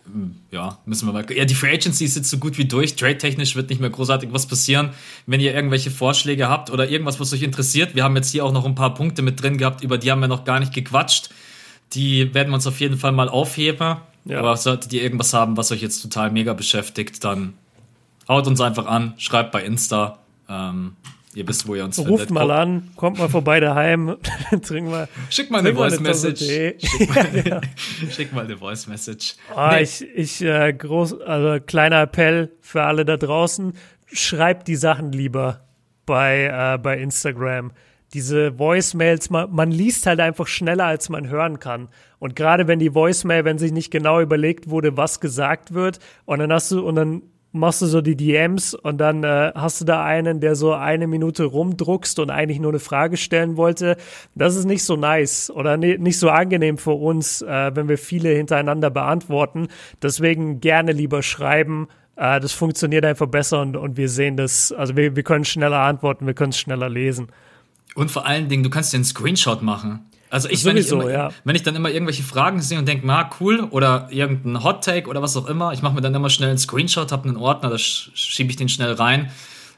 Hm, 0.04 0.36
ja, 0.50 0.78
müssen 0.84 1.08
wir 1.08 1.12
mal. 1.14 1.24
Ja, 1.34 1.46
die 1.46 1.54
Free 1.54 1.72
Agency 1.72 2.04
ist 2.04 2.16
jetzt 2.16 2.28
so 2.28 2.36
gut 2.36 2.58
wie 2.58 2.66
durch. 2.66 2.96
Trade-technisch 2.96 3.56
wird 3.56 3.70
nicht 3.70 3.80
mehr 3.80 3.88
großartig 3.88 4.28
was 4.32 4.46
passieren. 4.46 4.90
Wenn 5.26 5.40
ihr 5.40 5.54
irgendwelche 5.54 5.90
Vorschläge 5.90 6.50
habt 6.50 6.70
oder 6.70 6.90
irgendwas, 6.90 7.18
was 7.18 7.32
euch 7.32 7.42
interessiert, 7.42 7.94
wir 7.94 8.04
haben 8.04 8.14
jetzt 8.16 8.30
hier 8.30 8.44
auch 8.44 8.52
noch 8.52 8.66
ein 8.66 8.74
paar 8.74 8.92
Punkte 8.92 9.22
mit 9.22 9.42
drin 9.42 9.56
gehabt, 9.56 9.82
über 9.82 9.96
die 9.96 10.10
haben 10.10 10.20
wir 10.20 10.28
noch 10.28 10.44
gar 10.44 10.60
nicht 10.60 10.74
gequatscht. 10.74 11.30
Die 11.94 12.34
werden 12.34 12.50
wir 12.50 12.54
uns 12.54 12.66
auf 12.66 12.80
jeden 12.80 12.96
Fall 12.96 13.12
mal 13.12 13.28
aufheben. 13.28 13.98
Ja. 14.24 14.38
Aber 14.38 14.56
solltet 14.56 14.92
ihr 14.92 15.02
irgendwas 15.02 15.34
haben, 15.34 15.56
was 15.56 15.70
euch 15.70 15.82
jetzt 15.82 16.00
total 16.00 16.30
mega 16.30 16.54
beschäftigt, 16.54 17.22
dann 17.24 17.54
haut 18.28 18.46
uns 18.46 18.60
einfach 18.60 18.86
an, 18.86 19.14
schreibt 19.18 19.52
bei 19.52 19.62
Insta. 19.64 20.18
Ähm, 20.48 20.96
ihr 21.34 21.46
wisst, 21.46 21.66
wo 21.66 21.74
ihr 21.74 21.84
uns 21.84 21.98
Ruft 21.98 22.08
findet. 22.08 22.30
mal 22.30 22.50
an, 22.50 22.90
kommt 22.96 23.18
mal 23.18 23.28
vorbei 23.28 23.60
daheim, 23.60 24.16
trinken 24.62 24.90
mal. 24.90 25.08
Schick 25.30 25.50
mal 25.50 25.58
eine 25.58 25.74
Voice 25.74 26.00
Message. 26.00 26.40
Schick, 26.40 27.14
mal, 27.14 27.60
schick 28.10 28.32
mal 28.32 28.44
eine 28.44 28.56
Voice 28.56 28.86
Message. 28.86 29.34
Oh, 29.54 29.68
nee. 29.70 29.82
Ich, 29.82 30.02
ich 30.14 30.42
äh, 30.42 30.72
groß, 30.72 31.20
also 31.20 31.62
kleiner 31.64 32.02
Appell 32.02 32.50
für 32.60 32.82
alle 32.84 33.04
da 33.04 33.16
draußen, 33.16 33.74
schreibt 34.06 34.68
die 34.68 34.76
Sachen 34.76 35.12
lieber 35.12 35.60
bei, 36.06 36.74
äh, 36.74 36.78
bei 36.78 36.98
Instagram 36.98 37.72
diese 38.14 38.58
Voicemails, 38.58 39.28
man, 39.28 39.52
man 39.52 39.70
liest 39.70 40.06
halt 40.06 40.20
einfach 40.20 40.46
schneller, 40.46 40.86
als 40.86 41.08
man 41.08 41.28
hören 41.28 41.58
kann. 41.58 41.88
Und 42.20 42.36
gerade 42.36 42.68
wenn 42.68 42.78
die 42.78 42.94
Voicemail, 42.94 43.44
wenn 43.44 43.58
sich 43.58 43.72
nicht 43.72 43.90
genau 43.90 44.20
überlegt 44.20 44.70
wurde, 44.70 44.96
was 44.96 45.20
gesagt 45.20 45.74
wird, 45.74 45.98
und 46.24 46.38
dann 46.38 46.52
hast 46.52 46.70
du, 46.70 46.86
und 46.86 46.94
dann 46.94 47.22
machst 47.54 47.82
du 47.82 47.86
so 47.86 48.00
die 48.00 48.16
DMs 48.16 48.74
und 48.74 48.98
dann 48.98 49.22
äh, 49.22 49.52
hast 49.54 49.80
du 49.80 49.84
da 49.84 50.04
einen, 50.04 50.40
der 50.40 50.56
so 50.56 50.72
eine 50.72 51.06
Minute 51.06 51.44
rumdruckst 51.44 52.18
und 52.18 52.30
eigentlich 52.30 52.58
nur 52.58 52.72
eine 52.72 52.80
Frage 52.80 53.16
stellen 53.16 53.56
wollte. 53.56 53.96
Das 54.34 54.56
ist 54.56 54.64
nicht 54.64 54.84
so 54.84 54.96
nice 54.96 55.50
oder 55.50 55.76
ne, 55.76 55.96
nicht 55.98 56.18
so 56.18 56.30
angenehm 56.30 56.78
für 56.78 56.92
uns, 56.92 57.42
äh, 57.42 57.70
wenn 57.74 57.88
wir 57.88 57.96
viele 57.96 58.30
hintereinander 58.30 58.90
beantworten. 58.90 59.68
Deswegen 60.02 60.60
gerne 60.60 60.90
lieber 60.90 61.22
schreiben. 61.22 61.86
Äh, 62.16 62.40
das 62.40 62.52
funktioniert 62.52 63.04
einfach 63.04 63.28
besser 63.28 63.60
und, 63.60 63.76
und 63.76 63.96
wir 63.96 64.08
sehen 64.08 64.36
das, 64.36 64.72
also 64.72 64.96
wir, 64.96 65.14
wir 65.14 65.22
können 65.22 65.44
schneller 65.44 65.78
antworten, 65.78 66.26
wir 66.26 66.34
können 66.34 66.50
es 66.50 66.58
schneller 66.58 66.88
lesen. 66.88 67.28
Und 67.94 68.10
vor 68.10 68.26
allen 68.26 68.48
Dingen, 68.48 68.62
du 68.62 68.70
kannst 68.70 68.92
dir 68.92 68.96
einen 68.96 69.04
Screenshot 69.04 69.62
machen. 69.62 70.06
Also 70.30 70.48
ich, 70.48 70.62
Sowieso, 70.62 70.98
wenn, 70.98 71.06
ich 71.06 71.12
immer, 71.12 71.16
ja. 71.16 71.30
wenn 71.44 71.54
ich 71.54 71.62
dann 71.62 71.76
immer 71.76 71.90
irgendwelche 71.90 72.24
Fragen 72.24 72.60
sehe 72.60 72.78
und 72.78 72.88
denke, 72.88 73.06
na 73.06 73.30
cool, 73.38 73.60
oder 73.70 74.08
irgendein 74.10 74.64
Hot 74.64 74.82
Take 74.82 75.08
oder 75.08 75.22
was 75.22 75.36
auch 75.36 75.46
immer, 75.46 75.72
ich 75.72 75.80
mache 75.80 75.94
mir 75.94 76.00
dann 76.00 76.14
immer 76.14 76.28
schnell 76.28 76.48
einen 76.48 76.58
Screenshot, 76.58 77.12
habe 77.12 77.28
einen 77.28 77.36
Ordner, 77.36 77.70
da 77.70 77.78
schiebe 77.78 78.50
ich 78.50 78.56
den 78.56 78.68
schnell 78.68 78.92
rein. 78.94 79.30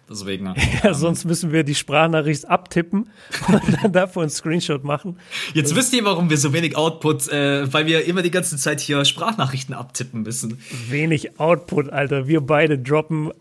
Deswegen. 0.09 0.47
Ja, 0.47 0.55
ähm, 0.85 0.95
sonst 0.95 1.25
müssen 1.25 1.53
wir 1.53 1.65
die 1.65 1.75
Sprachnachricht 1.75 2.49
abtippen 2.49 3.11
und 3.49 3.83
dann 3.83 3.93
davor 3.93 4.23
einen 4.23 4.31
Screenshot 4.31 4.85
machen. 4.85 5.19
Jetzt 5.53 5.73
das 5.73 5.77
wisst 5.77 5.93
ihr, 5.93 6.05
warum 6.05 6.31
wir 6.31 6.39
so 6.39 6.53
wenig 6.53 6.77
Output, 6.77 7.29
äh, 7.29 7.71
weil 7.73 7.87
wir 7.87 8.05
immer 8.07 8.23
die 8.23 8.31
ganze 8.31 8.57
Zeit 8.57 8.81
hier 8.81 9.05
Sprachnachrichten 9.05 9.75
abtippen 9.75 10.23
müssen. 10.23 10.59
Wenig 10.89 11.39
Output, 11.41 11.91
Alter. 11.91 12.29
Wir 12.29 12.41
beide 12.41 12.79
droppen 12.79 13.33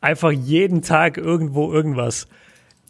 einfach 0.00 0.32
jeden 0.32 0.82
Tag 0.82 1.18
irgendwo 1.18 1.72
irgendwas. 1.72 2.26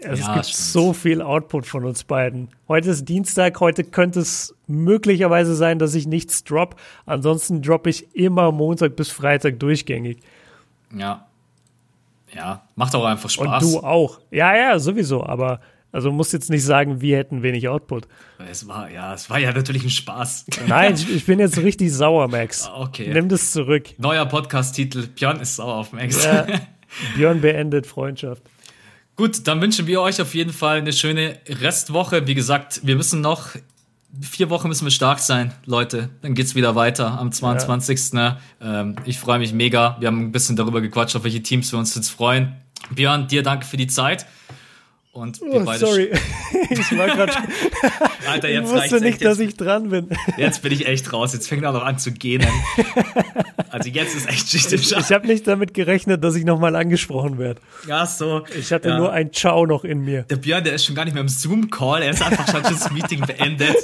Es 0.02 0.20
ja, 0.20 0.34
gibt 0.34 0.46
stimmt. 0.46 0.56
so 0.56 0.92
viel 0.92 1.20
Output 1.20 1.66
von 1.66 1.84
uns 1.84 2.04
beiden. 2.04 2.48
Heute 2.68 2.90
ist 2.90 3.04
Dienstag, 3.08 3.60
heute 3.60 3.84
könnte 3.84 4.20
es 4.20 4.54
möglicherweise 4.66 5.54
sein, 5.54 5.78
dass 5.78 5.94
ich 5.94 6.06
nichts 6.06 6.42
drop. 6.44 6.76
Ansonsten 7.04 7.60
droppe 7.60 7.90
ich 7.90 8.14
immer 8.14 8.50
Montag 8.50 8.96
bis 8.96 9.10
Freitag 9.10 9.60
durchgängig. 9.60 10.18
Ja. 10.96 11.26
Ja, 12.34 12.62
macht 12.76 12.94
auch 12.94 13.04
einfach 13.04 13.28
Spaß. 13.28 13.62
Und 13.64 13.72
du 13.72 13.80
auch. 13.80 14.20
Ja, 14.30 14.56
ja, 14.56 14.78
sowieso, 14.78 15.24
aber 15.24 15.60
also 15.92 16.12
musst 16.12 16.32
jetzt 16.32 16.50
nicht 16.50 16.64
sagen, 16.64 17.00
wir 17.00 17.16
hätten 17.16 17.42
wenig 17.42 17.68
Output. 17.68 18.06
Es 18.48 18.68
war, 18.68 18.90
ja, 18.90 19.12
es 19.12 19.28
war 19.28 19.38
ja 19.38 19.52
natürlich 19.52 19.82
ein 19.82 19.90
Spaß. 19.90 20.46
Nein, 20.68 20.94
ich, 21.14 21.26
bin 21.26 21.40
jetzt 21.40 21.58
richtig 21.58 21.92
sauer, 21.92 22.28
Max. 22.28 22.70
Okay. 22.72 23.12
Nimm 23.12 23.28
das 23.28 23.50
zurück. 23.50 23.88
Neuer 23.98 24.26
Podcast-Titel, 24.26 25.08
Björn 25.08 25.40
ist 25.40 25.56
sauer 25.56 25.74
auf 25.74 25.92
Max. 25.92 26.24
Ja, 26.24 26.46
Björn 27.16 27.40
beendet 27.40 27.86
Freundschaft. 27.86 28.42
Gut, 29.20 29.46
dann 29.46 29.60
wünschen 29.60 29.86
wir 29.86 30.00
euch 30.00 30.18
auf 30.22 30.34
jeden 30.34 30.50
Fall 30.50 30.78
eine 30.78 30.94
schöne 30.94 31.36
Restwoche. 31.46 32.26
Wie 32.26 32.34
gesagt, 32.34 32.80
wir 32.84 32.96
müssen 32.96 33.20
noch 33.20 33.50
vier 34.18 34.48
Wochen 34.48 34.66
müssen 34.68 34.86
wir 34.86 34.90
stark 34.90 35.18
sein, 35.18 35.52
Leute. 35.66 36.08
Dann 36.22 36.34
geht's 36.34 36.54
wieder 36.54 36.74
weiter 36.74 37.20
am 37.20 37.30
22. 37.30 38.14
Ja. 38.14 38.38
Ähm, 38.62 38.96
ich 39.04 39.18
freue 39.18 39.38
mich 39.38 39.52
mega. 39.52 39.98
Wir 40.00 40.08
haben 40.08 40.20
ein 40.20 40.32
bisschen 40.32 40.56
darüber 40.56 40.80
gequatscht, 40.80 41.16
auf 41.16 41.24
welche 41.24 41.42
Teams 41.42 41.70
wir 41.70 41.78
uns 41.78 41.94
jetzt 41.94 42.08
freuen. 42.08 42.56
Björn, 42.94 43.28
dir 43.28 43.42
danke 43.42 43.66
für 43.66 43.76
die 43.76 43.88
Zeit. 43.88 44.24
Und 45.12 45.42
wir 45.42 45.60
oh, 45.60 45.64
beide. 45.66 45.84
Sorry, 45.84 46.12
ich 46.70 46.96
war 46.96 47.08
gerade. 47.08 47.34
Alter, 48.28 48.48
jetzt 48.48 48.68
ich 48.68 48.74
wusste 48.74 49.00
nicht, 49.00 49.24
dass 49.24 49.38
ich 49.38 49.56
dran 49.56 49.90
bin. 49.90 50.08
Jetzt 50.36 50.62
bin 50.62 50.72
ich 50.72 50.86
echt 50.86 51.12
raus. 51.12 51.32
Jetzt 51.32 51.48
fängt 51.48 51.62
er 51.62 51.72
noch 51.72 51.84
an 51.84 51.98
zu 51.98 52.12
gehen. 52.12 52.44
Also 53.70 53.88
jetzt 53.88 54.16
ist 54.16 54.28
echt 54.28 54.50
Schicht 54.50 54.72
im 54.72 54.80
Ich 54.80 55.12
habe 55.12 55.26
nicht 55.26 55.46
damit 55.46 55.74
gerechnet, 55.74 56.24
dass 56.24 56.34
ich 56.34 56.44
nochmal 56.44 56.74
angesprochen 56.76 57.38
werde. 57.38 57.60
Ja, 57.86 58.04
so. 58.04 58.44
Ich 58.58 58.72
hatte 58.72 58.88
ja. 58.88 58.98
nur 58.98 59.12
ein 59.12 59.32
Ciao 59.32 59.64
noch 59.64 59.84
in 59.84 60.00
mir. 60.00 60.22
Der 60.24 60.36
Björn, 60.36 60.64
der 60.64 60.74
ist 60.74 60.84
schon 60.84 60.94
gar 60.94 61.04
nicht 61.04 61.14
mehr 61.14 61.22
im 61.22 61.28
Zoom-Call. 61.28 62.02
Er 62.02 62.10
ist 62.10 62.22
einfach 62.22 62.50
schon 62.50 62.62
das 62.62 62.90
Meeting 62.90 63.20
beendet. 63.20 63.76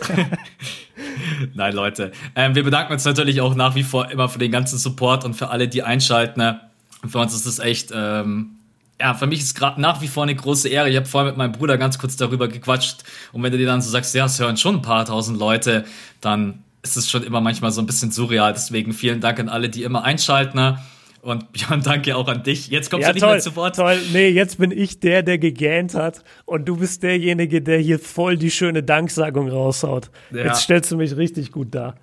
Nein, 1.54 1.74
Leute. 1.74 2.12
Ähm, 2.34 2.54
wir 2.54 2.64
bedanken 2.64 2.92
uns 2.92 3.04
natürlich 3.04 3.40
auch 3.40 3.54
nach 3.54 3.74
wie 3.74 3.84
vor 3.84 4.10
immer 4.10 4.28
für 4.28 4.38
den 4.38 4.50
ganzen 4.50 4.78
Support 4.78 5.24
und 5.24 5.34
für 5.34 5.48
alle, 5.48 5.68
die 5.68 5.82
einschalten. 5.82 6.58
Für 7.06 7.18
uns 7.18 7.34
ist 7.34 7.46
das 7.46 7.58
echt. 7.58 7.92
Ähm, 7.94 8.55
ja, 9.00 9.14
für 9.14 9.26
mich 9.26 9.40
ist 9.40 9.54
gerade 9.54 9.80
nach 9.80 10.00
wie 10.00 10.08
vor 10.08 10.22
eine 10.22 10.34
große 10.34 10.68
Ehre. 10.68 10.88
Ich 10.88 10.96
habe 10.96 11.06
vorher 11.06 11.30
mit 11.30 11.38
meinem 11.38 11.52
Bruder 11.52 11.76
ganz 11.76 11.98
kurz 11.98 12.16
darüber 12.16 12.48
gequatscht. 12.48 13.04
Und 13.32 13.42
wenn 13.42 13.52
du 13.52 13.58
dir 13.58 13.66
dann 13.66 13.82
so 13.82 13.90
sagst, 13.90 14.14
ja, 14.14 14.24
es 14.24 14.38
hören 14.40 14.56
schon 14.56 14.76
ein 14.76 14.82
paar 14.82 15.04
tausend 15.04 15.38
Leute, 15.38 15.84
dann 16.20 16.62
ist 16.82 16.96
es 16.96 17.10
schon 17.10 17.22
immer 17.22 17.40
manchmal 17.40 17.72
so 17.72 17.82
ein 17.82 17.86
bisschen 17.86 18.10
surreal. 18.10 18.52
Deswegen 18.52 18.92
vielen 18.92 19.20
Dank 19.20 19.38
an 19.38 19.48
alle, 19.48 19.68
die 19.68 19.82
immer 19.82 20.04
einschalten. 20.04 20.56
Ne? 20.56 20.78
Und 21.20 21.52
Björn, 21.52 21.82
danke 21.82 22.16
auch 22.16 22.28
an 22.28 22.42
dich. 22.42 22.68
Jetzt 22.68 22.90
kommst 22.90 23.02
ja, 23.02 23.08
du 23.08 23.14
nicht 23.14 23.22
toll, 23.22 23.32
mehr 23.32 23.40
zu 23.40 23.56
Wort. 23.56 23.76
Toll, 23.76 23.98
nee, 24.12 24.28
jetzt 24.28 24.58
bin 24.58 24.70
ich 24.70 25.00
der, 25.00 25.22
der 25.22 25.38
gegähnt 25.38 25.94
hat. 25.94 26.22
Und 26.46 26.66
du 26.66 26.76
bist 26.76 27.02
derjenige, 27.02 27.60
der 27.60 27.78
hier 27.78 27.98
voll 27.98 28.38
die 28.38 28.50
schöne 28.50 28.82
Danksagung 28.82 29.50
raushaut. 29.50 30.10
Ja. 30.30 30.44
Jetzt 30.44 30.62
stellst 30.62 30.90
du 30.90 30.96
mich 30.96 31.16
richtig 31.16 31.52
gut 31.52 31.74
dar. 31.74 31.96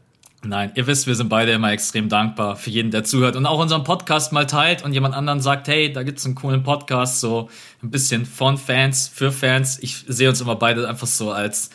Nein, 0.45 0.71
ihr 0.75 0.87
wisst, 0.87 1.07
wir 1.07 1.15
sind 1.15 1.29
beide 1.29 1.53
immer 1.53 1.71
extrem 1.71 2.09
dankbar 2.09 2.57
für 2.57 2.69
jeden, 2.69 2.91
der 2.91 3.05
zuhört 3.05 3.37
und 3.37 3.45
auch 3.45 3.59
unseren 3.59 3.85
Podcast 3.85 4.33
mal 4.33 4.45
teilt 4.45 4.83
und 4.83 4.91
jemand 4.91 5.15
anderen 5.15 5.39
sagt, 5.39 5.69
hey, 5.69 5.91
da 5.93 6.03
gibt's 6.03 6.25
einen 6.25 6.35
coolen 6.35 6.63
Podcast, 6.63 7.21
so 7.21 7.49
ein 7.81 7.91
bisschen 7.91 8.25
von 8.25 8.57
Fans, 8.57 9.07
für 9.07 9.31
Fans. 9.31 9.79
Ich 9.81 10.03
sehe 10.07 10.27
uns 10.27 10.41
immer 10.41 10.57
beide 10.57 10.87
einfach 10.87 11.07
so 11.07 11.31
als 11.31 11.69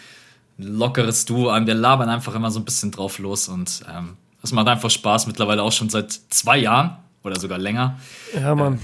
lockeres 0.59 1.25
Duo 1.25 1.49
an. 1.49 1.67
Wir 1.67 1.75
labern 1.75 2.11
einfach 2.11 2.35
immer 2.35 2.51
so 2.51 2.61
ein 2.61 2.67
bisschen 2.67 2.91
drauf 2.91 3.19
los 3.19 3.49
und 3.49 3.85
ähm, 3.91 4.17
es 4.43 4.53
macht 4.53 4.69
einfach 4.69 4.91
Spaß, 4.91 5.27
mittlerweile 5.27 5.63
auch 5.63 5.73
schon 5.73 5.89
seit 5.89 6.13
zwei 6.29 6.59
Jahren 6.59 6.99
oder 7.23 7.41
sogar 7.41 7.59
länger. 7.59 7.99
Ja, 8.35 8.55
Mann. 8.55 8.81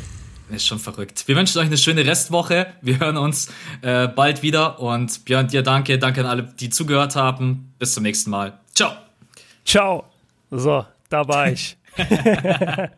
Äh, 0.50 0.56
ist 0.56 0.66
schon 0.66 0.78
verrückt. 0.78 1.24
Wir 1.26 1.36
wünschen 1.36 1.58
euch 1.58 1.66
eine 1.66 1.78
schöne 1.78 2.06
Restwoche. 2.06 2.68
Wir 2.80 3.00
hören 3.00 3.16
uns 3.18 3.48
äh, 3.82 4.08
bald 4.08 4.42
wieder 4.42 4.80
und 4.80 5.24
Björn, 5.26 5.48
dir 5.48 5.62
danke. 5.62 5.98
Danke 5.98 6.20
an 6.20 6.26
alle, 6.26 6.42
die 6.42 6.70
zugehört 6.70 7.16
haben. 7.16 7.74
Bis 7.78 7.94
zum 7.94 8.02
nächsten 8.02 8.30
Mal. 8.30 8.63
Ciao. 9.64 10.04
So, 10.50 10.84
da 11.08 11.26
war 11.26 11.50
ich. 11.50 11.76